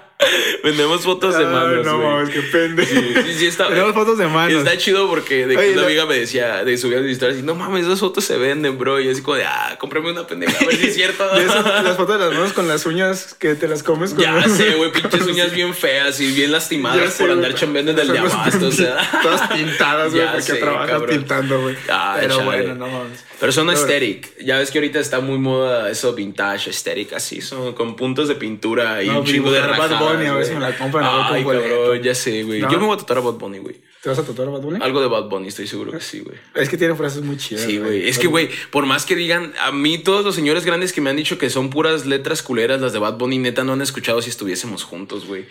Vendemos 0.64 1.02
fotos 1.02 1.36
de 1.36 1.44
manos. 1.44 1.84
no 1.84 1.98
mames, 1.98 2.30
qué 2.30 2.40
pendejo. 2.40 2.88
Sí, 2.90 3.14
sí, 3.26 3.34
sí, 3.38 3.46
está. 3.46 3.68
Tenemos 3.68 3.92
fotos 3.94 4.16
de 4.18 4.26
manos. 4.26 4.52
Está 4.64 4.76
chido 4.78 5.08
porque 5.08 5.46
de 5.46 5.56
que 5.56 5.72
una 5.72 5.82
la- 5.82 5.86
amiga 5.86 6.06
me 6.06 6.18
decía, 6.18 6.64
de 6.64 6.78
subir 6.78 7.00
mis 7.00 7.12
historias 7.12 7.38
y 7.38 7.42
no 7.42 7.54
mames, 7.54 7.84
esas 7.84 8.00
fotos 8.00 8.24
se 8.24 8.36
venden, 8.38 8.78
bro. 8.78 8.98
Y 9.00 9.08
así 9.10 9.20
como 9.22 9.36
de, 9.36 9.44
ah, 9.44 9.76
cómprame 9.78 10.10
una 10.10 10.26
pendeja, 10.26 10.56
a 10.58 10.66
ver 10.66 10.76
si 10.76 10.86
es 10.86 10.94
cierto. 10.94 11.30
Esas- 11.36 11.64
las 11.84 11.96
fotos 11.96 12.18
de 12.18 12.24
las 12.26 12.34
manos 12.34 12.52
con 12.54 12.66
las 12.66 12.86
uñas 12.86 13.34
que 13.38 13.54
te 13.54 13.68
las 13.68 13.82
comes 13.82 14.14
con 14.14 14.22
Ya 14.22 14.42
sé, 14.48 14.70
güey, 14.76 14.90
pinches 14.90 15.22
uñas 15.26 15.52
bien 15.52 15.74
feas 15.74 16.18
y 16.20 16.32
bien 16.32 16.50
lastimadas 16.50 17.12
sé, 17.12 17.22
por 17.22 17.30
andar 17.32 17.54
chambeando 17.54 17.92
en 17.92 17.98
el 17.98 18.08
de 18.08 18.14
Son 18.14 18.24
las 18.24 18.34
abasto, 18.34 18.66
o 18.68 18.72
sea. 18.72 19.20
Todas 19.22 19.48
pintadas, 19.52 20.12
güey, 20.14 20.26
porque 20.26 20.42
sé, 20.42 20.54
trabajas 20.56 20.90
cabrón. 20.90 21.16
pintando, 21.16 21.60
güey. 21.60 21.76
Ah, 21.90 22.16
Pero 22.18 22.36
chale. 22.38 22.44
bueno, 22.44 22.74
no 22.74 22.86
mames. 22.88 23.24
Pero- 23.38 23.52
aesthetic. 23.70 24.38
Ya 24.40 24.58
ves 24.58 24.70
que 24.70 24.78
ahorita 24.78 24.98
está 24.98 25.20
muy 25.20 25.38
moda 25.38 25.90
eso 25.90 26.14
vintage, 26.14 26.70
aesthetic, 26.70 27.12
así, 27.12 27.42
son 27.42 27.74
con 27.74 27.94
puntos 27.94 28.28
de 28.28 28.34
pintura 28.34 29.02
y 29.02 29.08
No, 29.08 29.20
un 29.20 29.26
chingo 29.26 29.50
de 29.52 29.60
rajadas. 29.60 30.05
Bunny, 30.12 30.26
a 30.26 30.34
ver 30.34 30.44
si 30.44 30.54
me 30.54 30.60
la 30.60 30.76
compran, 30.76 31.04
Ay, 31.04 31.44
cabrón, 31.44 32.02
ya 32.02 32.14
sé, 32.14 32.42
güey. 32.42 32.60
¿No? 32.60 32.70
Yo 32.70 32.80
me 32.80 32.86
voy 32.86 32.94
a 32.94 32.98
tatuar 32.98 33.18
a 33.18 33.22
Bad 33.22 33.34
Bunny, 33.34 33.58
güey. 33.58 33.76
¿Te 34.02 34.08
vas 34.08 34.18
a 34.18 34.24
tatuar 34.24 34.48
a 34.48 34.50
Bad 34.52 34.60
Bunny? 34.60 34.78
Algo 34.82 35.00
de 35.00 35.08
Bad 35.08 35.28
Bunny, 35.28 35.48
estoy 35.48 35.66
seguro 35.66 35.92
que 35.92 36.00
sí, 36.00 36.20
güey. 36.20 36.36
Es 36.54 36.68
que 36.68 36.76
tiene 36.76 36.94
frases 36.94 37.22
muy 37.22 37.36
chidas. 37.36 37.64
Sí, 37.64 37.78
güey. 37.78 38.08
Es 38.08 38.18
que, 38.18 38.26
güey, 38.26 38.48
por 38.70 38.86
más 38.86 39.04
que 39.04 39.16
digan, 39.16 39.52
a 39.60 39.72
mí 39.72 39.98
todos 39.98 40.24
los 40.24 40.34
señores 40.34 40.64
grandes 40.64 40.92
que 40.92 41.00
me 41.00 41.10
han 41.10 41.16
dicho 41.16 41.38
que 41.38 41.50
son 41.50 41.70
puras 41.70 42.06
letras 42.06 42.42
culeras, 42.42 42.80
las 42.80 42.92
de 42.92 42.98
Bad 42.98 43.18
Bunny, 43.18 43.38
neta, 43.38 43.64
no 43.64 43.72
han 43.72 43.82
escuchado 43.82 44.22
si 44.22 44.30
estuviésemos 44.30 44.84
juntos, 44.84 45.26
güey. 45.26 45.46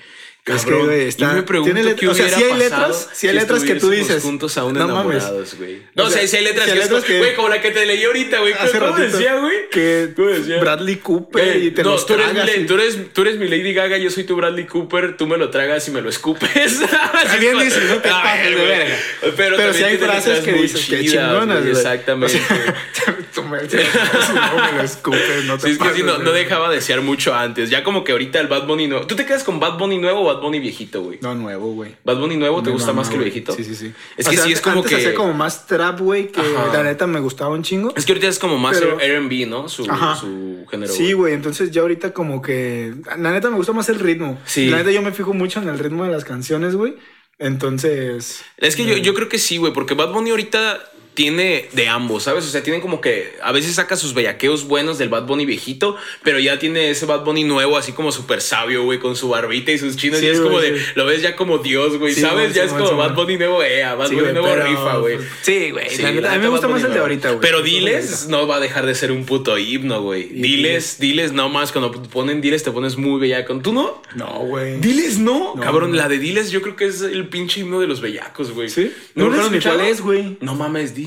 Es 0.47 0.63
que, 0.63 0.69
Cabrón. 0.69 0.85
güey, 0.85 1.07
está- 1.07 1.29
Yo 1.29 1.33
me 1.33 1.41
pregunto 1.41 1.73
tiene 1.73 1.89
let- 1.89 1.95
qué 1.99 2.07
o 2.07 2.13
sea, 2.13 2.29
sí 2.29 2.43
hay 2.43 2.53
letras- 2.53 3.09
sí 3.13 3.27
hay 3.27 3.33
letras 3.33 3.63
que 3.63 3.75
tú 3.75 3.89
dices, 3.89 4.21
juntos 4.21 4.55
aún 4.59 4.75
no 4.75 4.87
mames. 4.87 5.23
enamorados, 5.23 5.55
güey. 5.57 5.81
No, 5.95 6.03
O 6.03 6.09
sea, 6.11 6.27
sí 6.27 6.37
hay 6.37 6.43
letras 6.43 6.67
hay 6.67 6.73
que 6.73 6.79
es 6.81 6.85
letras 6.85 7.03
que- 7.03 7.17
güey, 7.17 7.33
como 7.35 7.49
la 7.49 7.61
que 7.61 7.71
te 7.71 7.83
leí 7.83 8.03
ahorita, 8.03 8.39
güey. 8.41 8.53
¿Cómo 8.53 8.95
decía, 8.95 9.37
güey? 9.39 9.69
que 9.71 10.09
¿Cómo 10.15 10.27
decía? 10.27 10.59
Bradley 10.59 10.97
Cooper 10.97 11.63
y 11.63 11.71
te 11.71 11.81
no, 11.83 11.93
los 11.93 12.05
tú 12.05 12.13
eres, 12.13 12.27
tragas. 12.31 12.45
mi- 12.57 12.61
y- 12.61 12.65
tú, 12.67 12.75
eres, 12.75 12.97
tú 13.11 13.21
eres 13.23 13.37
mi 13.39 13.47
Lady 13.47 13.73
Gaga, 13.73 13.97
yo 13.97 14.11
soy 14.11 14.23
tu 14.23 14.35
Bradley 14.35 14.67
Cooper, 14.67 15.17
tú 15.17 15.25
me 15.25 15.37
lo 15.37 15.49
tragas 15.49 15.87
y 15.87 15.91
me 15.91 16.01
lo 16.01 16.09
escupes. 16.09 16.79
Así 17.23 17.39
bien 17.39 17.57
dices, 17.57 17.83
no 17.89 17.95
te 17.97 18.09
pases 18.09 18.45
de 18.51 18.55
güey. 18.55 18.67
verga. 18.67 18.95
Pero, 19.35 19.57
Pero 19.57 19.73
sí 19.73 19.83
hay 19.83 19.97
frases 19.97 20.41
que 20.41 20.53
dices, 20.53 20.85
qué 20.87 20.99
chidas, 21.05 21.31
chingonas. 21.31 21.65
Exactamente. 21.65 22.39
Tú 23.33 23.43
me- 23.43 23.67
si 23.67 23.77
lo 23.77 24.81
escupes, 24.83 25.43
no 25.45 25.57
te 25.57 25.71
es 25.71 25.77
que 25.77 25.83
pases 25.83 26.03
no, 26.05 26.17
verga. 26.19 26.31
dejaba 26.33 26.69
de 26.69 26.75
desear 26.75 27.01
mucho 27.01 27.33
antes. 27.33 27.69
Ya 27.71 27.83
como 27.83 28.03
que 28.03 28.11
ahorita 28.11 28.39
el 28.39 28.47
Bad 28.47 28.67
Bunny 28.67 28.87
nuevo. 28.87 29.07
¿Tú 29.07 29.15
te 29.15 29.25
quedas 29.25 29.43
con 29.43 29.59
Bad 29.59 29.77
Bunny 29.77 29.97
nuevo 29.97 30.21
o 30.21 30.31
Bad 30.35 30.41
Bunny 30.41 30.59
viejito, 30.59 31.01
güey? 31.01 31.19
No, 31.21 31.33
nuevo, 31.35 31.71
güey. 31.73 31.95
¿Bad 32.03 32.17
Bunny 32.19 32.37
nuevo 32.37 32.61
te 32.61 32.69
gusta 32.69 32.93
más 32.93 33.09
que 33.09 33.15
el 33.15 33.21
viejito? 33.23 33.53
Sí, 33.53 33.63
sí, 33.63 33.75
sí. 33.75 33.93
Es 34.17 34.27
O 34.27 34.29
que 34.29 34.35
sea, 34.37 34.45
sí 34.45 34.51
es 34.53 34.61
como 34.61 34.77
antes 34.77 34.89
que. 34.91 34.95
hacía 34.97 35.13
como 35.15 35.33
más 35.33 35.65
trap, 35.67 35.99
güey, 35.99 36.31
que 36.31 36.39
Ajá. 36.41 36.71
la 36.73 36.83
neta 36.83 37.07
me 37.07 37.19
gustaba 37.19 37.51
un 37.55 37.63
chingo. 37.63 37.93
Es 37.95 38.05
que 38.05 38.11
ahorita 38.13 38.27
es 38.27 38.39
como 38.39 38.57
más 38.57 38.77
Pero- 38.79 38.97
RB, 38.97 39.47
¿no? 39.47 39.67
Su, 39.69 39.85
su 39.85 40.65
género. 40.69 40.91
Sí, 40.93 41.13
güey, 41.13 41.33
entonces 41.33 41.71
ya 41.71 41.81
ahorita 41.81 42.13
como 42.13 42.41
que... 42.41 42.93
La 43.17 43.31
neta 43.31 43.49
me 43.49 43.57
gusta 43.57 43.73
más 43.73 43.89
el 43.89 43.99
ritmo. 43.99 44.39
Sí. 44.45 44.67
La 44.69 44.77
neta 44.77 44.91
yo 44.91 45.01
me 45.01 45.11
fijo 45.11 45.33
mucho 45.33 45.61
en 45.61 45.69
el 45.69 45.79
ritmo 45.79 46.03
de 46.03 46.11
las 46.11 46.23
canciones, 46.25 46.75
güey. 46.75 46.95
Entonces... 47.39 48.43
Es 48.57 48.75
que 48.75 48.85
yo, 48.85 48.97
yo 48.97 49.13
creo 49.13 49.29
que 49.29 49.37
sí, 49.39 49.57
güey, 49.57 49.71
porque 49.73 49.93
Bad 49.93 50.11
Bunny 50.11 50.31
ahorita 50.31 50.79
tiene 51.15 51.67
de 51.73 51.87
ambos, 51.87 52.23
¿sabes? 52.23 52.45
O 52.45 52.49
sea, 52.49 52.61
tiene 52.61 52.81
como 52.81 53.01
que 53.01 53.35
a 53.41 53.51
veces 53.51 53.75
saca 53.75 53.95
sus 53.95 54.13
bellaqueos 54.13 54.65
buenos 54.67 54.97
del 54.97 55.09
Bad 55.09 55.25
Bunny 55.25 55.45
viejito, 55.45 55.95
pero 56.23 56.39
ya 56.39 56.59
tiene 56.59 56.89
ese 56.91 57.05
Bad 57.05 57.23
Bunny 57.23 57.43
nuevo, 57.45 57.77
así 57.77 57.93
como 57.93 58.11
súper 58.11 58.41
sabio, 58.41 58.83
güey, 58.83 58.99
con 58.99 59.15
su 59.15 59.29
barbita 59.29 59.71
y 59.71 59.77
sus 59.79 59.95
chinos. 59.95 60.19
Sí, 60.19 60.25
y 60.27 60.29
es 60.29 60.39
güey, 60.39 60.49
como 60.49 60.61
de, 60.61 60.77
sí. 60.77 60.85
lo 60.95 61.05
ves 61.05 61.21
ya 61.21 61.35
como 61.35 61.57
Dios, 61.59 61.97
güey, 61.97 62.13
Sí, 62.13 62.21
¿sabes? 62.21 62.49
güey, 62.49 62.53
ya 62.53 62.63
es 62.65 62.73
como 62.73 62.95
Bad. 62.97 63.15
Bunny 63.15 63.37
nuevo, 63.37 63.63
ea, 63.63 63.95
Bad 63.95 64.07
Bunny 64.09 64.19
güey, 64.21 64.33
nuevo 64.33 64.47
pero- 64.49 64.67
rifa, 64.67 64.97
güey. 64.97 65.17
Sí, 65.41 65.71
güey. 65.71 66.05
A 66.05 66.11
mí 66.11 66.39
me 66.39 66.49
gusta 66.49 66.67
más 66.67 66.83
el 66.83 66.93
de 66.93 66.99
ahorita, 66.99 67.29
güey. 67.29 67.41
Pero 67.41 67.61
diles 67.61 68.27
no 68.27 68.45
va 68.45 68.57
a 68.57 68.59
dejar 68.59 68.85
de 68.85 68.93
ser 68.93 69.11
un 69.11 69.25
puto 69.25 69.57
himno, 69.57 70.01
güey. 70.01 70.25
Diles, 70.27 70.99
diles 70.99 71.31
nomás, 71.31 71.71
cuando 71.71 71.91
ponen 71.91 72.41
diles 72.41 72.63
te 72.63 72.71
pones 72.71 72.97
muy 72.97 73.19
bellaco. 73.21 73.55
¿Tú 73.59 73.71
no? 73.73 74.01
No, 74.15 74.39
güey. 74.39 74.79
Diles 74.81 75.17
no. 75.17 75.53
No, 75.55 75.61
Cabrón, 75.61 75.91
no. 75.91 75.97
la 75.97 76.09
de 76.09 76.19
Diles 76.19 76.51
yo 76.51 76.61
creo 76.61 76.75
que 76.75 76.85
es 76.87 77.01
el 77.01 77.27
pinche 77.29 77.61
himno 77.61 77.79
de 77.79 77.87
los 77.87 78.01
bellacos, 78.01 78.51
güey. 78.51 78.69
¿Sí? 78.69 78.91
¿No, 79.13 79.29
No 79.29 79.49
ni 79.49 79.59
cuál 79.59 79.81
es, 79.81 80.01
güey. 80.01 80.37
No 80.41 80.55
mames, 80.55 80.93
diles 80.95 81.04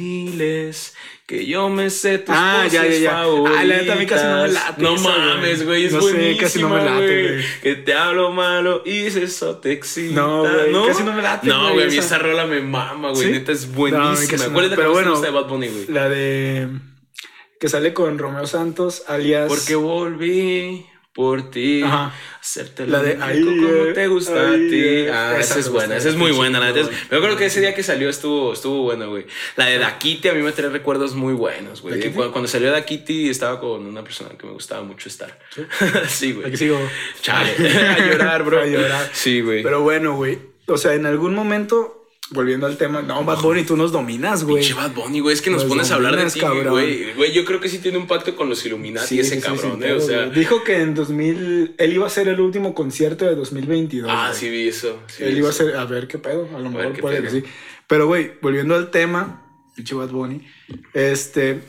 que 1.27 1.45
yo 1.47 1.69
me 1.69 1.91
sé 1.91 2.19
tus 2.19 2.35
Ah, 2.37 2.67
ya, 2.71 2.83
poses 2.83 3.01
ya, 3.03 3.11
ya. 3.11 3.23
Ah, 3.23 3.65
la 3.65 3.77
neta, 3.77 3.93
a 3.93 3.97
mí 3.97 4.07
casi 4.07 4.25
no 4.25 4.31
me 4.31 4.49
favoritas. 4.49 4.65
late 4.71 4.83
No 4.83 4.95
esa, 4.95 5.09
mames, 5.09 5.67
güey. 5.67 5.85
es 5.87 5.93
No 5.93 6.01
sé, 6.03 6.37
casi 6.41 6.63
no 6.63 6.69
me 6.71 6.85
late, 6.85 7.23
güey. 7.29 7.45
Que 7.63 7.75
te 7.77 7.95
hablo 7.95 8.31
malo 8.33 8.83
y 8.87 8.99
eso 9.07 9.57
te 9.59 9.73
excita. 9.73 10.15
No, 10.15 10.41
güey, 10.43 10.87
casi 10.87 11.03
no 11.03 11.13
me 11.13 11.23
late, 11.23 11.47
No, 11.49 11.73
güey, 11.75 11.87
esa. 11.89 12.01
esa 12.01 12.19
rola 12.19 12.47
me 12.47 12.61
mama, 12.61 13.11
güey. 13.11 13.27
¿Sí? 13.27 13.33
Neta 13.33 13.53
es 13.53 13.69
No, 13.69 13.75
buenísima. 13.75 14.47
no. 14.47 14.53
¿Cuál 14.53 14.65
es 14.65 14.71
la 14.71 14.77
que 14.77 14.83
Pero 14.83 14.89
te 14.89 14.95
bueno, 14.95 15.11
gusta 15.13 15.27
de 15.27 15.33
Bad 15.33 15.47
Bunny, 15.49 15.69
güey? 15.69 15.87
La 15.89 16.09
de... 16.09 16.69
Que 17.61 17.69
sale 17.69 17.93
con 17.93 18.19
Romeo 18.19 18.47
Santos, 18.47 19.03
alias... 19.09 19.49
Porque 19.49 19.75
volví 19.75 20.87
por 21.19 21.51
ti. 21.51 21.83
Ajá. 21.83 22.15
Hacerte 22.41 22.87
La 22.87 23.03
de 23.03 23.21
ahí, 23.21 23.45
como 23.45 23.93
te 23.93 24.07
gusta 24.07 24.51
a 24.51 24.55
ti. 24.55 25.09
Ah, 25.09 25.35
Esa 25.37 25.59
es 25.59 25.69
gusta, 25.69 25.73
buena, 25.73 25.97
esa 25.97 26.11
es 26.11 26.15
muy 26.15 26.31
buena. 26.31 26.61
La 26.61 26.71
neta 26.71 26.89
me 27.11 27.17
acuerdo 27.17 27.37
que 27.37 27.47
ese 27.47 27.61
día 27.61 27.75
que 27.75 27.83
salió 27.83 28.09
estuvo, 28.09 28.53
estuvo 28.53 28.85
buena, 28.85 29.07
güey. 29.07 29.27
La 29.57 29.67
de 29.67 29.79
Dakiti 29.79 30.29
a 30.29 30.33
mí 30.33 30.43
me 30.43 30.53
trae 30.53 30.69
recuerdos 30.71 31.17
muy 31.17 31.35
buenos, 31.35 31.83
güey. 31.83 32.01
Cuando, 32.13 32.31
cuando 32.31 32.47
salió 32.47 32.71
Dakiti 32.71 33.29
estaba 33.31 33.59
con 33.59 33.85
una 33.85 34.05
persona 34.05 34.31
que 34.39 34.47
me 34.47 34.53
gustaba 34.53 34.85
mucho 34.85 35.09
estar. 35.09 35.37
sí, 36.07 36.31
güey. 36.35 36.47
Aquí 36.47 36.57
sigo. 36.57 36.79
Chale. 37.21 37.51
a 37.89 37.99
llorar, 37.99 38.45
bro. 38.45 38.61
A 38.61 38.67
llorar. 38.67 39.11
Sí, 39.13 39.41
güey. 39.41 39.65
Pero 39.65 39.81
bueno, 39.81 40.15
güey. 40.15 40.39
O 40.69 40.79
sea, 40.79 40.95
en 40.95 41.05
algún 41.05 41.35
momento, 41.35 42.08
volviendo 42.31 42.67
al 42.67 42.77
tema, 42.77 43.03
no, 43.03 43.25
Bad 43.25 43.41
Bunny, 43.41 43.65
tú 43.65 43.77
nos 43.77 43.93
dominas, 43.93 44.45
güey. 44.45 44.63
Pinche 44.63 44.75
Bad 44.75 44.93
Bunny, 44.93 45.21
güey, 45.21 45.35
es 45.35 45.43
que 45.43 45.51
nos, 45.51 45.63
Nos 45.63 45.69
pones 45.71 45.91
a 45.91 45.95
hablar 45.95 46.17
de 46.17 46.31
ti, 46.31 46.41
cabrón. 46.41 46.71
güey. 46.71 47.15
Güey, 47.15 47.33
yo 47.33 47.45
creo 47.45 47.61
que 47.61 47.69
sí 47.69 47.79
tiene 47.79 47.99
un 47.99 48.07
pacto 48.07 48.37
con 48.37 48.49
los 48.49 48.65
Illuminati 48.67 49.07
Sí, 49.07 49.21
ese 49.21 49.37
sí, 49.37 49.41
cabrón, 49.41 49.79
sí, 49.81 49.89
eh. 49.89 49.93
O 49.93 50.01
sea, 50.01 50.27
güey. 50.27 50.39
Dijo 50.39 50.63
que 50.65 50.81
en 50.81 50.95
2000 50.95 51.75
él 51.79 51.93
iba 51.93 52.07
a 52.07 52.11
ser 52.11 52.29
el 52.29 52.41
último 52.41 52.75
concierto 52.75 53.25
de 53.25 53.35
2022. 53.35 54.11
ah, 54.13 54.29
güey. 54.29 54.39
sí 54.39 54.49
vi 54.51 54.69
eso. 54.69 55.01
él 55.19 55.33
vi 55.33 55.39
iba 55.39 55.49
a 55.49 55.53
ser, 55.53 55.77
a 55.77 55.85
ver 55.85 56.09
qué 56.09 56.19
pedo, 56.19 56.49
a 56.55 56.59
lo 56.59 56.71
ver 56.71 56.89
mejor 56.89 57.01
puede 57.01 57.23
que 57.23 57.31
sí. 57.31 57.45
Pero, 57.87 58.07
güey, 58.07 58.33
volviendo 58.43 58.75
al 58.75 58.91
tema, 58.91 59.47
pinche 59.75 59.95
Bad 59.95 60.11
Bunny, 60.11 60.47
este. 60.93 61.61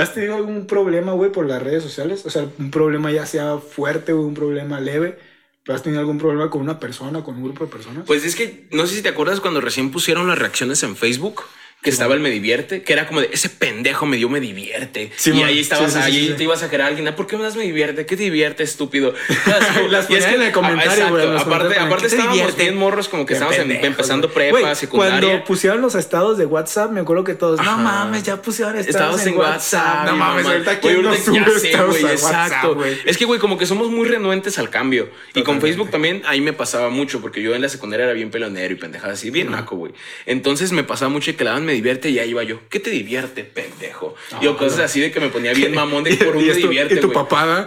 ¿Has 0.00 0.14
tenido 0.14 0.36
algún 0.36 0.66
problema, 0.66 1.12
güey, 1.12 1.30
por 1.30 1.46
las 1.46 1.62
redes 1.62 1.82
sociales? 1.82 2.24
O 2.24 2.30
sea, 2.30 2.48
un 2.58 2.70
problema 2.70 3.12
ya 3.12 3.26
sea 3.26 3.58
fuerte 3.58 4.14
o 4.14 4.22
un 4.22 4.32
problema 4.32 4.80
leve. 4.80 5.18
¿Pero 5.64 5.76
has 5.76 5.82
tenido 5.82 6.00
algún 6.00 6.18
problema 6.18 6.50
con 6.50 6.60
una 6.60 6.80
persona, 6.80 7.22
con 7.22 7.36
un 7.36 7.44
grupo 7.44 7.64
de 7.64 7.70
personas? 7.70 8.04
Pues 8.06 8.24
es 8.24 8.34
que 8.34 8.66
no 8.72 8.86
sé 8.86 8.96
si 8.96 9.02
te 9.02 9.10
acuerdas 9.10 9.40
cuando 9.40 9.60
recién 9.60 9.90
pusieron 9.92 10.26
las 10.26 10.38
reacciones 10.38 10.82
en 10.82 10.96
Facebook. 10.96 11.42
Que 11.82 11.90
estaba 11.90 12.14
el 12.14 12.20
me 12.20 12.30
divierte, 12.30 12.82
que 12.82 12.92
era 12.92 13.08
como 13.08 13.20
de 13.20 13.30
ese 13.32 13.48
pendejo 13.48 14.06
me 14.06 14.16
dio 14.16 14.28
me 14.28 14.38
divierte. 14.38 15.10
Sí, 15.16 15.32
y 15.32 15.42
ahí 15.42 15.58
estabas, 15.58 15.92
Sí, 15.92 15.98
ahí 15.98 16.34
te 16.36 16.44
ibas 16.44 16.62
a 16.62 16.70
querer 16.70 16.84
a 16.84 16.86
alguien, 16.86 17.08
"Ah, 17.08 17.16
¿por 17.16 17.26
qué 17.26 17.36
me 17.36 17.42
das 17.42 17.56
me 17.56 17.64
divierte? 17.64 18.06
¿Qué 18.06 18.16
te 18.16 18.22
divierte, 18.22 18.62
estúpido? 18.62 19.12
Las 19.90 20.08
Y 20.08 20.14
es 20.14 20.22
ponían 20.24 20.40
en 20.40 20.46
el 20.46 20.52
comentario, 20.52 21.08
güey, 21.08 21.26
Aparte, 21.36 21.76
aparte 21.78 21.94
¿qué 21.94 22.00
te 22.00 22.06
estábamos 22.06 22.36
divierte? 22.36 22.62
bien 22.62 22.76
morros, 22.76 23.08
como 23.08 23.26
que 23.26 23.34
estábamos 23.34 23.58
empezando 23.58 24.28
güey. 24.28 24.34
prepa, 24.34 24.60
Güey, 24.60 24.76
secundaria. 24.76 25.20
Cuando 25.28 25.44
pusieron 25.44 25.80
los 25.80 25.96
estados 25.96 26.38
de 26.38 26.46
WhatsApp, 26.46 26.92
me 26.92 27.00
acuerdo 27.00 27.24
que 27.24 27.34
todos, 27.34 27.58
Ajá. 27.58 27.72
no 27.72 27.78
mames, 27.78 28.22
ya 28.22 28.40
pusieron 28.40 28.76
estados 28.78 29.20
Estabas 29.20 29.26
en 29.26 29.36
WhatsApp. 29.36 30.06
No 30.06 30.16
mames, 30.16 30.46
ahorita 30.46 30.78
quién 30.78 31.02
no 31.02 31.12
ya 31.14 31.82
güey, 31.82 32.04
exacto. 32.04 32.78
Es 33.04 33.18
que, 33.18 33.24
güey, 33.24 33.40
como 33.40 33.58
que 33.58 33.66
somos 33.66 33.90
muy 33.90 34.06
renuentes 34.08 34.56
al 34.58 34.70
cambio. 34.70 35.10
Y 35.34 35.42
con. 35.42 35.60
Facebook 35.60 35.90
también 35.90 36.22
ahí 36.26 36.40
me 36.40 36.52
pasaba 36.52 36.90
mucho, 36.90 37.20
porque 37.20 37.42
yo 37.42 37.56
en 37.56 37.62
la 37.62 37.68
secundaria 37.68 38.04
era 38.04 38.12
bien 38.12 38.30
pelonero 38.30 38.72
y 38.72 38.76
pendejada 38.76 39.14
así, 39.14 39.30
bien 39.30 39.50
naco, 39.50 39.74
güey. 39.76 39.92
Entonces 40.26 40.70
me 40.70 40.84
pasaba 40.84 41.08
mucho 41.08 41.36
que 41.36 41.42
la 41.44 41.50
daban 41.50 41.71
me 41.72 41.76
divierte 41.76 42.10
y 42.10 42.18
ahí 42.18 42.30
iba 42.30 42.42
yo. 42.42 42.60
¿Qué 42.68 42.80
te 42.80 42.90
divierte, 42.90 43.44
pendejo? 43.44 44.14
y 44.40 44.46
o 44.46 44.56
cosas 44.56 44.80
así 44.80 45.00
de 45.00 45.10
que 45.10 45.20
me 45.20 45.28
ponía 45.28 45.54
bien 45.54 45.74
mamón 45.74 46.04
de 46.04 46.16
por 46.16 46.36
un 46.36 46.46
me 46.46 46.52
divierte, 46.52 46.96
y 46.96 47.00
tu. 47.00 47.12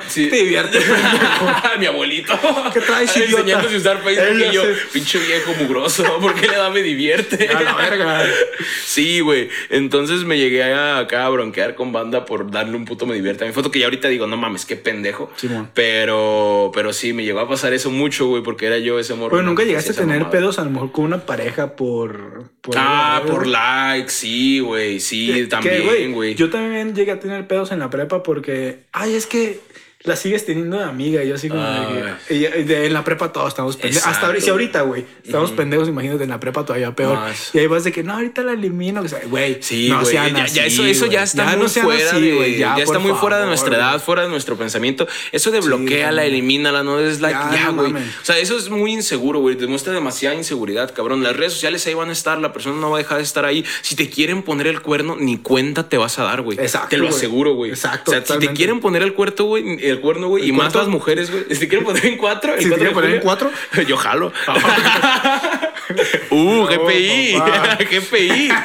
Sí. 0.08 0.28
Te 0.28 0.36
divierte, 0.38 0.80
Mi 1.80 1.88
abuelito. 1.88 2.38
¿Qué 2.72 2.82
traes? 2.82 3.16
Enseñándose 3.18 3.76
a 3.76 3.78
usar 3.78 4.04
Facebook 4.04 4.46
y 4.52 4.54
yo, 4.54 4.64
pinche 4.94 5.20
viejo 5.20 5.54
mugroso, 5.60 6.04
¿por 6.20 6.36
qué 6.36 6.48
le 6.48 6.56
da 6.56 6.70
me 6.70 6.82
divierte? 6.82 7.48
A 7.48 7.62
la 7.62 7.76
verga. 7.76 8.26
Sí, 8.84 9.22
güey. 9.22 9.50
Entonces 9.70 10.24
me 10.24 10.38
llegué 10.38 10.64
a, 10.64 11.00
acá 11.00 11.26
a 11.26 11.30
bronquear 11.30 11.76
con 11.76 11.92
banda 11.92 12.26
por 12.26 12.52
darle 12.52 12.76
un 12.76 12.86
puto 12.86 13.06
me 13.06 13.16
divierte 13.16 13.44
a 13.44 13.48
mi 13.48 13.54
foto, 13.54 13.72
que 13.72 13.80
ya 13.80 13.86
ahorita 13.86 14.08
digo, 14.08 14.28
no 14.28 14.38
mames, 14.38 14.66
qué 14.66 14.76
pendejo. 14.76 15.32
Simón. 15.36 15.70
Pero, 15.74 16.72
pero 16.74 16.94
sí, 16.94 17.14
me 17.14 17.24
llegó 17.24 17.40
a 17.40 17.50
pasar 17.50 17.74
eso 17.74 17.90
mucho, 17.90 18.28
güey, 18.28 18.44
porque 18.44 18.68
era 18.68 18.78
yo 18.78 19.00
ese 19.00 19.16
morro. 19.16 19.32
Pero 19.32 19.42
¿no? 19.42 19.50
nunca 19.50 19.64
que 19.64 19.70
llegaste 19.70 19.92
a 19.92 19.96
tener 19.96 20.20
mamada. 20.20 20.32
pedos 20.32 20.60
a 20.60 20.64
lo 20.64 20.70
mejor 20.70 20.92
con 20.92 21.06
una 21.06 21.26
pareja 21.26 21.76
por... 21.76 22.52
por 22.62 22.76
Ah, 22.78 23.22
por 23.26 23.40
güey? 23.40 23.52
Sí, 24.08 24.60
güey, 24.60 25.00
sí, 25.00 25.48
también, 25.48 26.14
güey. 26.14 26.36
Yo 26.36 26.50
también 26.50 26.96
llegué 26.96 27.12
a 27.12 27.20
tener 27.20 27.48
pedos 27.48 27.72
en 27.72 27.80
la 27.80 27.90
prepa 27.90 28.24
porque, 28.24 28.80
ay, 28.92 29.16
es 29.16 29.26
que 29.28 29.60
la 30.06 30.16
sigues 30.16 30.46
teniendo 30.46 30.78
de 30.78 30.84
amiga. 30.86 31.24
Y 31.24 31.30
yo 31.30 31.36
así 31.36 31.50
como 31.50 31.62
de 31.64 32.14
que- 32.28 32.36
ella- 32.36 32.50
de- 32.52 32.86
en 32.86 32.94
la 32.94 33.04
prepa 33.04 33.32
todos 33.32 33.50
estamos 33.50 33.76
pendejos. 33.78 34.08
Hasta 34.08 34.28
ahorita, 34.28 34.44
si 34.46 34.50
ahorita, 34.52 34.82
güey, 34.82 35.06
estamos 35.24 35.52
pendejos, 35.52 35.88
imagínate 35.90 36.24
en 36.24 36.30
la 36.30 36.40
prepa 36.40 36.64
todavía 36.66 36.96
peor. 36.96 37.16
Más. 37.16 37.52
Y 37.54 37.60
ahí 37.60 37.68
vas 37.68 37.84
de 37.84 37.92
que 37.92 38.04
no, 38.04 38.14
ahorita 38.14 38.44
la 38.44 38.54
elimino. 38.54 39.08
sea, 39.08 39.20
Güey, 39.26 39.58
Sí, 39.62 39.90
no 39.90 40.02
güey. 40.02 40.12
sean 40.12 40.36
ya, 40.36 40.44
así, 40.44 40.56
ya 40.56 40.66
eso, 40.66 40.86
eso 40.86 41.06
ya 41.08 41.24
está 41.24 41.46
Ya 41.46 41.58
muy 41.58 41.64
no 41.64 41.70
fuera 41.70 42.12
así, 42.12 42.22
de, 42.30 42.58
ya, 42.58 42.76
está 42.78 43.00
muy 43.00 43.14
fuera 43.14 43.40
de 43.40 43.46
nuestra 43.48 43.76
edad, 43.76 44.00
fuera 44.02 44.24
de 44.24 44.30
nuestro 44.30 44.56
pensamiento. 44.58 45.08
Eso 45.32 45.52
de 45.52 45.60
bloqueala, 45.62 46.22
también. 46.22 46.34
elimínala, 46.34 46.84
no 46.84 47.00
es 47.00 47.22
like, 47.22 47.38
Ya, 47.52 47.72
no 47.72 47.82
güey. 47.90 47.94
o 47.94 47.98
sea, 48.24 48.38
eso 48.38 48.58
es 48.58 48.70
muy 48.70 48.94
inseguro, 48.94 49.40
güey. 49.40 49.56
Demuestra 49.56 49.94
demasiada 49.94 50.36
inseguridad, 50.36 50.94
cabrón. 50.94 51.24
Las 51.24 51.36
redes 51.36 51.54
sociales 51.54 51.86
ahí 51.88 51.94
van 51.94 52.10
a 52.10 52.14
estar, 52.14 52.38
la 52.40 52.54
persona 52.54 52.80
no 52.80 52.92
va 52.92 52.98
a 52.98 53.02
dejar 53.02 53.18
de 53.18 53.24
estar 53.24 53.46
ahí. 53.46 53.66
Si 53.82 53.96
te 53.96 54.10
quieren 54.10 54.44
poner 54.44 54.68
el 54.68 54.82
cuerno, 54.82 55.16
ni 55.20 55.38
cuenta 55.38 55.90
te 55.90 55.98
vas 55.98 56.18
a 56.20 56.24
dar, 56.24 56.42
güey. 56.42 56.58
Exacto, 56.60 56.90
Te 56.90 56.98
lo 56.98 57.10
aseguro, 57.10 57.54
güey. 57.56 57.72
Exacto, 57.72 58.12
O 58.12 58.14
sea, 58.14 58.26
si 58.26 58.38
te 58.40 58.54
quieren 58.54 58.80
poner 58.80 59.02
el 59.02 59.14
cuerno, 59.14 59.46
güey, 59.46 59.80
cuerno, 60.02 60.28
güey, 60.28 60.44
¿El 60.44 60.50
y 60.50 60.52
más 60.52 60.66
cuarto? 60.74 60.80
las 60.80 60.88
mujeres, 60.88 61.32
güey. 61.32 61.44
Si 61.56 61.68
quieren 61.68 61.84
poner 61.86 62.06
en 62.06 62.18
cuatro, 62.18 62.54
el 62.56 62.62
Si 62.64 62.70
cuatro 62.70 62.92
poner 62.94 63.16
en 63.16 63.22
cuatro. 63.22 63.52
yo 63.88 63.98
jalo. 63.98 64.32
uh, 66.32 66.66
GPI. 66.66 67.36
GPI. 67.90 68.50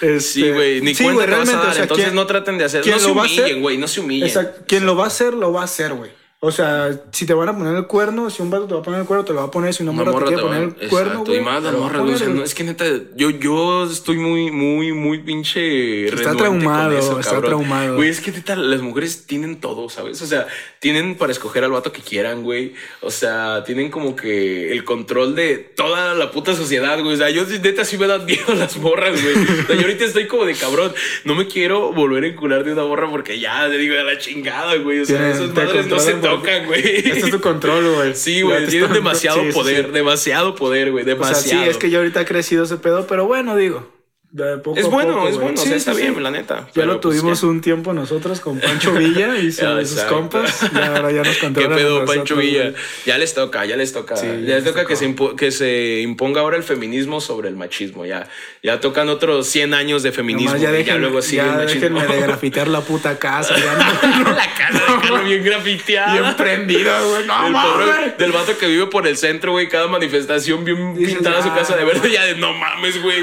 Este, 0.00 0.20
Sí, 0.20 0.50
güey, 0.50 0.80
ni 0.80 0.94
sí, 0.94 1.02
cuenta 1.02 1.24
güey, 1.24 1.26
te 1.26 1.36
vas 1.38 1.40
a 1.40 1.44
realmente, 1.52 1.56
dar, 1.66 1.70
o 1.70 1.74
sea, 1.74 1.82
entonces 1.82 2.04
¿quién- 2.06 2.14
no 2.14 2.26
traten 2.26 2.56
de 2.56 2.64
hacer, 2.64 2.86
no 2.86 2.98
se 3.00 3.10
humillen, 3.10 3.60
güey, 3.62 3.78
no 3.78 3.88
se 3.88 3.98
humillen. 4.00 4.28
Exacto. 4.28 4.62
Quien 4.68 4.86
lo 4.86 4.94
va 4.96 5.04
a 5.04 5.06
hacer, 5.08 5.34
lo 5.34 5.52
va 5.52 5.62
a 5.62 5.64
hacer, 5.64 5.92
güey. 5.92 6.12
O 6.40 6.52
sea, 6.52 6.92
si 7.10 7.26
te 7.26 7.34
van 7.34 7.48
a 7.48 7.58
poner 7.58 7.74
el 7.74 7.88
cuerno, 7.88 8.30
si 8.30 8.42
un 8.42 8.50
vato 8.50 8.66
te 8.68 8.74
va 8.74 8.78
a 8.78 8.82
poner 8.84 9.00
el 9.00 9.06
cuerno, 9.06 9.24
te 9.24 9.32
lo 9.32 9.40
va 9.40 9.46
a 9.46 9.50
poner. 9.50 9.74
Si 9.74 9.82
una 9.82 9.90
Una 9.90 10.04
morra 10.04 10.12
te 10.12 10.14
morra 10.14 10.26
quiere 10.28 10.42
te 10.42 10.46
poner 10.48 10.82
el 10.84 10.88
cuerno, 10.88 11.24
güey. 11.24 11.38
y 11.38 11.40
más 11.40 11.56
te 11.56 11.62
las 11.64 11.74
morras, 11.80 12.00
güey, 12.02 12.14
o 12.14 12.16
sea, 12.18 12.28
no, 12.28 12.44
es 12.44 12.54
que 12.54 12.62
neta, 12.62 12.84
yo, 13.16 13.30
yo 13.30 13.84
estoy 13.90 14.18
muy, 14.18 14.52
muy, 14.52 14.92
muy 14.92 15.18
pinche 15.18 16.06
Está 16.06 16.28
con 16.28 16.36
traumado, 16.36 16.96
eso, 16.96 17.18
está 17.18 17.32
cabrón. 17.32 17.50
traumado. 17.50 17.96
Güey, 17.96 18.08
es 18.10 18.20
que 18.20 18.30
neta, 18.30 18.54
las 18.54 18.80
mujeres 18.82 19.26
tienen 19.26 19.60
todo, 19.60 19.88
¿sabes? 19.88 20.22
O 20.22 20.26
sea, 20.26 20.46
tienen 20.78 21.16
para 21.16 21.32
escoger 21.32 21.64
al 21.64 21.72
vato 21.72 21.90
que 21.90 22.02
quieran, 22.02 22.44
güey. 22.44 22.74
O 23.00 23.10
sea, 23.10 23.64
tienen 23.64 23.90
como 23.90 24.14
que 24.14 24.70
el 24.70 24.84
control 24.84 25.34
de 25.34 25.56
toda 25.58 26.14
la 26.14 26.30
puta 26.30 26.54
sociedad, 26.54 27.00
güey. 27.02 27.14
O 27.14 27.16
sea, 27.16 27.30
yo 27.30 27.46
neta 27.46 27.84
sí 27.84 27.98
me 27.98 28.06
dan 28.06 28.24
miedo 28.26 28.54
las 28.54 28.76
morras, 28.76 29.20
güey. 29.20 29.34
O 29.34 29.66
sea, 29.66 29.74
yo 29.74 29.80
ahorita 29.82 30.04
estoy 30.04 30.28
como 30.28 30.44
de 30.44 30.54
cabrón. 30.54 30.92
No 31.24 31.34
me 31.34 31.48
quiero 31.48 31.92
volver 31.92 32.22
a 32.22 32.28
encular 32.28 32.62
de 32.62 32.74
una 32.74 32.84
morra 32.84 33.10
porque 33.10 33.40
ya, 33.40 33.66
le 33.66 33.76
digo, 33.76 33.98
a 33.98 34.04
la 34.04 34.18
chingada, 34.18 34.76
güey. 34.76 35.00
O 35.00 35.04
sea, 35.04 35.16
Tienen- 35.18 35.34
esas 35.34 35.52
te 35.52 35.64
madres 35.64 35.86
no 35.88 35.98
se 35.98 36.27
tocan, 36.36 36.66
güey. 36.66 36.80
Este 36.80 37.18
es 37.18 37.30
tu 37.30 37.40
control, 37.40 37.94
güey. 37.94 38.14
Sí, 38.14 38.42
güey, 38.42 38.66
tienen 38.66 38.92
demasiado 38.92 39.40
Sí, 39.42 39.52
poder, 39.52 39.86
sí. 39.86 39.92
demasiado 39.92 40.54
poder, 40.54 40.90
güey, 40.92 41.02
O 41.02 41.06
sea, 41.06 41.14
demasiado. 41.14 41.64
sí, 41.64 41.70
es 41.70 41.76
que 41.76 41.90
ya 41.90 41.98
ahorita 41.98 42.20
ha 42.20 42.24
crecido 42.24 42.64
ese 42.64 42.76
pedo, 42.76 43.06
pero 43.06 43.26
bueno, 43.26 43.56
digo. 43.56 43.86
De 44.30 44.58
poco 44.58 44.78
Es 44.78 44.84
a 44.84 44.88
bueno, 44.88 45.14
poco, 45.14 45.28
es 45.28 45.36
bueno, 45.36 45.54
o 45.54 45.56
Sí, 45.56 45.62
sea, 45.68 45.72
sí, 45.72 45.78
está 45.78 45.94
sí. 45.94 46.02
bien, 46.02 46.22
la 46.22 46.30
neta. 46.30 46.66
Ya 46.66 46.70
Pero, 46.74 46.86
lo 46.86 47.00
pues, 47.00 47.16
tuvimos 47.18 47.40
ya. 47.40 47.46
un 47.46 47.60
tiempo 47.62 47.94
nosotros 47.94 48.40
con 48.40 48.60
Pancho 48.60 48.92
Villa 48.92 49.36
y 49.38 49.50
sus, 49.52 49.64
Ah, 49.64 49.80
sus 49.84 50.02
compas. 50.02 50.64
Y 50.70 50.76
ahora 50.78 51.10
ya 51.10 51.22
nos 51.22 51.36
¿Qué 51.54 51.64
a 51.64 51.68
pedo, 51.68 52.04
Pancho 52.04 52.36
Villa? 52.36 52.74
Ya 53.06 53.16
les 53.16 53.32
toca, 53.32 53.64
ya 53.64 53.76
les 53.76 53.92
toca. 53.94 54.16
Ya 54.16 54.22
ya 54.24 54.32
les 54.34 54.46
les 54.46 54.64
toca 54.64 54.84
que 54.86 54.96
se, 54.96 55.14
que 55.36 55.50
se 55.50 56.00
imponga 56.02 56.42
ahora 56.42 56.58
el 56.58 56.62
feminismo 56.62 57.22
sobre 57.22 57.48
el 57.48 57.56
machismo. 57.56 58.04
Ya, 58.04 58.28
ya 58.62 58.80
tocan 58.80 59.08
otros 59.08 59.46
100 59.48 59.72
años 59.72 60.02
de 60.02 60.12
feminismo. 60.12 60.50
Nomás 60.50 60.60
ya, 60.62 60.72
dejen, 60.72 61.00
luego 61.00 61.22
sigue 61.22 61.38
ya 61.38 61.44
el 61.52 61.64
machismo. 61.64 61.98
déjenme 62.00 62.14
de 62.16 62.20
grafitear 62.20 62.68
la 62.68 62.80
puta 62.82 63.18
casa. 63.18 63.54
Ya 63.56 63.72
no, 64.18 64.30
la 64.32 64.46
casa 64.54 64.92
de 64.92 65.00
Carlos 65.00 65.24
bien 65.24 65.42
grafiteada. 65.42 66.12
bien 66.20 66.36
prendida, 66.36 67.00
güey. 67.00 67.26
No, 67.26 67.62
pobre 67.62 68.14
del 68.18 68.32
vato 68.32 68.58
que 68.58 68.66
vive 68.66 68.86
por 68.88 69.06
el 69.06 69.16
centro, 69.16 69.52
güey, 69.52 69.68
cada 69.68 69.88
manifestación 69.88 70.64
bien 70.66 70.94
pintada 70.96 71.40
su 71.42 71.48
ya, 71.48 71.54
casa 71.54 71.76
de 71.76 71.84
verde, 71.84 72.10
ya 72.10 72.24
de 72.26 72.34
no 72.36 72.52
mames, 72.52 73.02
güey. 73.02 73.22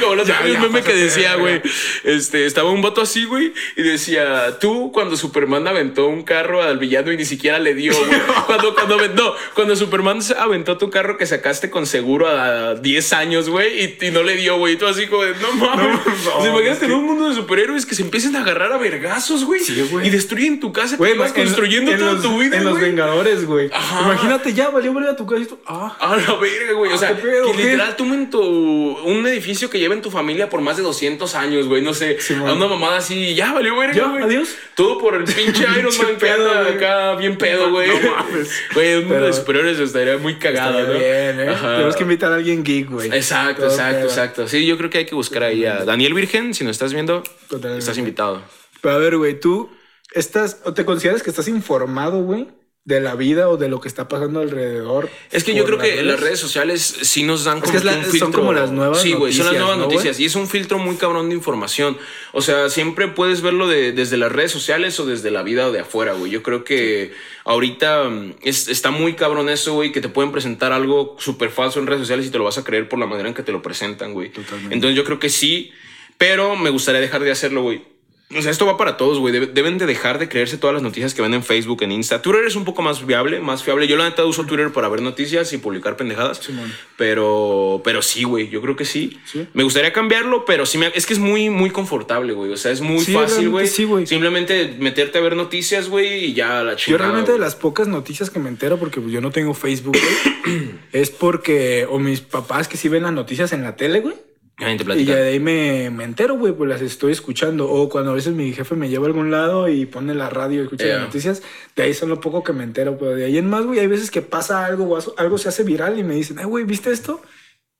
Como 0.00 0.14
los 0.16 0.28
Aquellos 0.42 0.62
ya, 0.62 0.68
memes 0.68 0.84
que 0.84 0.94
decía, 0.94 1.34
güey. 1.36 1.62
Este, 2.04 2.46
estaba 2.46 2.70
un 2.70 2.82
vato 2.82 3.00
así, 3.00 3.24
güey, 3.24 3.52
y 3.76 3.82
decía, 3.82 4.58
tú 4.60 4.90
cuando 4.92 5.16
Superman 5.16 5.66
aventó 5.66 6.06
un 6.06 6.22
carro 6.22 6.62
al 6.62 6.78
villano 6.78 7.12
y 7.12 7.16
ni 7.16 7.24
siquiera 7.24 7.58
le 7.58 7.74
dio, 7.74 7.92
güey. 7.96 8.20
Cuando, 8.46 8.74
cuando, 8.74 8.96
no, 9.08 9.34
cuando 9.54 9.76
Superman 9.76 10.18
aventó 10.38 10.76
tu 10.78 10.90
carro 10.90 11.16
que 11.16 11.26
sacaste 11.26 11.70
con 11.70 11.86
seguro 11.86 12.28
a 12.28 12.74
10 12.74 13.12
años, 13.14 13.48
güey, 13.48 13.84
y, 14.00 14.06
y 14.06 14.10
no 14.10 14.22
le 14.22 14.36
dio, 14.36 14.58
güey. 14.58 14.74
Y 14.74 14.76
tú 14.76 14.86
así 14.86 15.06
como 15.06 15.22
de, 15.24 15.34
no 15.40 15.52
mames. 15.52 15.86
no, 16.24 16.36
O 16.38 16.42
sea, 16.42 16.50
imagínate 16.50 16.70
es 16.72 16.78
que- 16.80 16.84
en 16.86 16.92
un 16.92 17.04
mundo 17.06 17.28
de 17.28 17.34
superhéroes 17.34 17.86
que 17.86 17.94
se 17.94 18.02
empiecen 18.02 18.36
a 18.36 18.40
agarrar 18.40 18.72
a 18.72 18.78
vergazos, 18.78 19.44
güey. 19.44 19.60
Sí, 19.60 19.86
güey. 19.90 20.06
Y 20.06 20.10
destruyen 20.10 20.60
tu 20.60 20.72
casa 20.72 20.96
que 20.98 21.10
en- 21.10 21.18
construyendo 21.18 21.92
en 21.92 21.98
toda 21.98 22.12
los, 22.14 22.22
tu 22.22 22.38
vida, 22.38 22.56
En 22.58 22.64
los. 22.64 22.78
Vengadores, 22.80 23.44
güey. 23.46 23.70
Imagínate, 24.02 24.52
ya 24.54 24.70
valió 24.70 24.92
volver 24.92 25.10
a 25.10 25.16
tu 25.16 25.26
casa 25.26 25.42
y 25.42 25.46
tú. 25.46 25.58
Ah. 25.66 25.96
A 26.00 26.16
la 26.16 26.34
verga, 26.34 26.72
güey. 26.74 26.90
O 26.92 26.94
Ah, 26.94 26.98
sea, 26.98 27.16
¿qué 27.16 27.22
pedo, 27.22 27.52
que 27.52 27.58
literal 27.58 27.96
tumben 27.96 28.28
tu, 28.30 28.40
un 28.42 29.26
edificio 29.26 29.70
que 29.70 29.78
lleva 29.78 29.94
en 29.94 30.02
tu 30.02 30.10
familia 30.10 30.31
por 30.50 30.60
más 30.60 30.76
de 30.76 30.82
200 30.82 31.34
años, 31.34 31.66
güey. 31.66 31.82
No 31.82 31.94
sé, 31.94 32.18
a 32.46 32.52
una 32.52 32.66
mamada 32.66 32.98
así, 32.98 33.34
ya 33.34 33.52
valió 33.52 33.74
Ya, 33.92 34.06
güey. 34.08 34.22
adiós. 34.22 34.54
Todo 34.74 34.98
por 34.98 35.14
el 35.14 35.24
pinche 35.24 35.64
Iron 35.78 35.96
Man 35.98 36.16
pedo, 36.18 36.50
acá 36.50 37.14
bien 37.16 37.36
pedo, 37.38 37.70
güey. 37.70 37.88
No 37.88 38.10
mames. 38.16 38.50
Güey, 38.74 38.94
un 38.94 39.00
mundo 39.00 39.14
Pero- 39.14 39.26
de 39.26 39.32
superiores 39.32 39.78
estaría 39.78 40.18
muy 40.18 40.36
cagado, 40.38 40.78
bien, 40.92 41.40
¿eh? 41.40 41.48
Ajá. 41.50 41.72
Tenemos 41.74 41.96
que 41.96 42.02
invitar 42.02 42.32
a 42.32 42.36
alguien 42.36 42.62
geek, 42.64 42.90
güey. 42.90 43.08
Exacto, 43.14 43.62
Todo 43.62 43.70
exacto, 43.72 43.96
pedo. 43.98 44.08
exacto. 44.08 44.48
Sí, 44.48 44.66
yo 44.66 44.76
creo 44.78 44.90
que 44.90 44.98
hay 44.98 45.06
que 45.06 45.14
buscar 45.14 45.42
ahí 45.42 45.64
a 45.64 45.84
Daniel 45.84 46.14
Virgen. 46.14 46.54
Si 46.54 46.64
nos 46.64 46.72
estás 46.72 46.92
viendo, 46.92 47.22
Totalmente. 47.48 47.78
estás 47.80 47.98
invitado. 47.98 48.42
Pero 48.80 48.94
a 48.94 48.98
ver, 48.98 49.16
güey, 49.16 49.38
tú 49.38 49.70
estás, 50.12 50.60
o 50.64 50.74
te 50.74 50.84
consideras 50.84 51.22
que 51.22 51.30
estás 51.30 51.48
informado, 51.48 52.22
güey, 52.22 52.48
de 52.84 53.00
la 53.00 53.14
vida 53.14 53.48
o 53.48 53.56
de 53.56 53.68
lo 53.68 53.80
que 53.80 53.86
está 53.86 54.08
pasando 54.08 54.40
alrededor. 54.40 55.08
Es 55.30 55.44
que 55.44 55.54
yo 55.54 55.64
creo 55.64 55.78
que 55.78 56.02
las 56.02 56.18
redes 56.18 56.40
sociales 56.40 56.82
sí 57.02 57.22
nos 57.22 57.44
dan 57.44 57.58
Es 57.58 57.62
como 57.62 57.72
que 57.72 57.78
es 57.78 57.84
la- 57.84 57.96
un 57.96 58.18
son 58.18 58.32
como 58.32 58.52
las 58.52 58.72
nuevas 58.72 59.00
Sí, 59.00 59.12
güey, 59.12 59.32
son 59.32 59.46
las 59.46 59.54
nuevas 59.54 59.78
noticias. 59.78 60.18
Y 60.18 60.24
es 60.24 60.34
un 60.34 60.48
filtro 60.48 60.78
muy 60.78 60.96
cabrón 60.96 61.28
de 61.28 61.36
información. 61.36 61.96
O 62.32 62.42
sea, 62.42 62.68
siempre 62.70 63.06
puedes 63.06 63.40
verlo 63.40 63.68
de- 63.68 63.92
desde 63.92 64.16
las 64.16 64.32
redes 64.32 64.50
sociales 64.50 64.98
o 64.98 65.06
desde 65.06 65.30
la 65.30 65.44
vida 65.44 65.70
de 65.70 65.78
afuera, 65.78 66.14
güey. 66.14 66.32
Yo 66.32 66.42
creo 66.42 66.64
que 66.64 67.12
ahorita 67.44 68.04
mm, 68.08 68.34
es- 68.42 68.66
está 68.66 68.90
muy 68.90 69.14
cabrón 69.14 69.48
eso, 69.48 69.74
güey, 69.74 69.92
que 69.92 70.00
te 70.00 70.08
pueden 70.08 70.32
presentar 70.32 70.72
algo 70.72 71.16
súper 71.20 71.50
falso 71.50 71.78
en 71.78 71.86
redes 71.86 72.00
sociales 72.00 72.26
y 72.26 72.30
te 72.30 72.38
lo 72.38 72.44
vas 72.44 72.58
a 72.58 72.64
creer 72.64 72.88
por 72.88 72.98
la 72.98 73.06
manera 73.06 73.28
en 73.28 73.34
que 73.34 73.44
te 73.44 73.52
lo 73.52 73.62
presentan, 73.62 74.12
güey. 74.12 74.30
Totalmente. 74.30 74.74
Entonces 74.74 74.96
yo 74.96 75.04
creo 75.04 75.20
que 75.20 75.28
sí, 75.28 75.70
pero 76.18 76.56
me 76.56 76.70
gustaría 76.70 77.00
dejar 77.00 77.22
de 77.22 77.30
hacerlo, 77.30 77.62
güey. 77.62 77.91
O 78.36 78.42
sea, 78.42 78.50
esto 78.50 78.66
va 78.66 78.76
para 78.76 78.96
todos, 78.96 79.18
güey. 79.18 79.32
Debe- 79.34 79.46
Deben 79.52 79.78
de 79.78 79.86
dejar 79.86 80.18
de 80.18 80.28
creerse 80.28 80.58
todas 80.58 80.74
las 80.74 80.82
noticias 80.82 81.14
que 81.14 81.22
ven 81.22 81.34
en 81.34 81.42
Facebook, 81.42 81.82
en 81.82 81.92
Insta. 81.92 82.22
Twitter 82.22 82.44
es 82.46 82.56
un 82.56 82.64
poco 82.64 82.82
más 82.82 83.04
viable, 83.06 83.40
más 83.40 83.62
fiable. 83.62 83.86
Yo 83.86 83.96
la 83.96 84.08
neta 84.08 84.24
uso 84.24 84.44
Twitter 84.46 84.72
para 84.72 84.88
ver 84.88 85.02
noticias 85.02 85.52
y 85.52 85.58
publicar 85.58 85.96
pendejadas. 85.96 86.38
Simón. 86.38 86.72
Pero, 86.96 87.80
pero 87.84 88.00
sí, 88.02 88.24
güey. 88.24 88.48
Yo 88.48 88.60
creo 88.62 88.76
que 88.76 88.84
sí. 88.84 89.18
Sí. 89.24 89.46
Me 89.54 89.62
gustaría 89.64 89.92
cambiarlo, 89.92 90.44
pero 90.44 90.66
sí 90.66 90.78
me, 90.78 90.90
es 90.94 91.04
que 91.06 91.12
es 91.12 91.18
muy, 91.18 91.50
muy 91.50 91.70
confortable, 91.70 92.32
güey. 92.32 92.52
O 92.52 92.56
sea, 92.56 92.70
es 92.72 92.80
muy 92.80 93.00
Sí, 93.04 93.12
fácil, 93.12 93.48
güey. 93.50 93.66
sí, 93.66 93.84
güey. 93.84 94.06
Simplemente 94.06 94.76
meterte 94.78 95.18
a 95.18 95.20
ver 95.20 95.36
noticias, 95.36 95.88
güey, 95.88 96.26
y 96.26 96.32
ya 96.34 96.62
la 96.62 96.72
Yo 96.72 96.76
chingada. 96.76 97.04
realmente 97.06 97.32
de 97.32 97.38
las 97.38 97.54
pocas 97.54 97.88
noticias 97.88 98.30
que 98.30 98.38
me 98.38 98.48
entero, 98.48 98.78
porque 98.78 99.00
pues, 99.00 99.12
yo 99.12 99.20
no 99.20 99.30
tengo 99.30 99.52
Facebook, 99.54 99.96
güey, 100.44 100.70
es 100.92 101.10
porque, 101.10 101.86
o 101.90 101.98
mis 101.98 102.20
papás 102.20 102.68
que 102.68 102.76
sí 102.76 102.88
ven 102.88 103.02
las 103.02 103.12
noticias 103.12 103.52
en 103.52 103.62
la 103.62 103.76
tele, 103.76 104.00
güey. 104.00 104.14
Y 104.58 105.04
ya 105.04 105.16
de 105.16 105.30
ahí 105.30 105.40
me, 105.40 105.90
me 105.90 106.04
entero, 106.04 106.36
güey, 106.36 106.52
pues 106.52 106.68
las 106.70 106.80
estoy 106.82 107.10
escuchando. 107.12 107.68
O 107.70 107.88
cuando 107.88 108.12
a 108.12 108.14
veces 108.14 108.32
mi 108.34 108.52
jefe 108.52 108.76
me 108.76 108.88
lleva 108.88 109.06
a 109.06 109.08
algún 109.08 109.30
lado 109.30 109.68
y 109.68 109.86
pone 109.86 110.14
la 110.14 110.30
radio 110.30 110.60
y 110.60 110.64
escucha 110.64 110.84
Yeah. 110.84 110.96
las 110.98 111.06
noticias, 111.06 111.42
de 111.74 111.82
ahí 111.82 111.94
son 111.94 112.10
lo 112.10 112.20
poco 112.20 112.44
que 112.44 112.52
me 112.52 112.62
entero. 112.62 112.96
Pero 112.98 113.16
de 113.16 113.24
ahí 113.24 113.38
en 113.38 113.48
más, 113.50 113.64
güey, 113.66 113.80
hay 113.80 113.86
veces 113.88 114.10
que 114.10 114.22
pasa 114.22 114.64
algo 114.64 114.84
o 114.88 115.14
algo 115.18 115.38
se 115.38 115.48
hace 115.48 115.64
viral 115.64 115.98
y 115.98 116.04
me 116.04 116.14
dicen, 116.14 116.38
ay, 116.38 116.44
güey, 116.44 116.64
¿viste 116.64 116.92
esto? 116.92 117.20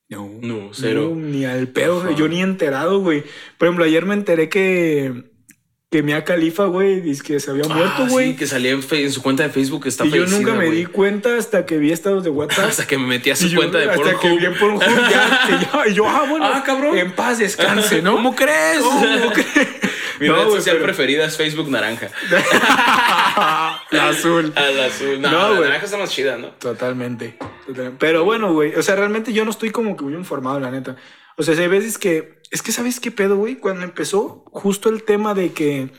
No, 0.09 0.29
No, 0.41 0.69
cero. 0.73 1.11
no, 1.13 1.15
ni 1.15 1.45
al 1.45 1.69
pedo, 1.69 2.01
Ajá. 2.01 2.11
yo 2.11 2.27
ni 2.27 2.41
enterado, 2.41 2.99
güey. 2.99 3.23
Por 3.57 3.67
ejemplo, 3.67 3.85
ayer 3.85 4.05
me 4.05 4.13
enteré 4.15 4.49
que, 4.49 5.31
que 5.93 6.01
Mia 6.01 6.23
Khalifa, 6.23 6.65
güey, 6.65 7.01
dice 7.01 7.21
que 7.21 7.39
se 7.39 7.51
había 7.51 7.65
muerto, 7.65 7.93
Ah, 8.05 8.07
güey. 8.09 8.31
sí, 8.31 8.35
que 8.35 8.47
salía 8.47 8.71
en, 8.71 8.81
en 8.89 9.11
su 9.11 9.21
cuenta 9.21 9.43
de 9.43 9.49
Facebook. 9.49 9.83
que 9.83 9.89
Está 9.89 10.07
y 10.07 10.09
yo 10.09 10.25
nunca 10.25 10.53
me 10.55 10.71
di 10.71 10.87
cuenta 10.87 11.37
hasta 11.37 11.67
que 11.67 11.77
vi 11.77 11.91
estados 11.91 12.23
de 12.23 12.29
WhatsApp. 12.31 12.69
Hasta 12.69 12.87
que 12.87 12.97
me 12.97 13.05
metí 13.05 13.29
a 13.29 13.35
su 13.35 13.47
yo, 13.47 13.57
cuenta 13.59 13.77
de 13.77 13.91
hasta 13.91 14.03
que 14.03 14.15
Pornhub. 14.15 14.39
vi 14.39 14.45
en 14.47 14.57
Pornhub 14.57 14.81
ya, 14.81 15.83
y 15.87 15.93
yo, 15.93 16.09
ah, 16.09 16.25
bueno, 16.27 16.45
Ah, 16.51 16.63
cabrón. 16.65 16.97
en 16.97 17.11
paz 17.11 17.37
descanse, 17.37 18.01
¿no? 18.01 18.13
¿Cómo 18.13 18.35
crees? 18.35 18.79
¿Cómo 18.79 19.31
crees? 19.33 19.67
Mi 20.19 20.27
No, 20.29 20.35
red 20.35 20.43
güey, 20.45 20.55
social 20.57 20.77
pero- 20.77 20.85
preferida 20.87 21.25
es 21.25 21.37
Facebook 21.37 21.69
naranja. 21.69 22.07
La 23.91 24.09
azul. 24.09 24.51
Al 24.55 24.79
azul. 24.81 25.21
No, 25.21 25.29
No, 25.31 25.53
la 25.55 25.59
naranja 25.61 25.85
está 25.85 25.97
más 25.97 26.09
chida, 26.11 26.37
¿no? 26.37 26.47
Totalmente. 26.59 27.37
totalmente. 27.67 27.97
Pero 27.99 28.23
bueno, 28.23 28.51
güey. 28.53 28.73
O 28.75 28.81
sea, 28.83 28.95
realmente 28.95 29.33
yo 29.33 29.45
no 29.45 29.51
estoy 29.51 29.69
como 29.71 29.95
que 29.95 30.03
muy 30.03 30.13
informado, 30.15 30.59
la 30.59 30.71
neta. 30.71 30.95
O 31.37 31.43
sea, 31.43 31.57
hay 31.57 31.67
veces 31.67 31.97
que. 31.97 32.41
Es 32.51 32.61
que, 32.61 32.71
¿sabes 32.71 32.99
qué 32.99 33.09
pedo, 33.09 33.37
güey? 33.37 33.55
Cuando 33.55 33.83
empezó 33.83 34.43
justo 34.51 34.89
el 34.89 35.03
tema 35.03 35.33
de 35.33 35.53
que. 35.53 35.89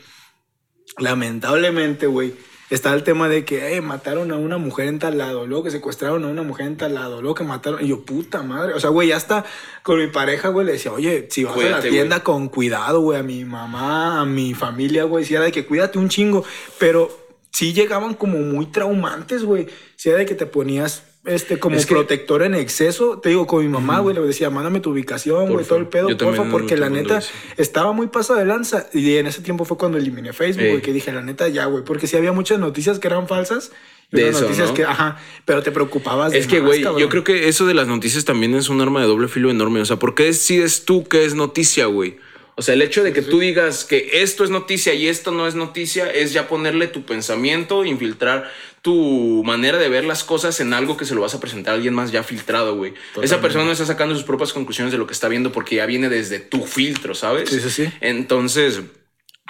Lamentablemente, 0.97 2.07
güey. 2.07 2.33
Está 2.71 2.95
el 2.95 3.03
tema 3.03 3.29
de 3.29 3.45
que 3.45 3.79
mataron 3.81 4.31
a 4.31 4.37
una 4.37 4.57
mujer 4.57 4.87
en 4.87 4.97
tal 4.97 5.19
lado, 5.19 5.45
luego 5.45 5.65
que 5.65 5.71
secuestraron 5.71 6.23
a 6.23 6.27
una 6.27 6.41
mujer 6.41 6.65
en 6.65 6.77
tal 6.77 6.95
lado, 6.95 7.21
luego 7.21 7.35
que 7.35 7.43
mataron. 7.43 7.83
Y 7.83 7.89
yo, 7.89 8.03
puta 8.03 8.41
madre. 8.41 8.73
O 8.73 8.79
sea, 8.79 8.89
güey, 8.89 9.09
ya 9.09 9.17
hasta 9.17 9.45
con 9.83 9.99
mi 9.99 10.07
pareja, 10.07 10.49
güey, 10.49 10.65
le 10.65 10.71
decía, 10.73 10.91
oye, 10.91 11.27
si 11.29 11.43
vas 11.43 11.55
a 11.57 11.69
la 11.69 11.81
tienda 11.81 12.23
con 12.23 12.49
cuidado, 12.49 13.01
güey, 13.01 13.19
a 13.19 13.23
mi 13.23 13.45
mamá, 13.45 14.19
a 14.19 14.25
mi 14.25 14.55
familia, 14.55 15.03
güey, 15.03 15.25
si 15.25 15.35
era 15.35 15.43
de 15.43 15.51
que 15.51 15.67
cuídate 15.67 15.99
un 15.99 16.09
chingo. 16.09 16.43
Pero 16.79 17.15
sí 17.51 17.73
llegaban 17.73 18.15
como 18.15 18.39
muy 18.39 18.65
traumantes, 18.65 19.43
güey. 19.43 19.67
Si 19.95 20.09
era 20.09 20.17
de 20.17 20.25
que 20.25 20.35
te 20.35 20.47
ponías 20.47 21.03
este, 21.25 21.59
como 21.59 21.75
Es 21.75 21.85
que- 21.85 21.93
protector 21.95 22.43
en 22.43 22.55
exceso. 22.55 23.19
Te 23.19 23.29
digo, 23.29 23.47
con 23.47 23.63
mi 23.63 23.69
mamá, 23.69 23.99
güey, 23.99 24.15
le 24.15 24.21
decía, 24.21 24.49
mándame 24.49 24.79
tu 24.79 24.91
ubicación, 24.91 25.49
güey, 25.51 25.65
todo 25.65 25.79
el 25.79 25.87
pedo, 25.87 26.09
Yo 26.09 26.17
porfa, 26.17 26.49
porque 26.49 26.77
la 26.77 26.89
neta 26.89 27.21
estaba 27.57 27.91
muy 27.91 28.07
pasada 28.07 28.39
de 28.39 28.45
lanza. 28.45 28.87
Y 28.93 29.15
en 29.17 29.27
ese 29.27 29.41
tiempo 29.41 29.65
fue 29.65 29.77
cuando 29.77 29.97
eliminé 29.97 30.33
Facebook, 30.33 30.63
Ey. 30.63 30.69
güey, 30.71 30.81
que 30.81 30.93
dije, 30.93 31.11
la 31.11 31.21
neta, 31.21 31.47
ya, 31.47 31.65
güey, 31.65 31.83
porque 31.83 32.07
sí 32.07 32.15
había 32.17 32.31
muchas 32.31 32.59
noticias 32.59 32.99
que 32.99 33.07
eran 33.07 33.27
falsas. 33.27 33.71
De 34.11 34.29
eso, 34.29 34.41
noticias 34.41 34.69
¿no? 34.69 34.73
que, 34.75 34.83
ajá, 34.85 35.17
pero 35.45 35.63
te 35.63 35.71
preocupabas 35.71 36.31
de 36.31 36.37
Es 36.37 36.45
que, 36.47 36.59
más, 36.61 36.67
güey, 36.67 36.81
yo 36.81 37.09
creo 37.09 37.23
que 37.23 37.47
eso 37.49 37.65
de 37.65 37.73
las 37.73 37.87
noticias 37.87 38.23
también 38.23 38.53
es 38.53 38.69
un 38.69 38.79
arma 38.79 39.01
de 39.01 39.07
doble 39.07 39.27
filo 39.27 39.49
enorme. 39.49 39.81
O 39.81 39.85
sea, 39.85 39.97
¿por 39.97 40.13
qué 40.13 40.25
decides 40.25 40.85
tú 40.85 41.05
qué 41.05 41.25
es 41.25 41.33
noticia, 41.33 41.87
güey? 41.87 42.17
O 42.57 42.61
sea, 42.61 42.73
el 42.73 42.81
hecho 42.81 43.03
de 43.03 43.11
que 43.11 43.21
tú 43.21 43.39
digas 43.39 43.83
que 43.83 44.21
esto 44.21 44.45
es 44.45 44.49
noticia 44.49 44.93
y 44.93 45.07
esto 45.09 45.31
no 45.31 45.45
es 45.45 45.55
noticia 45.55 46.09
es 46.09 46.31
ya 46.31 46.47
ponerle 46.47 46.87
tu 46.87 47.03
pensamiento, 47.03 47.83
infiltrar 47.83 48.49
tu 48.81 49.43
manera 49.43 49.77
de 49.77 49.89
ver 49.89 50.05
las 50.05 50.23
cosas 50.23 50.59
en 50.61 50.71
algo 50.73 50.95
que 50.95 51.05
se 51.05 51.15
lo 51.15 51.21
vas 51.21 51.33
a 51.33 51.39
presentar 51.41 51.73
a 51.73 51.75
alguien 51.75 51.93
más 51.93 52.11
ya 52.11 52.23
filtrado, 52.23 52.75
güey. 52.75 52.93
Esa 53.21 53.41
persona 53.41 53.65
no 53.65 53.71
está 53.71 53.85
sacando 53.85 54.15
sus 54.15 54.23
propias 54.23 54.53
conclusiones 54.53 54.93
de 54.93 54.97
lo 54.97 55.05
que 55.05 55.13
está 55.13 55.27
viendo 55.27 55.51
porque 55.51 55.75
ya 55.75 55.85
viene 55.85 56.07
desde 56.07 56.39
tu 56.39 56.65
filtro, 56.65 57.13
¿sabes? 57.13 57.49
Sí, 57.49 57.59
sí, 57.59 57.69
sí. 57.69 57.89
Entonces, 57.99 58.81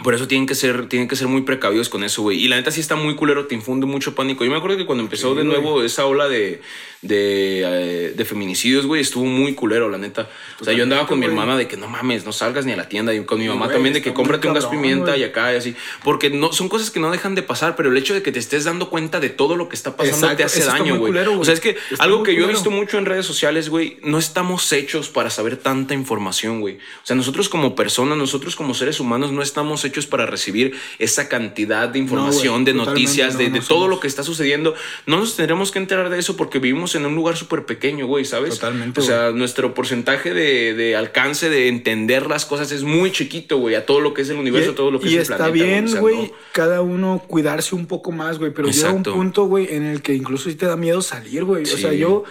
por 0.04 0.14
eso 0.14 0.28
tienen 0.28 0.46
que 0.46 0.56
ser, 0.56 0.90
tienen 0.90 1.08
que 1.08 1.16
ser 1.16 1.28
muy 1.28 1.44
precavidos 1.44 1.88
con 1.88 2.04
eso, 2.04 2.22
güey. 2.22 2.44
Y 2.44 2.50
la 2.50 2.58
neta 2.58 2.70
sí 2.70 2.82
está 2.82 2.98
muy 2.98 3.16
culero, 3.16 3.48
te 3.48 3.56
infunde 3.56 3.86
mucho 3.86 4.14
pánico. 4.14 4.44
Yo 4.44 4.52
me 4.52 4.58
acuerdo 4.58 4.76
que 4.76 4.86
cuando 4.86 5.02
empezó 5.02 5.36
de 5.36 5.46
nuevo 5.46 5.84
esa 5.84 6.06
ola 6.06 6.28
de, 6.28 6.62
de, 7.02 7.62
eh, 7.64 8.14
de 8.14 8.26
feminicidios, 8.26 8.86
güey, 8.86 9.02
estuvo 9.02 9.24
muy 9.24 9.54
culero, 9.54 9.90
la 9.90 9.98
neta. 9.98 10.30
O 10.60 10.66
sea, 10.66 10.74
yo 10.74 10.84
andaba 10.84 11.08
con 11.08 11.18
mi 11.18 11.26
hermana 11.26 11.56
de 11.56 11.70
que 11.70 11.78
no 11.78 11.88
mames, 11.88 12.26
no 12.26 12.34
salgas 12.34 12.66
ni 12.66 12.74
a 12.74 12.76
la 12.76 12.90
tienda. 12.90 13.14
Y 13.14 13.24
con 13.24 13.40
mi 13.40 13.48
mamá 13.48 13.70
también 13.70 13.94
de 13.94 14.02
que 14.02 14.14
cómprate 14.14 14.50
un 14.50 14.54
gas 14.54 14.66
pimienta 14.66 15.16
y 15.16 15.24
acá 15.24 15.54
y 15.54 15.56
así. 15.56 15.76
Porque 16.04 16.30
no, 16.30 16.52
son 16.52 16.68
cosas 16.68 16.92
que 16.92 17.00
no 17.00 17.10
dejan 17.10 17.34
de 17.34 17.42
pasar, 17.42 17.78
pero 17.78 17.90
el 17.90 17.96
hecho 17.96 18.14
de 18.14 18.22
que 18.22 18.34
te 18.34 18.40
estés 18.40 18.66
dando 18.66 18.90
cuenta 18.90 19.22
de 19.22 19.30
todo 19.30 19.56
lo 19.56 19.70
que 19.70 19.78
está 19.78 19.96
pasando 19.96 20.18
Exacto, 20.18 20.38
te 20.38 20.44
hace 20.44 20.60
eso 20.60 20.72
daño, 20.72 20.98
güey. 20.98 21.16
O 21.18 21.46
sea, 21.46 21.54
es 21.54 21.62
que 21.62 21.78
Está 21.90 22.04
algo 22.04 22.22
que 22.22 22.36
yo 22.36 22.44
he 22.44 22.48
visto 22.48 22.70
mucho 22.70 22.98
en 22.98 23.06
redes 23.06 23.26
sociales, 23.26 23.70
güey, 23.70 23.98
no 24.04 24.18
estamos 24.18 24.74
hechos 24.74 25.08
para 25.08 25.30
saber 25.30 25.56
tanta 25.56 25.94
información, 25.94 26.60
güey. 26.60 26.76
O 26.76 27.06
sea, 27.06 27.16
nosotros 27.16 27.48
como 27.48 27.76
personas, 27.76 28.18
nosotros 28.18 28.58
como 28.58 28.74
seres 28.74 29.00
humanos, 29.00 29.32
no 29.32 29.42
estamos 29.42 29.85
hechos 29.86 30.08
para 30.08 30.26
recibir 30.26 30.74
esa 31.00 31.30
cantidad 31.30 31.88
de 31.88 32.00
información, 32.00 32.66
de 32.66 32.74
noticias, 32.74 33.34
no, 33.34 33.40
de, 33.40 33.50
no 33.50 33.62
todo 33.62 33.88
lo 33.88 34.00
que 34.00 34.08
está 34.08 34.24
sucediendo. 34.24 34.76
No 35.06 35.18
nos 35.18 35.36
tendremos 35.36 35.72
que 35.72 35.80
enterar 35.80 36.10
de 36.10 36.20
eso 36.20 36.36
porque 36.36 36.60
vivimos 36.60 36.96
en 36.96 37.06
un 37.06 37.16
lugar 37.16 37.38
súper 37.38 37.66
pequeño, 37.66 38.08
güey, 38.08 38.26
¿sabes? 38.26 38.56
Totalmente, 38.56 39.00
O 39.00 39.04
sea, 39.04 39.32
nuestro 39.32 39.74
porcentaje 39.74 40.34
de, 40.34 40.74
de 40.74 40.96
alcance 40.96 41.50
de 41.50 41.68
entender 41.68 42.28
las 42.28 42.46
cosas 42.46 42.72
es 42.72 42.84
muy 42.84 43.12
chiquito, 43.12 43.58
güey, 43.58 43.76
a 43.76 43.86
todo 43.86 44.02
lo 44.02 44.14
que 44.14 44.24
es 44.24 44.30
el 44.30 44.38
universo, 44.38 44.72
y, 44.72 44.76
todo 44.76 44.92
lo 44.92 45.00
que 45.00 45.08
y 45.08 45.12
es 45.12 45.16
el 45.16 45.22
está 45.22 45.38
planeta. 45.38 45.66
bien, 45.66 45.86
o 45.86 45.88
sea, 45.88 46.00
güey, 46.02 46.34
cada 46.52 46.82
uno 46.82 47.24
cuidarse 47.28 47.76
un 47.76 47.86
poco 47.86 48.12
más, 48.12 48.40
güey, 48.40 48.52
pero 48.52 48.70
llega 48.70 48.92
un 48.92 49.04
punto, 49.04 49.46
güey, 49.46 49.68
en 49.74 49.84
el 49.84 50.02
que 50.02 50.14
incluso 50.14 50.50
sí 50.50 50.56
te 50.56 50.66
da 50.66 50.76
miedo 50.76 51.02
salir, 51.02 51.44
güey. 51.44 51.64
O 51.64 51.78
sea, 51.78 51.94
yo 51.94 52.24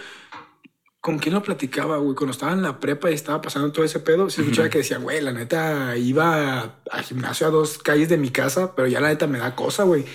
con 1.04 1.18
quién 1.18 1.34
lo 1.34 1.42
platicaba, 1.42 1.98
güey, 1.98 2.16
cuando 2.16 2.32
estaba 2.32 2.52
en 2.54 2.62
la 2.62 2.80
prepa 2.80 3.10
y 3.10 3.14
estaba 3.14 3.42
pasando 3.42 3.70
todo 3.72 3.84
ese 3.84 4.00
pedo, 4.00 4.30
se 4.30 4.40
escuchaba 4.40 4.70
que 4.70 4.78
decía, 4.78 4.96
güey, 4.96 5.20
la 5.20 5.32
neta 5.32 5.98
iba 5.98 6.76
al 6.90 7.02
gimnasio 7.02 7.46
a 7.46 7.50
dos 7.50 7.76
calles 7.76 8.08
de 8.08 8.16
mi 8.16 8.30
casa, 8.30 8.74
pero 8.74 8.88
ya 8.88 9.02
la 9.02 9.08
neta 9.08 9.26
me 9.26 9.38
da 9.38 9.54
cosa, 9.54 9.82
güey. 9.82 10.06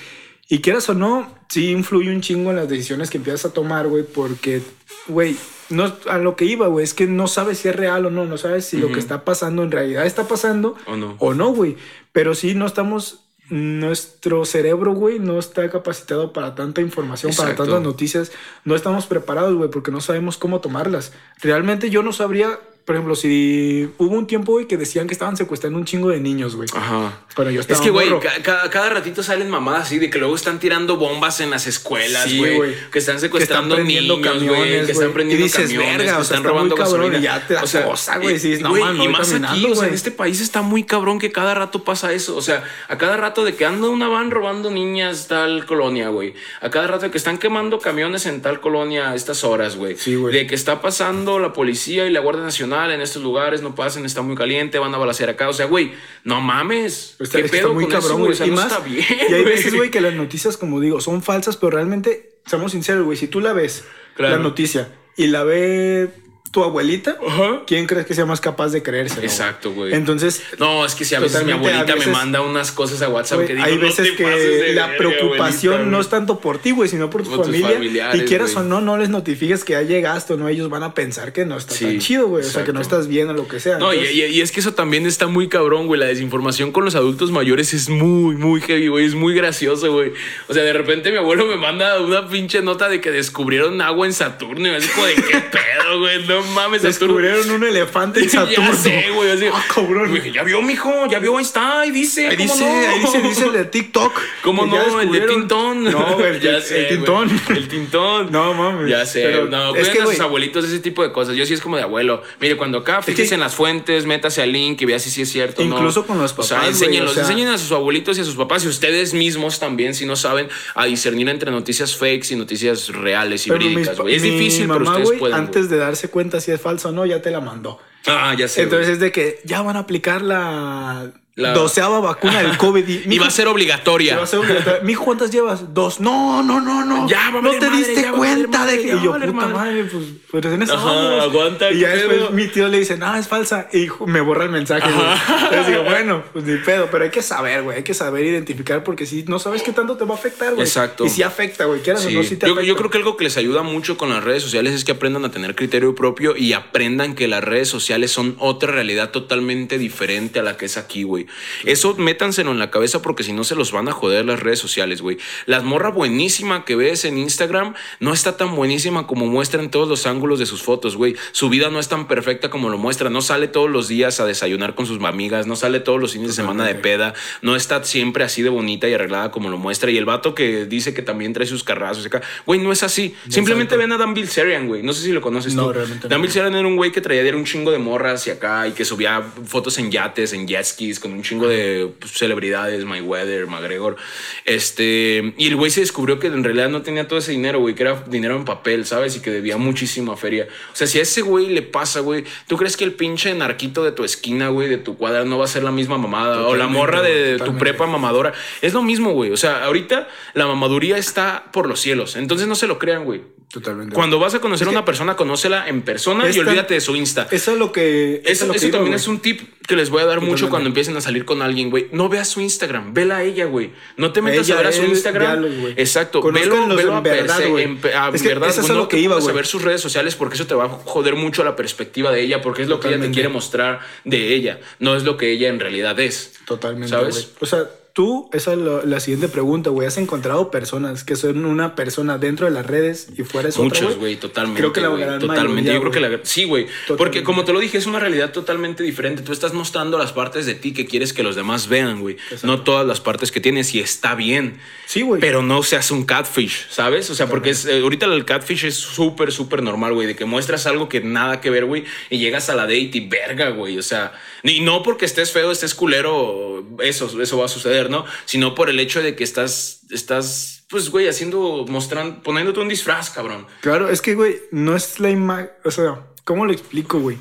Y 0.47 0.61
quieras 0.61 0.89
o 0.89 0.95
no, 0.95 1.31
sí 1.47 1.69
influye 1.69 2.09
un 2.09 2.21
chingo 2.21 2.49
en 2.49 2.55
las 2.55 2.67
decisiones 2.67 3.11
que 3.11 3.17
empiezas 3.17 3.45
a 3.45 3.53
tomar, 3.53 3.87
güey, 3.87 4.01
porque, 4.01 4.63
güey, 5.07 5.37
no, 5.69 5.95
a 6.09 6.17
lo 6.17 6.35
que 6.35 6.45
iba, 6.45 6.65
güey, 6.65 6.83
es 6.85 6.95
que 6.95 7.05
no 7.05 7.27
sabes 7.27 7.59
si 7.59 7.67
es 7.67 7.75
real 7.75 8.07
o 8.07 8.09
no, 8.09 8.25
no 8.25 8.39
sabes 8.39 8.65
si 8.65 8.77
lo 8.77 8.91
que 8.91 8.97
está 8.97 9.23
pasando 9.23 9.61
en 9.61 9.69
realidad 9.69 10.07
está 10.07 10.27
pasando 10.27 10.75
O 10.87 10.97
no. 10.97 11.17
o 11.19 11.35
no, 11.35 11.53
güey. 11.53 11.77
Pero 12.13 12.33
sí, 12.33 12.55
no 12.55 12.65
estamos, 12.65 13.28
nuestro 13.49 14.45
cerebro, 14.45 14.93
güey, 14.93 15.19
no 15.19 15.39
está 15.39 15.69
capacitado 15.69 16.33
para 16.33 16.55
tanta 16.55 16.81
información, 16.81 17.33
para 17.35 17.55
tantas 17.55 17.81
noticias. 17.81 18.31
No 18.63 18.75
estamos 18.75 19.07
preparados, 19.07 19.55
güey, 19.55 19.69
porque 19.69 19.91
no 19.91 20.01
sabemos 20.01 20.37
cómo 20.37 20.61
tomarlas. 20.61 21.13
Realmente 21.41 21.89
yo 21.89 22.03
no 22.03 22.13
sabría, 22.13 22.59
por 22.89 22.95
ejemplo, 22.95 23.13
si 23.15 23.87
hubo 23.99 24.15
un 24.17 24.25
tiempo, 24.25 24.53
güey, 24.53 24.65
que 24.65 24.75
decían 24.75 25.05
que 25.05 25.13
estaban 25.13 25.37
secuestrando 25.37 25.77
un 25.77 25.85
chingo 25.85 26.09
de 26.09 26.19
niños, 26.19 26.55
güey. 26.55 26.67
Ajá. 26.73 27.19
Pero 27.35 27.51
yo 27.51 27.59
Es 27.61 27.67
estaba 27.69 27.83
que, 27.83 27.91
güey, 27.91 28.19
ca- 28.19 28.41
cada, 28.41 28.67
cada 28.71 28.89
ratito 28.89 29.21
salen 29.21 29.47
mamadas 29.47 29.83
así 29.83 29.99
de 29.99 30.09
que 30.09 30.17
luego 30.17 30.33
están 30.33 30.59
tirando 30.59 30.97
bombas 30.97 31.39
en 31.39 31.51
las 31.51 31.67
escuelas, 31.67 32.23
Sí, 32.23 32.39
güey. 32.39 32.55
güey. 32.55 32.73
que 32.91 32.97
están 32.97 33.19
secuestrando 33.19 33.75
Que 33.75 33.81
están 33.83 33.85
prendiendo 33.85 34.17
niños, 34.17 34.43
güey. 34.43 34.49
camiones, 34.57 34.85
Que 34.87 34.91
están 34.93 35.05
güey. 35.09 35.13
prendiendo 35.13 35.45
Y 35.45 35.47
dices, 35.47 35.61
camiones, 35.67 35.97
verga, 35.97 36.03
que 36.03 36.09
o 36.09 36.13
sea, 36.15 36.21
están 36.23 36.37
está 36.37 36.39
muy 36.39 36.49
robando 36.49 36.75
cabrón, 36.75 36.99
gasolina. 37.11 37.19
y 37.19 37.21
ya 37.21 37.47
te 37.47 37.53
da 37.53 37.83
cosa, 37.85 38.17
güey, 38.17 38.29
y- 38.31 38.33
dices, 38.33 38.61
no, 38.61 38.69
güey, 38.69 38.81
man, 38.83 39.01
y 39.03 39.07
más 39.07 39.21
aquí, 39.21 39.29
caminando, 39.33 39.67
o 39.67 39.75
sea, 39.75 39.83
en 39.83 39.89
güey. 39.89 39.93
este 39.93 40.09
país 40.11 40.41
está 40.41 40.63
muy 40.63 40.83
cabrón 40.83 41.19
que 41.19 41.31
cada 41.31 41.53
rato 41.53 41.83
pasa 41.83 42.11
eso. 42.11 42.35
O 42.35 42.41
sea, 42.41 42.63
a 42.87 42.97
cada 42.97 43.17
rato 43.17 43.45
de 43.45 43.53
que 43.55 43.65
anda 43.65 43.87
una 43.87 44.07
van 44.07 44.31
robando 44.31 44.71
niñas 44.71 45.27
tal 45.27 45.67
colonia, 45.67 46.09
güey. 46.09 46.33
A 46.61 46.71
cada 46.71 46.87
rato 46.87 47.05
de 47.05 47.11
que 47.11 47.19
están 47.19 47.37
quemando 47.37 47.77
camiones 47.77 48.25
en 48.25 48.41
tal 48.41 48.59
colonia 48.59 49.11
a 49.11 49.15
estas 49.15 49.43
horas, 49.43 49.75
güey. 49.75 49.95
Sí, 49.95 50.15
güey. 50.15 50.33
De 50.33 50.47
que 50.47 50.55
está 50.55 50.81
pasando 50.81 51.37
la 51.37 51.53
policía 51.53 52.07
y 52.07 52.09
la 52.09 52.19
Guardia 52.21 52.43
Nacional 52.43 52.78
en 52.91 53.01
estos 53.01 53.21
lugares, 53.21 53.61
no 53.61 53.75
pasen, 53.75 54.05
está 54.05 54.21
muy 54.21 54.35
caliente, 54.35 54.79
van 54.79 54.93
a 54.93 54.97
balasear 54.97 55.29
acá. 55.31 55.49
O 55.49 55.53
sea, 55.53 55.65
güey, 55.65 55.91
no 56.23 56.39
mames. 56.41 57.15
Está, 57.19 57.41
¿Qué 57.41 57.49
pedo 57.49 57.61
está 57.67 57.73
muy 57.73 57.83
con 57.85 57.93
eso, 57.93 58.01
cabrón, 58.01 58.19
güey? 58.19 58.27
güey. 58.27 58.33
O 58.33 58.37
sea, 58.37 58.47
y 58.47 58.49
no 58.51 58.55
más, 58.55 58.65
está 58.71 58.79
bien. 58.79 59.05
y 59.29 59.33
hay 59.33 59.43
veces, 59.43 59.75
güey, 59.75 59.91
que 59.91 59.99
las 60.01 60.13
noticias, 60.13 60.57
como 60.57 60.79
digo, 60.79 61.01
son 61.01 61.21
falsas, 61.21 61.57
pero 61.57 61.71
realmente, 61.71 62.39
seamos 62.45 62.71
sinceros, 62.71 63.03
güey, 63.05 63.17
si 63.17 63.27
tú 63.27 63.41
la 63.41 63.53
ves, 63.53 63.83
Claro. 64.15 64.37
la 64.37 64.41
noticia, 64.43 64.89
y 65.17 65.27
la 65.27 65.43
ve 65.43 66.09
tu 66.51 66.63
abuelita, 66.63 67.15
Ajá. 67.27 67.61
¿quién 67.67 67.85
crees 67.85 68.05
que 68.07 68.13
sea 68.15 68.25
más 68.25 68.41
capaz 68.41 68.69
de 68.69 68.81
creerse? 68.81 69.19
Exacto, 69.21 69.71
güey. 69.71 69.93
Entonces, 69.93 70.41
No, 70.57 70.85
es 70.85 70.95
que 70.95 71.05
si 71.05 71.13
a 71.15 71.19
veces 71.19 71.43
mi 71.45 71.51
abuelita 71.51 71.95
me 71.95 72.07
manda 72.07 72.41
unas 72.41 72.71
cosas 72.71 73.01
a 73.03 73.09
WhatsApp 73.09 73.45
que 73.45 73.53
digo, 73.53 73.65
hay 73.65 73.75
"No 73.75 73.81
veces 73.81 74.09
te 74.11 74.15
que 74.15 74.73
la 74.73 74.97
preocupación 74.97 75.73
abuelita, 75.73 75.91
no 75.91 75.97
güey". 75.97 76.01
es 76.01 76.09
tanto 76.09 76.39
por 76.39 76.57
ti, 76.57 76.71
güey, 76.71 76.89
sino 76.89 77.09
por 77.09 77.23
tu 77.23 77.29
familia. 77.29 78.15
Y 78.15 78.21
quieras 78.21 78.55
o 78.55 78.63
no, 78.63 78.81
no 78.81 78.97
les 78.97 79.09
notifiques 79.09 79.63
que 79.63 79.73
ya 79.73 79.81
llegaste 79.83 80.33
o 80.33 80.37
no, 80.37 80.47
ellos 80.49 80.69
van 80.69 80.83
a 80.83 80.93
pensar 80.93 81.33
que 81.33 81.45
no 81.45 81.55
está 81.57 81.73
Sí, 81.75 81.85
tan 81.85 81.99
chido, 81.99 82.27
güey. 82.27 82.43
O 82.43 82.49
sea, 82.49 82.63
que 82.63 82.73
no 82.73 82.81
estás 82.81 83.07
bien 83.07 83.29
o 83.29 83.33
lo 83.33 83.47
que 83.47 83.59
sea. 83.59 83.77
No, 83.77 83.93
y- 83.93 83.99
y 83.99 84.41
es 84.41 84.51
que 84.51 84.59
eso 84.59 84.73
también 84.73 85.05
está 85.05 85.27
muy 85.27 85.49
cabrón, 85.49 85.85
güey. 85.87 85.99
La 85.99 86.07
desinformación 86.07 86.71
con 86.71 86.83
los 86.85 86.95
adultos 86.95 87.31
mayores 87.31 87.73
es 87.73 87.89
muy, 87.89 88.35
muy 88.35 88.61
heavy, 88.61 88.87
güey. 88.87 89.05
Es 89.05 89.13
muy 89.13 89.33
gracioso, 89.35 89.91
güey. 89.93 90.13
O 90.47 90.53
sea, 90.53 90.63
de 90.63 90.73
repente 90.73 91.11
mi 91.11 91.17
abuelo 91.17 91.45
me 91.45 91.57
manda 91.57 91.99
una 92.01 92.27
pinche 92.27 92.61
nota 92.61 92.89
de 92.89 93.01
que 93.01 93.11
descubrieron 93.11 93.81
agua 93.81 94.07
en 94.07 94.13
Saturno. 94.13 94.67
Y 94.67 94.71
así 94.71 94.87
como 94.89 95.05
de 95.05 95.15
qué 95.15 95.21
pedo, 95.51 95.99
güey. 95.99 96.25
No 96.27 96.38
mames, 96.41 96.81
Saturno. 96.81 97.17
Descubrieron 97.17 97.51
un 97.51 97.63
elefante 97.63 98.19
en 98.21 98.29
Saturno. 98.29 98.71
Ya 98.71 98.75
sé, 98.75 99.05
güey. 99.13 99.31
Así. 99.31 99.45
Ah, 99.53 99.63
cabrón. 99.73 100.11
Me 100.11 100.19
dije, 100.19 100.31
ya 100.33 100.43
vio, 100.43 100.61
mijo. 100.61 101.07
Ya 101.09 101.19
vio, 101.19 101.37
ahí 101.37 101.43
está. 101.43 101.81
Ahí 101.81 101.91
dice. 101.91 102.27
Ahí 102.27 102.37
¿cómo 102.37 102.53
dice, 102.53 102.65
no? 102.65 102.89
ahí 102.89 102.99
dice, 102.99 103.21
dice 103.21 103.45
el 103.45 103.53
de 103.53 103.65
TikTok. 103.65 104.19
¿Cómo 104.43 104.65
no? 104.65 104.99
El 105.01 105.11
de. 105.11 105.21
Tintón. 105.21 105.83
No, 105.83 106.15
güey, 106.15 106.35
el, 106.35 106.39
Ya 106.41 106.51
el 106.57 106.63
sé, 106.63 106.75
güey. 106.75 106.89
Tintón. 106.89 107.41
El 107.49 107.67
Tintón. 107.67 108.31
No, 108.31 108.53
mames. 108.53 108.89
Ya 108.89 109.05
sé. 109.05 109.21
Pero 109.23 109.45
no, 109.47 109.75
es 109.75 109.89
que, 109.89 110.01
a 110.01 110.05
sus 110.05 110.19
abuelitos 110.19 110.65
ese 110.65 110.79
tipo 110.79 111.03
de 111.03 111.11
cosas. 111.11 111.35
Yo 111.35 111.45
sí 111.45 111.53
es 111.53 111.61
como 111.61 111.77
de 111.77 111.83
abuelo. 111.83 112.23
Mire, 112.39 112.57
cuando 112.57 112.79
acá 112.79 112.97
que- 113.05 113.11
fíjese 113.11 113.35
en 113.35 113.41
las 113.41 113.55
fuentes, 113.55 114.05
métase 114.05 114.41
al 114.41 114.51
link 114.51 114.81
y 114.81 114.85
vea 114.85 114.99
si 114.99 115.09
sí 115.09 115.21
es 115.23 115.29
cierto. 115.31 115.61
o 115.61 115.65
no. 115.65 115.75
Incluso 115.77 116.05
con 116.05 116.17
los 116.19 116.33
O 116.37 116.43
sea, 116.43 116.57
papás, 116.57 116.69
enséñenlos, 116.73 117.11
o 117.11 117.13
sea- 117.15 117.23
enseñen 117.23 117.47
a 117.49 117.57
sus 117.57 117.71
abuelitos 117.71 118.17
y 118.17 118.21
a 118.21 118.23
sus 118.23 118.35
papás 118.35 118.63
y 118.65 118.67
ustedes 118.67 119.13
mismos 119.13 119.59
también, 119.59 119.93
si 119.93 120.05
no 120.05 120.15
saben, 120.15 120.47
a 120.75 120.85
discernir 120.85 121.29
entre 121.29 121.51
noticias 121.51 121.95
fakes 121.95 122.27
y 122.31 122.35
noticias 122.35 122.87
reales 122.89 123.45
y 123.47 123.49
verídicas, 123.51 123.97
güey. 123.99 124.15
Es 124.15 124.21
difícil, 124.23 124.67
pero 124.67 124.83
ustedes 124.89 125.11
pueden. 125.19 125.35
Antes 125.37 125.69
de 125.69 125.77
darse 125.77 126.09
cuenta 126.09 126.28
si 126.39 126.51
es 126.51 126.61
falso 126.61 126.89
o 126.89 126.91
no, 126.91 127.05
ya 127.05 127.21
te 127.21 127.31
la 127.31 127.41
mandó. 127.41 127.79
Ah, 128.07 128.35
ya 128.37 128.47
sé. 128.47 128.63
Entonces 128.63 128.87
güey. 128.87 128.93
es 128.93 128.99
de 128.99 129.11
que 129.11 129.41
ya 129.45 129.61
van 129.61 129.75
a 129.75 129.79
aplicar 129.79 130.21
la, 130.21 131.11
La- 131.39 131.53
doceava 131.53 131.99
vacuna 131.99 132.41
del 132.41 132.57
COVID. 132.57 132.87
Y, 133.09 133.17
va 133.19 133.27
a 133.27 133.31
ser 133.31 133.47
obligatoria. 133.47 134.17
va 134.17 134.23
a 134.23 134.27
ser. 134.27 134.39
Mijo, 134.83 135.05
¿cuántas 135.05 135.31
llevas? 135.31 135.73
Dos. 135.73 135.99
No, 135.99 136.43
no, 136.43 136.59
no, 136.61 136.85
no. 136.85 137.07
Ya, 137.07 137.31
va 137.31 137.39
a 137.39 137.41
no 137.41 137.51
te 137.51 137.61
madre, 137.61 137.77
diste 137.77 138.01
ya 138.01 138.11
cuenta 138.11 138.59
madre, 138.59 138.77
de 138.77 138.81
que. 138.83 138.87
Y 138.89 139.01
yo, 139.03 139.13
puta 139.13 139.27
madre. 139.31 139.53
madre, 139.53 139.83
pues, 139.85 140.03
pues 140.29 140.45
eso 140.45 140.73
Ajá, 140.73 141.21
aguanta, 141.23 141.71
Y 141.71 141.75
¿qué 141.75 141.79
ya 141.81 141.89
después 141.89 142.31
mi 142.31 142.47
tío 142.47 142.67
le 142.67 142.79
dice, 142.79 142.97
no, 142.97 143.15
es 143.15 143.27
falsa. 143.27 143.67
Y 143.73 143.87
me 144.05 144.21
borra 144.21 144.43
el 144.45 144.51
mensaje. 144.51 144.91
güey. 144.91 145.07
Entonces 145.43 145.67
digo, 145.67 145.83
bueno, 145.83 146.23
pues 146.33 146.45
ni 146.45 146.57
pedo. 146.57 146.87
Pero 146.91 147.03
hay 147.05 147.09
que 147.11 147.21
saber, 147.21 147.63
güey. 147.63 147.77
Hay 147.77 147.83
que 147.83 147.93
saber 147.93 148.25
identificar 148.25 148.83
porque 148.83 149.05
si 149.05 149.23
no 149.23 149.39
sabes 149.39 149.63
qué 149.63 149.71
tanto 149.71 149.97
te 149.97 150.05
va 150.05 150.15
a 150.15 150.17
afectar, 150.17 150.53
güey. 150.53 150.65
Exacto. 150.67 151.05
Y 151.05 151.09
si 151.09 151.23
afecta, 151.23 151.65
güey. 151.65 151.81
Quieras 151.81 152.03
Sí. 152.03 152.15
o 152.15 152.19
no, 152.19 152.23
si 152.23 152.35
te 152.35 152.45
yo, 152.47 152.53
afecta. 152.53 152.67
yo 152.67 152.75
creo 152.75 152.89
que 152.89 152.97
algo 152.97 153.17
que 153.17 153.23
les 153.23 153.37
ayuda 153.37 153.63
mucho 153.63 153.97
con 153.97 154.09
las 154.09 154.23
redes 154.23 154.43
sociales 154.43 154.73
es 154.73 154.83
que 154.83 154.91
aprendan 154.91 155.23
a 155.25 155.31
tener 155.31 155.55
criterio 155.55 155.95
propio 155.95 156.35
y 156.35 156.53
aprendan 156.53 157.15
que 157.15 157.27
las 157.27 157.43
redes 157.43 157.69
sociales 157.69 158.11
son 158.11 158.35
otra 158.39 158.71
realidad 158.71 159.11
totalmente 159.11 159.77
diferente 159.77 160.39
a 160.39 160.43
la 160.43 160.57
que 160.57 160.65
es 160.65 160.77
aquí, 160.77 161.03
güey. 161.03 161.27
Eso 161.65 161.95
métanselo 161.95 162.51
en 162.51 162.59
la 162.59 162.71
cabeza 162.71 163.01
porque 163.01 163.23
si 163.23 163.33
no 163.33 163.43
se 163.43 163.55
los 163.55 163.71
van 163.71 163.87
a 163.87 163.91
joder 163.91 164.25
las 164.25 164.39
redes 164.39 164.59
sociales, 164.59 165.01
güey. 165.01 165.17
La 165.45 165.61
morra 165.61 165.89
buenísima 165.89 166.65
que 166.65 166.75
ves 166.75 167.05
en 167.05 167.17
Instagram 167.17 167.73
no 167.99 168.13
está 168.13 168.37
tan 168.37 168.55
buenísima 168.55 169.07
como 169.07 169.25
muestra 169.27 169.61
en 169.61 169.69
todos 169.69 169.87
los 169.87 170.05
ángulos 170.05 170.39
de 170.39 170.45
sus 170.45 170.61
fotos, 170.63 170.95
güey. 170.95 171.15
Su 171.31 171.49
vida 171.49 171.69
no 171.69 171.79
es 171.79 171.87
tan 171.89 172.07
perfecta 172.07 172.49
como 172.49 172.69
lo 172.69 172.77
muestra. 172.77 173.09
No 173.09 173.21
sale 173.21 173.47
todos 173.47 173.69
los 173.69 173.87
días 173.87 174.19
a 174.19 174.25
desayunar 174.25 174.75
con 174.75 174.85
sus 174.85 175.03
amigas, 175.03 175.47
no 175.47 175.55
sale 175.55 175.79
todos 175.79 175.99
los 175.99 176.13
fines 176.13 176.27
de 176.29 176.33
semana 176.33 176.65
de 176.65 176.75
peda, 176.75 177.13
no 177.41 177.55
está 177.55 177.83
siempre 177.83 178.23
así 178.23 178.41
de 178.41 178.49
bonita 178.49 178.87
y 178.87 178.93
arreglada 178.93 179.31
como 179.31 179.49
lo 179.49 179.57
muestra. 179.57 179.89
Y 179.91 179.97
el 179.97 180.05
vato 180.05 180.35
que 180.35 180.65
dice 180.65 180.93
que 180.93 181.01
también 181.01 181.33
trae 181.33 181.47
sus 181.47 181.63
carrazos 181.63 182.05
acá, 182.05 182.21
güey, 182.45 182.59
no 182.59 182.71
es 182.71 182.83
así. 182.83 183.15
Simplemente 183.27 183.75
ven 183.77 183.91
a 183.91 183.97
Dan 183.97 184.13
Bilzerian, 184.13 184.67
güey. 184.67 184.83
No 184.83 184.93
sé 184.93 185.03
si 185.03 185.11
lo 185.11 185.21
conoces 185.21 185.53
No, 185.55 185.67
tú. 185.67 185.73
realmente 185.73 186.07
Dan 186.07 186.19
no. 186.19 186.23
Bilzerian 186.23 186.55
era 186.55 186.67
un 186.67 186.75
güey 186.75 186.91
que 186.91 187.01
traía 187.01 187.21
diario 187.21 187.39
un 187.39 187.45
chingo 187.45 187.71
de 187.71 187.77
morras 187.79 188.25
y 188.27 188.29
acá 188.31 188.67
y 188.67 188.71
que 188.71 188.85
subía 188.85 189.21
fotos 189.45 189.77
en 189.77 189.91
yates, 189.91 190.33
en 190.33 190.47
jet 190.47 190.63
skis 190.65 190.99
con 190.99 191.11
un 191.13 191.18
chingo 191.21 191.47
de 191.47 191.91
pues, 191.99 192.11
celebridades, 192.13 192.85
Mayweather, 192.85 193.47
McGregor. 193.47 193.97
Este, 194.45 195.33
y 195.37 195.47
el 195.47 195.55
güey 195.55 195.71
se 195.71 195.81
descubrió 195.81 196.19
que 196.19 196.27
en 196.27 196.43
realidad 196.43 196.69
no 196.69 196.81
tenía 196.81 197.07
todo 197.07 197.19
ese 197.19 197.31
dinero, 197.31 197.59
güey, 197.59 197.75
que 197.75 197.83
era 197.83 198.03
dinero 198.07 198.35
en 198.35 198.45
papel, 198.45 198.85
¿sabes? 198.85 199.15
Y 199.15 199.21
que 199.21 199.31
debía 199.31 199.57
muchísima 199.57 200.17
feria. 200.17 200.47
O 200.71 200.75
sea, 200.75 200.87
si 200.87 200.99
a 200.99 201.01
ese 201.01 201.21
güey 201.21 201.47
le 201.47 201.61
pasa, 201.61 201.99
güey, 201.99 202.23
¿tú 202.47 202.57
crees 202.57 202.77
que 202.77 202.83
el 202.83 202.93
pinche 202.93 203.33
narquito 203.33 203.83
de 203.83 203.91
tu 203.91 204.03
esquina, 204.03 204.49
güey, 204.49 204.69
de 204.69 204.77
tu 204.77 204.97
cuadra 204.97 205.25
no 205.25 205.37
va 205.37 205.45
a 205.45 205.47
ser 205.47 205.63
la 205.63 205.71
misma 205.71 205.97
mamada? 205.97 206.47
o 206.47 206.55
la 206.55 206.67
morra 206.67 207.01
de, 207.01 207.37
güey, 207.37 207.49
tu 207.49 207.57
prepa 207.57 207.87
mamadora. 207.87 208.33
Es 208.61 208.73
lo 208.73 208.81
mismo, 208.81 209.13
güey. 209.13 209.31
O 209.31 209.37
sea, 209.37 209.65
ahorita 209.65 210.07
la 210.33 210.47
mamaduría 210.47 210.97
está 210.97 211.45
por 211.51 211.67
los 211.67 211.79
cielos. 211.79 212.15
Entonces 212.15 212.47
no 212.47 212.55
se 212.55 212.67
lo 212.67 212.79
crean, 212.79 213.05
güey. 213.05 213.21
Totalmente. 213.51 213.95
Cuando 213.95 214.19
vas 214.19 214.35
a 214.35 214.39
conocer 214.39 214.67
a 214.67 214.69
Es 214.69 214.75
una 214.75 214.85
persona, 214.85 215.15
conócela 215.15 215.67
en 215.67 215.81
persona 215.81 216.29
y 216.29 216.37
olvídate 216.37 216.75
de 216.75 216.81
su 216.81 216.95
Insta. 216.95 217.27
Eso 217.31 217.53
es 217.53 217.57
lo 217.57 217.71
que. 217.71 218.21
Eso, 218.23 218.43
es 218.43 218.47
lo 218.47 218.51
que 218.51 218.57
eso 218.57 218.67
iba, 218.67 218.77
también 218.77 218.93
es 218.93 219.07
un 219.07 219.19
tip 219.19 219.41
que 219.67 219.75
les 219.75 219.89
voy 219.89 220.03
a 220.03 220.05
dar 220.05 220.21
mucho 220.21 220.49
cuando 220.49 220.67
empiecen 220.67 220.95
a 220.97 221.01
salir 221.01 221.25
con 221.25 221.41
alguien, 221.41 221.71
güey. 221.71 221.87
No 221.91 222.09
veas 222.09 222.27
su 222.27 222.41
Instagram, 222.41 222.93
vela 222.93 223.17
a 223.17 223.23
ella, 223.23 223.45
güey. 223.45 223.71
No 223.97 224.13
te 224.13 224.21
metas 224.21 224.47
Ella, 224.47 224.55
a 224.55 224.57
ver 224.57 224.67
a 224.67 224.71
su 224.71 224.83
él, 224.83 224.89
Instagram. 224.89 225.45
Exacto, 225.77 226.21
velo, 226.31 226.67
velo 226.67 226.95
a 226.95 227.01
verdad, 227.01 227.41
en 227.41 227.79
a 227.95 228.09
Es 228.13 228.21
que 228.21 228.27
verdad, 228.27 228.49
eso 228.49 228.61
es 228.61 228.67
no 228.67 228.75
lo 228.75 228.87
que 228.87 228.97
te 228.97 229.01
iba, 229.01 229.19
güey. 229.19 229.35
ver 229.35 229.47
sus 229.47 229.63
redes 229.63 229.81
sociales 229.81 230.15
porque 230.15 230.35
eso 230.35 230.45
te 230.45 230.53
va 230.53 230.65
a 230.65 230.69
joder 230.69 231.15
mucho 231.15 231.43
la 231.43 231.55
perspectiva 231.55 232.11
de 232.11 232.21
ella 232.21 232.41
porque 232.41 232.61
es 232.61 232.67
lo 232.67 232.79
que 232.79 232.89
ella 232.89 233.01
te 233.01 233.09
quiere 233.09 233.29
mostrar 233.29 233.79
de 234.03 234.35
ella, 234.35 234.59
no 234.77 234.95
es 234.95 235.03
lo 235.03 235.17
que 235.17 235.31
ella 235.31 235.49
en 235.49 235.59
realidad 235.59 235.99
es. 235.99 236.33
Totalmente. 236.45 236.89
¿Sabes? 236.89 237.31
O 237.39 237.47
sea, 237.47 237.67
tú, 237.93 238.29
esa 238.33 238.53
es 238.53 238.59
lo- 238.59 238.85
la 238.85 238.99
siguiente 238.99 239.27
pregunta, 239.27 239.69
güey. 239.69 239.87
¿Has 239.87 239.97
encontrado 239.97 240.51
personas 240.51 241.03
que 241.03 241.15
son 241.15 241.45
una 241.45 241.75
persona 241.75 242.17
dentro 242.17 242.45
de 242.45 242.51
las 242.51 242.65
redes 242.65 243.07
y 243.17 243.23
fuera 243.23 243.49
otra, 243.49 243.63
Muchos, 243.63 243.97
güey, 243.97 244.15
totalmente. 244.15 244.59
Creo 244.61 244.73
que 244.73 244.81
la 244.81 244.89
gran 244.89 245.19
Totalmente. 245.19 245.53
mayoría, 245.53 245.73
Yo 245.73 245.79
creo 245.81 245.91
que 245.91 245.99
la. 245.99 246.19
Sí, 246.23 246.43
güey. 246.45 246.67
Porque 246.97 247.23
como 247.23 247.43
te 247.45 247.53
lo 247.53 247.59
dije, 247.59 247.77
es 247.77 247.85
una 247.85 247.99
realidad 247.99 248.31
totalmente 248.31 248.83
diferente. 248.83 249.21
Tú 249.23 249.31
estás 249.31 249.53
mostrando 249.53 249.97
las 249.97 250.13
partes 250.13 250.45
de 250.45 250.55
ti 250.55 250.73
que 250.73 250.85
quieres 250.85 251.13
que 251.13 251.23
los 251.23 251.35
demás 251.35 251.67
vean, 251.67 251.99
güey. 252.01 252.17
No 252.43 252.61
todas 252.63 252.85
las 252.85 252.99
partes 253.01 253.31
que 253.31 253.39
tienes 253.41 253.73
y 253.75 253.79
está 253.79 254.15
bien. 254.15 254.59
Sí, 254.85 255.01
güey. 255.01 255.21
Pero 255.21 255.41
no 255.43 255.61
se 255.63 255.75
hace 255.75 255.93
un 255.93 256.05
catfish, 256.05 256.67
¿sabes? 256.69 257.09
O 257.09 257.15
sea, 257.15 257.27
porque 257.27 257.51
es, 257.51 257.65
eh, 257.65 257.79
ahorita 257.81 258.05
el 258.07 258.25
catfish 258.25 258.65
es 258.65 258.75
súper, 258.75 259.31
súper 259.31 259.61
normal, 259.61 259.93
güey. 259.93 260.07
De 260.07 260.15
que 260.15 260.25
muestras 260.25 260.65
algo 260.65 260.89
que 260.89 261.01
nada 261.01 261.41
que 261.41 261.49
ver, 261.51 261.65
güey. 261.65 261.83
Y 262.09 262.17
llegas 262.17 262.49
a 262.49 262.55
la 262.55 262.63
date 262.63 262.89
y 262.93 263.07
verga, 263.07 263.49
güey. 263.51 263.77
O 263.77 263.83
sea, 263.83 264.13
y 264.43 264.61
no 264.61 264.81
porque 264.83 265.05
estés 265.05 265.31
feo, 265.31 265.51
estés 265.51 265.75
culero, 265.75 266.65
eso, 266.83 267.21
eso 267.21 267.37
va 267.37 267.45
a 267.45 267.49
suceder, 267.49 267.78
¿no? 267.87 268.03
Sino 268.25 268.55
por 268.55 268.69
el 268.69 268.79
hecho 268.79 269.01
de 269.01 269.15
que 269.15 269.23
estás, 269.23 269.81
estás, 269.91 270.65
pues, 270.69 270.89
güey, 270.89 271.07
haciendo, 271.07 271.65
mostrando, 271.69 272.21
poniéndote 272.23 272.59
un 272.59 272.67
disfraz, 272.67 273.09
cabrón. 273.11 273.47
Claro, 273.61 273.89
es 273.89 274.01
que, 274.01 274.15
güey, 274.15 274.37
no 274.51 274.75
es 274.75 274.99
la 274.99 275.09
imagen. 275.11 275.51
O 275.63 275.71
sea, 275.71 276.07
¿cómo 276.25 276.45
lo 276.45 276.51
explico, 276.51 276.99
güey? 276.99 277.17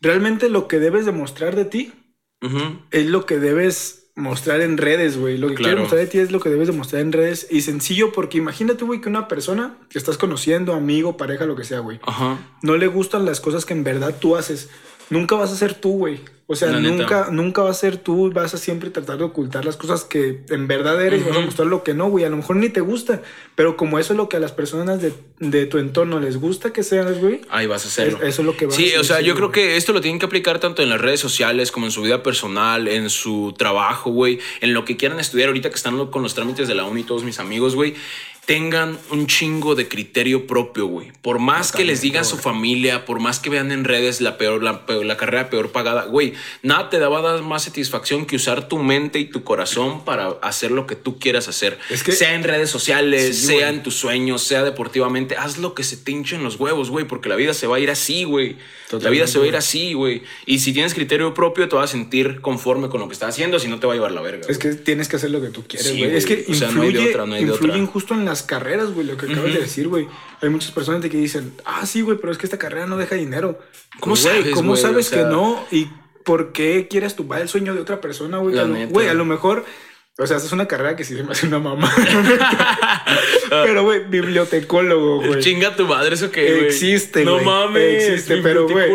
Realmente 0.00 0.48
lo 0.48 0.68
que 0.68 0.78
debes 0.78 1.06
demostrar 1.06 1.56
de 1.56 1.64
ti 1.64 1.92
Ujú. 2.42 2.80
es 2.90 3.06
lo 3.06 3.24
que 3.26 3.38
debes 3.38 4.10
mostrar 4.14 4.60
en 4.62 4.78
redes, 4.78 5.16
güey. 5.16 5.38
Lo 5.38 5.48
que 5.48 5.54
Claro. 5.54 5.68
quieres 5.76 5.80
mostrar 5.82 6.00
de 6.00 6.06
ti 6.08 6.18
es 6.18 6.32
lo 6.32 6.40
que 6.40 6.48
debes 6.48 6.66
demostrar 6.66 7.02
en 7.02 7.12
redes. 7.12 7.46
Y 7.50 7.62
sencillo, 7.62 8.12
porque 8.12 8.38
imagínate, 8.38 8.84
güey, 8.84 9.00
que 9.00 9.08
una 9.08 9.28
persona 9.28 9.76
que 9.88 9.96
estás 9.98 10.18
conociendo, 10.18 10.72
amigo, 10.74 11.16
pareja, 11.16 11.46
lo 11.46 11.54
que 11.56 11.62
sea, 11.64 11.78
güey, 11.80 12.00
no 12.62 12.76
le 12.76 12.86
gustan 12.88 13.24
las 13.24 13.40
cosas 13.40 13.64
que 13.64 13.74
en 13.74 13.84
verdad 13.84 14.16
tú 14.20 14.36
haces. 14.36 14.70
Nunca 15.10 15.36
vas 15.36 15.50
a 15.52 15.56
ser 15.56 15.74
tú, 15.74 15.90
güey. 15.98 16.20
O 16.50 16.56
sea, 16.56 16.68
La 16.68 16.80
neta. 16.80 16.94
nunca, 16.96 17.28
nunca 17.30 17.62
vas 17.62 17.76
a 17.76 17.80
ser 17.80 17.98
tú. 17.98 18.30
Vas 18.32 18.54
a 18.54 18.56
siempre 18.58 18.88
tratar 18.88 19.18
de 19.18 19.24
ocultar 19.24 19.66
las 19.66 19.76
cosas 19.76 20.04
que 20.04 20.40
en 20.48 20.66
verdad 20.66 21.02
eres. 21.04 21.26
Vas 21.28 21.36
a 21.36 21.40
mostrar 21.40 21.66
lo 21.68 21.82
que 21.84 21.92
no, 21.92 22.08
güey. 22.08 22.24
A 22.24 22.30
lo 22.30 22.36
mejor 22.38 22.56
ni 22.56 22.70
te 22.70 22.80
gusta. 22.80 23.20
Pero 23.54 23.76
como 23.76 23.98
eso 23.98 24.14
es 24.14 24.16
lo 24.16 24.30
que 24.30 24.38
a 24.38 24.40
las 24.40 24.52
personas 24.52 25.02
de, 25.02 25.12
de 25.40 25.66
tu 25.66 25.76
entorno 25.76 26.20
les 26.20 26.38
gusta 26.38 26.72
que 26.72 26.82
seas, 26.82 27.18
güey. 27.20 27.42
Ahí 27.50 27.66
vas 27.66 27.84
a 27.84 27.88
hacerlo. 27.88 28.18
Es- 28.22 28.28
eso 28.30 28.42
es 28.42 28.46
lo 28.46 28.56
que 28.56 28.64
vas 28.64 28.74
a 28.74 28.78
Sí, 28.78 28.86
hacer, 28.86 29.00
o 29.00 29.04
sea, 29.04 29.18
sí, 29.18 29.24
yo 29.24 29.34
creo 29.34 29.52
que 29.52 29.76
esto 29.76 29.92
lo 29.92 30.00
tienen 30.00 30.18
que 30.18 30.24
aplicar 30.24 30.58
tanto 30.58 30.80
en 30.82 30.88
las 30.88 31.00
redes 31.02 31.20
sociales 31.20 31.70
como 31.70 31.84
en 31.84 31.92
su 31.92 32.00
vida 32.00 32.22
personal, 32.22 32.88
en 32.88 33.10
su 33.10 33.54
trabajo, 33.58 34.10
güey, 34.10 34.38
en 34.62 34.72
lo 34.72 34.86
que 34.86 34.96
quieran 34.96 35.20
estudiar 35.20 35.48
ahorita 35.48 35.68
que 35.68 35.76
están 35.76 36.06
con 36.06 36.22
los 36.22 36.34
trámites 36.34 36.66
de 36.66 36.74
la 36.74 36.84
uni, 36.84 37.02
todos 37.04 37.24
mis 37.24 37.40
amigos, 37.40 37.74
güey. 37.74 37.94
Tengan 38.48 38.98
un 39.10 39.26
chingo 39.26 39.74
de 39.74 39.88
criterio 39.88 40.46
propio, 40.46 40.86
güey. 40.86 41.12
Por 41.20 41.38
más 41.38 41.70
que 41.70 41.84
les 41.84 42.00
digan 42.00 42.24
su 42.24 42.38
familia, 42.38 43.04
por 43.04 43.20
más 43.20 43.40
que 43.40 43.50
vean 43.50 43.70
en 43.72 43.84
redes 43.84 44.22
la 44.22 44.38
peor, 44.38 44.62
la, 44.62 44.86
peor- 44.86 45.04
la 45.04 45.18
carrera 45.18 45.50
peor 45.50 45.70
pagada, 45.70 46.06
güey, 46.06 46.32
nada 46.62 46.88
te 46.88 46.98
va 46.98 47.18
a 47.18 47.20
dar 47.20 47.42
más 47.42 47.64
satisfacción 47.64 48.24
que 48.24 48.36
usar 48.36 48.66
tu 48.66 48.78
mente 48.78 49.18
y 49.18 49.26
tu 49.26 49.44
corazón 49.44 50.02
para 50.02 50.28
hacer 50.40 50.70
lo 50.70 50.86
que 50.86 50.96
tú 50.96 51.18
quieras 51.18 51.46
hacer. 51.46 51.78
Es 51.90 52.02
que- 52.02 52.12
sea 52.12 52.32
en 52.32 52.42
redes 52.42 52.70
sociales, 52.70 53.36
Sí, 53.38 53.46
sea 53.48 53.66
güey. 53.66 53.74
en 53.76 53.82
tus 53.82 53.96
sueños, 53.96 54.42
sea 54.44 54.62
deportivamente, 54.64 55.36
haz 55.36 55.58
lo 55.58 55.74
que 55.74 55.84
se 55.84 55.98
te 55.98 56.10
hinchen 56.12 56.42
los 56.42 56.56
huevos, 56.56 56.88
güey, 56.88 57.04
porque 57.06 57.28
la 57.28 57.36
vida 57.36 57.52
se 57.52 57.66
va 57.66 57.76
a 57.76 57.80
ir 57.80 57.90
así, 57.90 58.24
güey. 58.24 58.56
La 59.02 59.10
vida 59.10 59.26
se 59.26 59.38
va 59.38 59.44
a 59.44 59.48
ir 59.48 59.56
así, 59.56 59.92
güey. 59.92 60.22
Y 60.46 60.60
si 60.60 60.72
tienes 60.72 60.94
criterio 60.94 61.34
propio, 61.34 61.68
te 61.68 61.76
vas 61.76 61.90
a 61.90 61.92
sentir 61.92 62.40
conforme 62.40 62.88
con 62.88 63.00
lo 63.00 63.08
que 63.08 63.12
estás 63.12 63.28
haciendo, 63.28 63.58
si 63.58 63.68
no 63.68 63.78
te 63.78 63.86
va 63.86 63.92
a 63.92 63.96
llevar 63.96 64.12
la 64.12 64.22
verga. 64.22 64.46
Es 64.48 64.58
güey. 64.58 64.74
que 64.76 64.80
tienes 64.80 65.08
que 65.08 65.16
hacer 65.16 65.28
lo 65.30 65.42
que 65.42 65.48
tú 65.48 65.64
quieres, 65.68 65.88
Sí, 65.88 65.98
güey. 65.98 66.16
es 66.16 66.24
que 66.24 66.46
O 66.48 66.54
sea, 66.54 66.70
no 66.70 66.80
hay 66.80 66.94
de 66.94 67.10
otra, 67.10 67.26
no 67.26 67.34
hay 67.34 67.44
de 67.44 67.50
otra. 67.50 67.86
justo 67.86 68.14
en 68.14 68.24
las 68.24 68.37
carreras, 68.42 68.92
güey, 68.92 69.06
lo 69.06 69.16
que 69.16 69.30
acabas 69.30 69.52
de 69.52 69.60
decir, 69.60 69.88
güey. 69.88 70.08
Hay 70.40 70.48
muchas 70.48 70.70
personas 70.70 71.02
de 71.02 71.10
que 71.10 71.16
dicen, 71.16 71.52
ah, 71.64 71.84
sí, 71.86 72.00
güey, 72.02 72.18
pero 72.18 72.32
es 72.32 72.38
que 72.38 72.46
esta 72.46 72.58
carrera 72.58 72.86
no 72.86 72.96
deja 72.96 73.14
dinero. 73.14 73.58
¿Cómo 74.00 74.14
Güey, 74.14 74.22
sabes, 74.24 74.54
¿Cómo 74.54 74.76
sabes 74.76 75.06
O 75.06 75.10
sea- 75.10 75.24
que 75.24 75.30
no? 75.30 75.64
¿Y 75.70 75.88
por 76.24 76.52
qué 76.52 76.88
quieres 76.88 77.16
tumbar 77.16 77.40
el 77.40 77.48
sueño 77.48 77.74
de 77.74 77.80
otra 77.80 78.00
persona, 78.00 78.38
güey? 78.38 78.86
Güey, 78.86 79.08
a 79.08 79.14
lo 79.14 79.24
mejor... 79.24 79.64
O 80.20 80.26
sea, 80.26 80.38
es 80.38 80.50
una 80.50 80.66
carrera 80.66 80.96
que 80.96 81.04
sí 81.04 81.14
se 81.14 81.22
me 81.22 81.30
hace 81.30 81.46
una 81.46 81.60
mamá. 81.60 81.94
pero, 83.50 83.84
güey, 83.84 84.00
bibliotecólogo, 84.00 85.18
güey. 85.24 85.38
Chinga 85.38 85.76
tu 85.76 85.86
madre, 85.86 86.16
eso 86.16 86.32
que, 86.32 86.54
güey. 86.56 86.66
Existe, 86.66 87.24
No 87.24 87.34
güey. 87.34 87.44
mames. 87.44 88.02
Existe, 88.08 88.38
pero, 88.38 88.66
güey. 88.66 88.90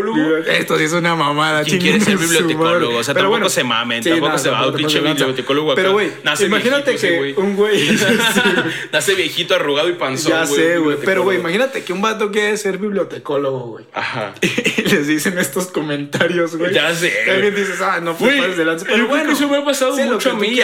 Esto 0.49 0.77
sí 0.77 0.83
es 0.83 0.91
una 0.91 1.15
mamada. 1.15 1.63
¿Quién 1.63 1.79
quiere 1.79 2.01
ser 2.01 2.17
bibliotecólogo? 2.17 2.97
O 2.97 3.03
sea, 3.05 3.13
Pero 3.13 3.27
tampoco 3.27 3.29
bueno, 3.29 3.49
se 3.49 3.63
mamen, 3.63 4.03
sí, 4.03 4.09
tampoco 4.09 4.33
no, 4.33 4.37
se 4.37 4.49
va 4.49 4.59
a 4.59 4.67
un 4.67 4.75
pinche 4.75 4.99
bibliotecólogo 4.99 5.71
acá. 5.71 5.81
Pero, 5.81 5.93
güey, 5.93 6.11
Nace 6.25 6.47
imagínate 6.47 6.91
viejito 6.91 7.07
que 7.07 7.17
güey. 7.17 7.33
un 7.37 7.55
güey. 7.55 7.97
Nace 8.91 9.15
viejito, 9.15 9.55
arrugado 9.55 9.87
y 9.87 9.93
panzón, 9.93 10.33
Ya 10.33 10.45
sé, 10.45 10.77
güey. 10.79 10.97
Pero, 11.05 11.23
güey, 11.23 11.39
imagínate 11.39 11.85
que 11.85 11.93
un 11.93 12.01
vato 12.01 12.31
quiere 12.31 12.57
ser 12.57 12.79
bibliotecólogo, 12.79 13.59
güey. 13.67 13.85
Ajá. 13.93 14.33
Y 14.75 14.81
les 14.95 15.07
dicen 15.07 15.37
estos 15.37 15.67
comentarios, 15.67 16.57
güey. 16.57 16.73
Ya 16.73 16.93
sé. 16.93 17.13
También 17.25 17.55
dices, 17.55 17.79
ah, 17.79 18.01
no 18.01 18.13
te 18.13 18.25
pases 18.25 18.57
de 18.57 18.65
lanza. 18.65 18.85
creo 18.85 19.07
bueno, 19.07 19.31
eso 19.31 19.47
me 19.47 19.57
ha 19.57 19.63
pasado 19.63 19.95
mucho 19.95 20.31
a 20.31 20.33
mí, 20.33 20.59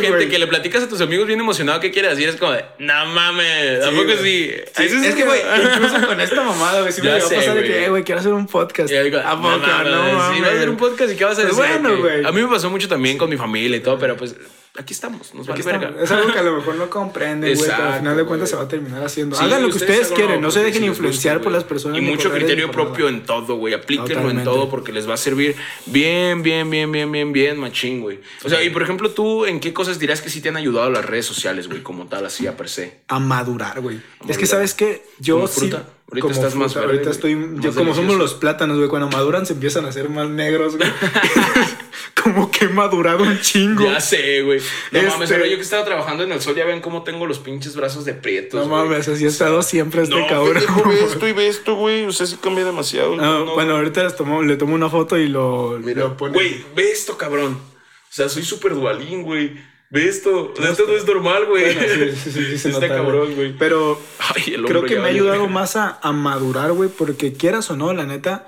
gente 0.00 0.28
que 0.28 0.38
le 0.38 0.46
platicas 0.46 0.82
a 0.82 0.88
tus 0.88 1.00
amigos 1.00 1.26
bien 1.26 1.40
emocionado 1.40 1.80
qué 1.80 1.90
quieres 1.90 2.12
decir, 2.12 2.28
es 2.28 2.36
como 2.36 2.52
de, 2.52 2.64
no 2.78 3.06
mames, 3.06 3.84
¿a 3.84 3.90
Sí, 3.90 3.96
sí? 4.22 4.50
Sí, 4.76 4.82
Eso 4.84 4.96
es 4.96 5.14
que, 5.14 5.24
güey, 5.24 5.40
incluso 5.74 6.06
con 6.06 6.20
esta 6.20 6.42
mamada, 6.42 6.80
güey, 6.80 6.92
sí 6.92 7.02
me 7.02 7.12
llegó 7.12 7.26
a 7.26 7.30
pasar 7.30 7.54
de 7.56 7.62
que, 7.64 7.84
eh, 7.84 7.88
güey, 7.88 8.04
quiero 8.04 8.20
hacer 8.20 8.32
un 8.32 8.46
podcast. 8.46 8.90
Y 8.90 8.94
yo 8.94 9.04
digo, 9.04 9.18
¿A 9.18 9.36
poco? 9.36 9.56
no 9.58 9.84
No, 9.84 10.04
sí, 10.06 10.12
mames. 10.16 10.40
vas 10.42 10.50
a 10.50 10.54
hacer 10.56 10.70
un 10.70 10.76
podcast 10.76 11.12
y 11.12 11.16
qué 11.16 11.24
vas 11.24 11.38
a 11.38 11.42
Pues 11.42 11.56
decir. 11.56 11.80
bueno, 11.80 11.96
güey. 11.98 12.24
A 12.24 12.32
mí 12.32 12.42
me 12.42 12.48
pasó 12.48 12.70
mucho 12.70 12.88
también 12.88 13.18
con 13.18 13.28
mi 13.30 13.36
familia 13.36 13.76
y 13.76 13.80
todo, 13.80 13.98
pero 13.98 14.16
pues 14.16 14.34
aquí 14.78 14.94
estamos, 14.94 15.34
nos 15.34 15.46
vale 15.46 15.60
Aquí 15.60 15.68
estamos. 15.68 15.80
verga. 15.80 16.02
Es 16.02 16.10
algo 16.10 16.32
que 16.32 16.38
a 16.38 16.42
lo 16.42 16.56
mejor 16.56 16.76
no 16.76 16.88
comprenden, 16.88 17.54
güey, 17.54 17.68
pero 17.68 17.84
al 17.84 17.98
final 17.98 18.16
de 18.16 18.24
cuentas 18.24 18.50
se 18.50 18.56
va 18.56 18.62
a 18.62 18.68
terminar 18.68 19.02
haciendo. 19.04 19.36
Sí, 19.36 19.44
Hagan 19.44 19.62
lo 19.62 19.68
que 19.70 19.76
ustedes 19.76 20.08
quieren, 20.08 20.40
no 20.40 20.50
se 20.50 20.62
dejen 20.62 20.84
influenciar 20.84 21.36
guste, 21.36 21.44
por 21.44 21.52
las 21.52 21.64
personas. 21.64 21.98
Y 21.98 22.00
mucho 22.00 22.30
criterio 22.30 22.70
propio 22.70 23.08
en 23.08 23.24
todo, 23.24 23.56
güey. 23.56 23.74
Aplíquenlo 23.74 24.30
en 24.30 24.44
todo 24.44 24.70
porque 24.70 24.92
les 24.92 25.08
va 25.08 25.14
a 25.14 25.16
servir 25.16 25.56
bien, 25.86 26.42
bien, 26.42 26.70
bien, 26.70 26.90
bien, 26.90 27.10
bien, 27.10 27.32
bien, 27.32 27.58
machín, 27.58 28.00
güey. 28.00 28.20
O 28.44 28.48
sea, 28.48 28.62
y 28.62 28.70
por 28.70 28.82
ejemplo, 28.82 29.10
tú, 29.10 29.44
¿en 29.44 29.60
qué 29.60 29.72
cosas 29.72 29.98
dirás 29.98 30.22
que 30.22 30.30
sí 30.30 30.40
te 30.40 30.48
han 30.48 30.56
ayudado 30.56 30.90
las 30.90 31.04
redes 31.04 31.26
sociales, 31.26 31.68
güey, 31.68 31.82
como 31.82 32.06
tal, 32.06 32.24
así 32.24 32.46
a 32.46 32.56
per 32.56 32.68
se? 32.68 33.00
A 33.08 33.18
madurar, 33.18 33.80
güey. 33.80 34.00
Es 34.28 34.38
que, 34.38 34.46
¿sabes 34.46 34.74
qué? 34.74 35.02
Yo 35.18 35.46
sí... 35.48 35.72
Ahorita 36.10 36.22
como 36.22 36.32
estás 36.32 36.54
más 36.54 36.74
verde, 36.74 36.86
Ahorita 36.88 37.10
estoy... 37.10 37.36
Yo, 37.60 37.74
como 37.74 37.94
somos 37.94 38.16
los 38.16 38.32
plátanos, 38.32 38.78
güey, 38.78 38.88
cuando 38.88 39.10
maduran 39.10 39.44
se 39.44 39.52
empiezan 39.52 39.84
a 39.84 39.88
hacer 39.88 40.08
más 40.08 40.26
negros, 40.30 40.78
güey. 40.78 40.88
como 42.22 42.50
que 42.50 42.66
he 42.66 42.68
madurado 42.68 43.22
un 43.22 43.40
chingo. 43.40 43.84
Ya 43.84 44.00
sé, 44.00 44.42
güey. 44.42 44.60
No 44.92 44.98
Este- 44.98 45.10
mames, 45.10 45.32
ahora 45.32 45.46
yo 45.46 45.56
que 45.56 45.62
estaba 45.62 45.84
trabajando 45.84 46.24
en 46.24 46.32
el 46.32 46.40
sol, 46.40 46.54
ya 46.54 46.64
ven 46.64 46.80
cómo 46.80 47.02
tengo 47.02 47.26
los 47.26 47.38
pinches 47.38 47.74
brazos 47.76 48.04
de 48.04 48.14
prietos. 48.14 48.66
No 48.66 48.68
güey. 48.74 48.88
mames, 48.88 49.08
así 49.08 49.24
he 49.24 49.28
estado 49.28 49.62
siempre 49.62 50.02
este 50.02 50.14
No, 50.14 50.26
cabrón. 50.26 50.54
pendejo, 50.54 50.88
ve 50.88 51.00
esto 51.04 51.28
y 51.28 51.32
ve 51.32 51.48
esto, 51.48 51.74
güey. 51.76 52.04
O 52.04 52.12
sea, 52.12 52.26
sí 52.26 52.36
cambia 52.42 52.64
demasiado. 52.64 53.16
No, 53.16 53.44
No, 53.44 53.54
bueno, 53.54 53.76
ahorita 53.76 54.02
les 54.04 54.16
tomo, 54.16 54.42
le 54.42 54.56
tomo 54.56 54.74
una 54.74 54.88
foto 54.90 55.16
y 55.18 55.28
lo, 55.28 55.78
Mira, 55.82 56.02
lo 56.02 56.16
pone. 56.16 56.34
güey, 56.34 56.64
ve 56.74 56.90
esto, 56.90 57.16
cabrón. 57.16 57.54
O 57.54 58.12
sea, 58.12 58.28
soy 58.28 58.42
súper 58.44 58.74
dualín, 58.74 59.22
güey. 59.22 59.52
Ve 59.90 60.06
esto. 60.06 60.52
esto 60.62 60.84
no 60.86 60.92
es 60.94 61.06
normal, 61.06 61.46
güey. 61.46 61.74
Bueno, 61.74 62.12
sí, 62.22 62.30
sí, 62.30 62.58
sí, 62.58 62.68
Está 62.70 62.88
cabrón, 62.88 63.34
güey. 63.34 63.54
Pero 63.58 63.98
Ay, 64.18 64.56
creo 64.66 64.82
que 64.84 64.96
me 64.96 65.04
ha 65.04 65.06
ayudado 65.06 65.40
güey. 65.44 65.50
más 65.52 65.76
a, 65.76 65.98
a 66.02 66.12
madurar, 66.12 66.72
güey, 66.72 66.90
porque 66.90 67.32
quieras 67.32 67.70
o 67.70 67.76
no, 67.76 67.92
la 67.94 68.04
neta, 68.04 68.46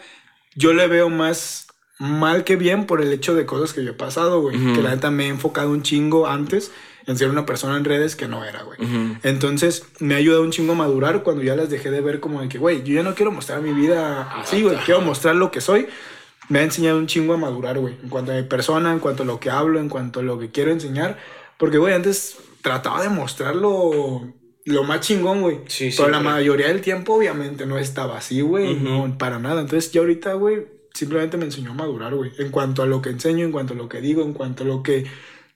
yo 0.55 0.75
le 0.75 0.87
veo 0.87 1.09
más 1.09 1.67
mal 2.01 2.45
que 2.45 2.57
bien 2.57 2.87
por 2.87 3.03
el 3.03 3.13
hecho 3.13 3.35
de 3.35 3.45
cosas 3.45 3.75
que 3.75 3.85
yo 3.85 3.91
he 3.91 3.95
pasado, 3.95 4.41
güey. 4.41 4.57
Ujú. 4.57 4.75
Que 4.75 4.83
la 4.83 4.91
neta 4.91 5.11
me 5.11 5.27
he 5.27 5.29
enfocado 5.29 5.71
un 5.71 5.83
chingo 5.83 6.27
antes 6.27 6.73
en 7.07 7.19
ser 7.19 7.29
una 7.29 7.45
persona 7.45 7.77
en 7.77 7.85
redes 7.85 8.17
que 8.17 8.27
no 8.27 8.43
era, 8.45 8.63
güey. 8.63 8.79
Entonces 9.23 9.85
me 9.99 10.15
ha 10.15 10.17
ayudado 10.17 10.43
un 10.43 10.51
chingo 10.51 10.73
a 10.73 10.77
madurar 10.77 11.23
cuando 11.23 11.43
ya 11.43 11.55
las 11.57 11.69
dejé 11.69 11.91
de 11.91 12.01
ver 12.01 12.19
como 12.19 12.41
de 12.41 12.49
que, 12.49 12.59
güey, 12.59 12.83
yo 12.83 12.95
ya 12.95 13.03
no 13.03 13.15
quiero 13.15 13.33
mostrar 13.33 13.61
mi 13.61 13.73
vida 13.73 14.23
así, 14.41 14.63
güey, 14.63 14.77
quiero 14.87 15.03
mostrar 15.03 15.37
lo 15.37 15.51
que 15.51 15.61
soy. 15.61 15.89
Me 16.49 16.61
ha 16.61 16.63
enseñado 16.63 16.99
un 16.99 17.07
chingo 17.07 17.35
a 17.35 17.37
madurar, 17.37 17.79
güey, 17.79 17.95
en 18.03 18.09
cuanto 18.09 18.33
a 18.33 18.35
mi 18.35 18.43
persona, 18.45 18.93
en 18.93 18.99
cuanto 18.99 19.23
a 19.23 19.27
lo 19.27 19.39
que 19.39 19.51
hablo, 19.51 19.79
en 19.79 19.89
cuanto 19.89 20.21
a 20.21 20.23
lo 20.23 20.39
que 20.39 20.51
quiero 20.51 20.73
enseñar. 20.73 21.19
Porque, 21.59 21.79
güey, 21.79 21.95
antes 21.95 22.39
trataba 22.63 23.03
de 23.03 23.11
mostrarlo 23.11 24.33
lo 24.65 24.85
más 24.85 25.01
chingón, 25.01 25.43
güey. 25.43 25.61
Sí, 25.67 25.91
Pero 25.97 26.09
la 26.09 26.21
mayoría 26.21 26.69
del 26.69 26.81
tiempo, 26.81 27.15
obviamente, 27.15 27.67
no 27.67 27.79
estaba 27.79 28.19
así, 28.19 28.41
güey. 28.41 28.75
Ujú. 28.75 28.85
No, 28.85 29.19
para 29.19 29.39
nada. 29.39 29.61
Entonces, 29.61 29.93
ya 29.93 30.01
ahorita, 30.01 30.35
güey, 30.35 30.67
simplemente 30.95 31.37
me 31.37 31.45
enseñó 31.47 31.71
a 31.73 31.75
madurar, 31.75 32.15
güey. 32.15 32.33
En 32.39 32.51
cuanto 32.51 32.83
a 32.83 32.87
lo 32.87 33.03
que 33.03 33.11
enseño, 33.11 33.45
en 33.45 33.53
cuanto 33.53 33.75
a 33.75 33.77
lo 33.77 33.89
que 33.89 34.01
digo, 34.01 34.23
en 34.23 34.33
cuanto 34.33 34.65
a 34.65 34.67
lo 34.67 34.83
que 34.83 35.07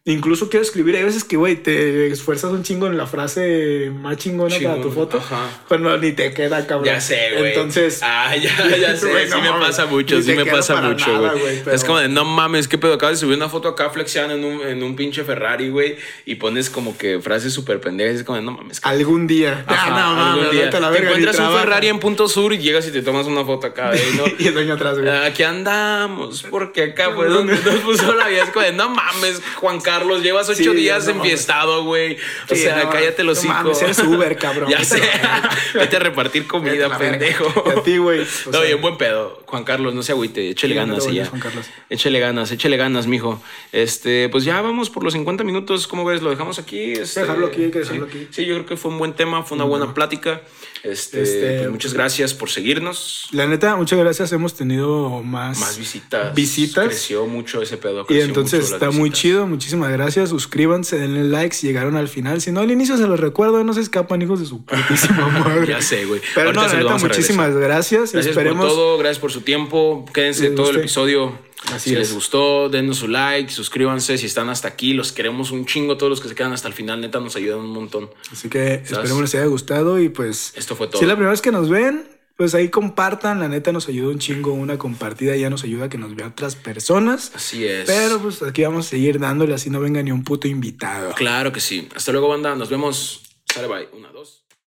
incluso 0.06 0.50
quiero 0.50 0.62
escribir. 0.62 0.96
Hay 0.96 1.02
veces 1.04 1.24
que, 1.24 1.36
güey, 1.36 1.56
te 1.56 2.08
esfuerzas 2.08 2.50
un 2.52 2.62
chingo 2.62 2.86
en 2.86 2.96
la 2.98 3.06
frase 3.06 3.90
más 3.94 4.18
chingona 4.18 4.54
para 4.62 4.82
tu 4.82 4.90
foto. 4.90 5.16
ajá. 5.18 5.48
Pero 5.68 5.80
no, 5.82 5.96
ni 5.96 6.12
te 6.12 6.32
queda, 6.34 6.66
cabrón. 6.66 6.84
Ya 6.86 7.00
sé, 7.00 7.30
güey. 7.38 7.48
Entonces. 7.48 8.00
Ah, 8.02 8.36
ya, 8.36 8.76
ya 8.76 8.96
sé. 8.96 9.24
Sí 9.26 9.30
no 9.30 9.40
me 9.40 9.50
mames, 9.50 9.66
pasa 9.68 9.86
mucho, 9.86 10.20
sí 10.20 10.26
te 10.26 10.44
me 10.44 10.46
pasa 10.50 10.76
mucho, 10.82 11.18
güey. 11.18 11.62
pero- 11.64 11.74
Es 11.76 11.84
como 11.84 11.98
de, 12.00 12.08
no 12.08 12.24
mames, 12.26 12.68
qué 12.68 12.76
pedo. 12.76 12.92
Acabas 12.94 13.16
de 13.18 13.20
subir 13.26 13.36
una 13.38 13.48
foto 13.48 13.68
acá 13.68 13.88
flexiando 13.90 14.34
en 14.34 14.44
un, 14.44 14.60
en 14.60 14.82
un 14.82 14.94
pinche 14.94 15.24
Ferrari, 15.24 15.70
güey. 15.70 15.96
Y 16.26 16.34
pones 16.34 16.68
como 16.68 16.98
que 16.98 17.20
frases 17.20 17.54
súper 17.54 17.80
pendejas. 17.80 18.16
Es 18.16 18.24
como 18.24 18.36
de, 18.36 18.42
no 18.44 18.52
mames. 18.52 18.80
Algún 18.82 19.26
día. 19.26 19.64
Ajá, 19.66 19.86
ah, 19.86 19.90
no, 19.90 19.96
algún 20.26 20.44
mames, 20.44 20.50
día. 20.50 20.68
a 20.68 20.80
la 20.80 20.92
Te 20.92 20.98
encuentras 21.02 21.38
un. 21.38 21.58
Ferrari 21.58 21.88
en 21.88 21.98
punto 21.98 22.28
sur 22.28 22.52
y 22.52 22.58
llegas 22.58 22.86
y 22.86 22.90
te 22.90 23.00
tomas 23.00 23.26
una 23.26 23.42
foto 23.44 23.68
acá, 23.68 23.88
güey, 23.88 24.02
¿no? 24.18 24.24
y 24.38 24.48
el 24.48 24.54
dueño 24.54 24.74
atrás, 24.74 24.98
güey. 24.98 25.08
Aquí 25.08 25.42
andamos, 25.44 26.42
porque 26.50 26.82
acá 26.82 27.10
fue 27.14 27.28
donde 27.30 27.54
nos 27.54 27.74
puso 27.80 28.12
la 28.14 28.28
vida. 28.28 28.42
Es 28.44 28.50
como 28.50 28.66
de, 28.66 28.72
no 28.72 28.90
mames, 28.90 29.40
Juan 29.56 29.80
Carlos, 29.80 29.93
llevas 30.22 30.48
ocho 30.48 30.72
Sí, 30.72 30.76
días 30.76 31.06
enfiestado, 31.08 31.84
güey. 31.84 32.14
O 32.50 32.54
Sí, 32.54 32.62
sea, 32.62 32.84
no, 32.84 32.90
cállate 32.90 33.24
los 33.24 33.42
no 33.44 33.52
mames, 33.52 33.82
eres 33.82 33.98
Uber, 34.00 34.36
cabrón. 34.36 34.68
ya 34.70 34.84
sé. 34.84 35.00
Vete 35.74 35.96
a 35.96 35.98
repartir 36.00 36.44
a 36.44 36.48
comida, 36.48 36.98
pendejo. 36.98 37.46
A 37.70 37.82
ti, 37.82 37.98
güey. 37.98 38.20
O 38.20 38.24
No, 38.46 38.52
sea, 38.52 38.60
bien 38.62 38.80
buen 38.80 38.96
pedo. 38.96 39.42
Juan 39.46 39.64
Carlos, 39.64 39.94
no 39.94 40.02
se 40.02 40.12
agüite, 40.12 40.48
échale 40.50 40.74
ganas 40.74 41.06
y 41.06 41.14
ya. 41.14 41.26
Juan 41.26 41.40
Carlos. 41.40 41.66
Échale 41.90 42.20
ganas, 42.20 42.50
échale 42.50 42.76
ganas, 42.76 43.06
mijo. 43.06 43.42
Este, 43.72 44.28
pues 44.28 44.44
ya 44.44 44.60
vamos 44.60 44.90
por 44.90 45.04
los 45.04 45.12
50 45.12 45.44
minutos. 45.44 45.86
¿Cómo 45.86 46.04
ves? 46.04 46.22
¿Lo 46.22 46.30
dejamos 46.30 46.58
aquí? 46.58 46.92
Este, 46.92 47.20
Dejarlo 47.20 47.46
aquí, 47.46 47.64
hay 47.64 47.70
que 47.70 47.78
dejarlo 47.80 48.06
sí. 48.10 48.18
aquí. 48.18 48.28
Sí, 48.30 48.44
yo 48.46 48.54
creo 48.54 48.66
que 48.66 48.76
fue 48.76 48.90
un 48.90 48.98
buen 48.98 49.12
tema, 49.14 49.42
fue 49.42 49.56
una 49.56 49.64
buena 49.64 49.94
plática. 49.94 50.40
Este, 50.84 51.22
Este, 51.22 51.58
pues 51.60 51.70
muchas 51.70 51.94
gracias 51.94 52.34
por 52.34 52.50
seguirnos. 52.50 53.28
La 53.32 53.46
neta, 53.46 53.74
muchas 53.76 53.98
gracias. 53.98 54.30
Hemos 54.32 54.52
tenido 54.52 55.22
más, 55.22 55.58
Más 55.58 55.78
visitas. 55.78 56.34
Visitas. 56.34 56.86
Creció 56.88 57.26
mucho 57.26 57.62
ese 57.62 57.78
pedo. 57.78 58.04
Y 58.10 58.20
entonces 58.20 58.70
está 58.70 58.90
muy 58.90 59.10
chido. 59.10 59.46
Muchísimas 59.46 59.90
gracias. 59.90 60.28
Suscríbanse, 60.28 60.98
denle 60.98 61.24
like 61.24 61.54
si 61.54 61.66
llegaron 61.66 61.96
al 61.96 62.08
final. 62.08 62.42
Si 62.42 62.52
no, 62.52 62.60
al 62.60 62.70
inicio 62.70 62.98
se 62.98 63.06
los 63.06 63.18
recuerdo. 63.18 63.64
No 63.64 63.72
se 63.72 63.80
escapan, 63.80 64.20
hijos 64.20 64.40
de 64.40 64.46
su 64.46 64.62
putísima 64.66 65.26
madre. 65.44 65.66
Ya 65.66 65.80
sé, 65.80 66.04
güey. 66.04 66.20
Pero 66.34 66.48
Ahorita 66.48 66.66
no, 66.66 66.72
la 66.72 66.78
neta, 66.94 66.98
muchísimas 66.98 67.54
gracias. 67.56 68.12
Gracias 68.12 68.26
Esperemos. 68.26 68.66
por 68.66 68.74
todo, 68.74 68.98
gracias 68.98 69.18
por 69.20 69.32
su 69.32 69.40
tiempo. 69.40 70.04
Quédense 70.12 70.50
todo 70.50 70.68
el 70.68 70.76
episodio. 70.76 71.38
Así 71.72 71.90
si 71.90 71.92
es. 71.94 72.00
les 72.00 72.14
gustó, 72.14 72.68
denos 72.68 72.98
su 72.98 73.08
like, 73.08 73.50
suscríbanse. 73.50 74.18
Si 74.18 74.26
están 74.26 74.48
hasta 74.48 74.68
aquí, 74.68 74.92
los 74.92 75.12
queremos 75.12 75.50
un 75.50 75.66
chingo. 75.66 75.96
Todos 75.96 76.10
los 76.10 76.20
que 76.20 76.28
se 76.28 76.34
quedan 76.34 76.52
hasta 76.52 76.68
el 76.68 76.74
final, 76.74 77.00
neta, 77.00 77.20
nos 77.20 77.36
ayudan 77.36 77.60
un 77.60 77.70
montón. 77.70 78.10
Así 78.30 78.48
que 78.48 78.74
esperemos 78.74 79.20
les 79.20 79.34
haya 79.34 79.46
gustado. 79.46 79.98
Y 80.00 80.08
pues. 80.08 80.52
Esto 80.56 80.76
fue 80.76 80.86
todo. 80.88 80.98
Si 80.98 81.04
es 81.04 81.08
la 81.08 81.14
primera 81.14 81.30
vez 81.30 81.40
que 81.40 81.52
nos 81.52 81.68
ven, 81.68 82.06
pues 82.36 82.54
ahí 82.54 82.68
compartan. 82.68 83.40
La 83.40 83.48
neta 83.48 83.72
nos 83.72 83.88
ayuda 83.88 84.12
un 84.12 84.18
chingo. 84.18 84.52
Una 84.52 84.78
compartida 84.78 85.36
ya 85.36 85.50
nos 85.50 85.64
ayuda 85.64 85.86
a 85.86 85.88
que 85.88 85.98
nos 85.98 86.14
vean 86.14 86.30
otras 86.30 86.56
personas. 86.56 87.32
Así 87.34 87.64
es. 87.64 87.86
Pero 87.86 88.20
pues 88.20 88.42
aquí 88.42 88.62
vamos 88.62 88.86
a 88.86 88.90
seguir 88.90 89.18
dándole 89.18 89.54
así 89.54 89.70
no 89.70 89.80
venga 89.80 90.02
ni 90.02 90.10
un 90.10 90.24
puto 90.24 90.48
invitado. 90.48 91.14
Claro 91.14 91.52
que 91.52 91.60
sí. 91.60 91.88
Hasta 91.94 92.12
luego, 92.12 92.28
banda. 92.28 92.54
Nos 92.54 92.68
vemos. 92.68 93.22
Sale, 93.52 93.68
bye. 93.68 93.88
Una, 93.92 94.10
dos. 94.10 94.43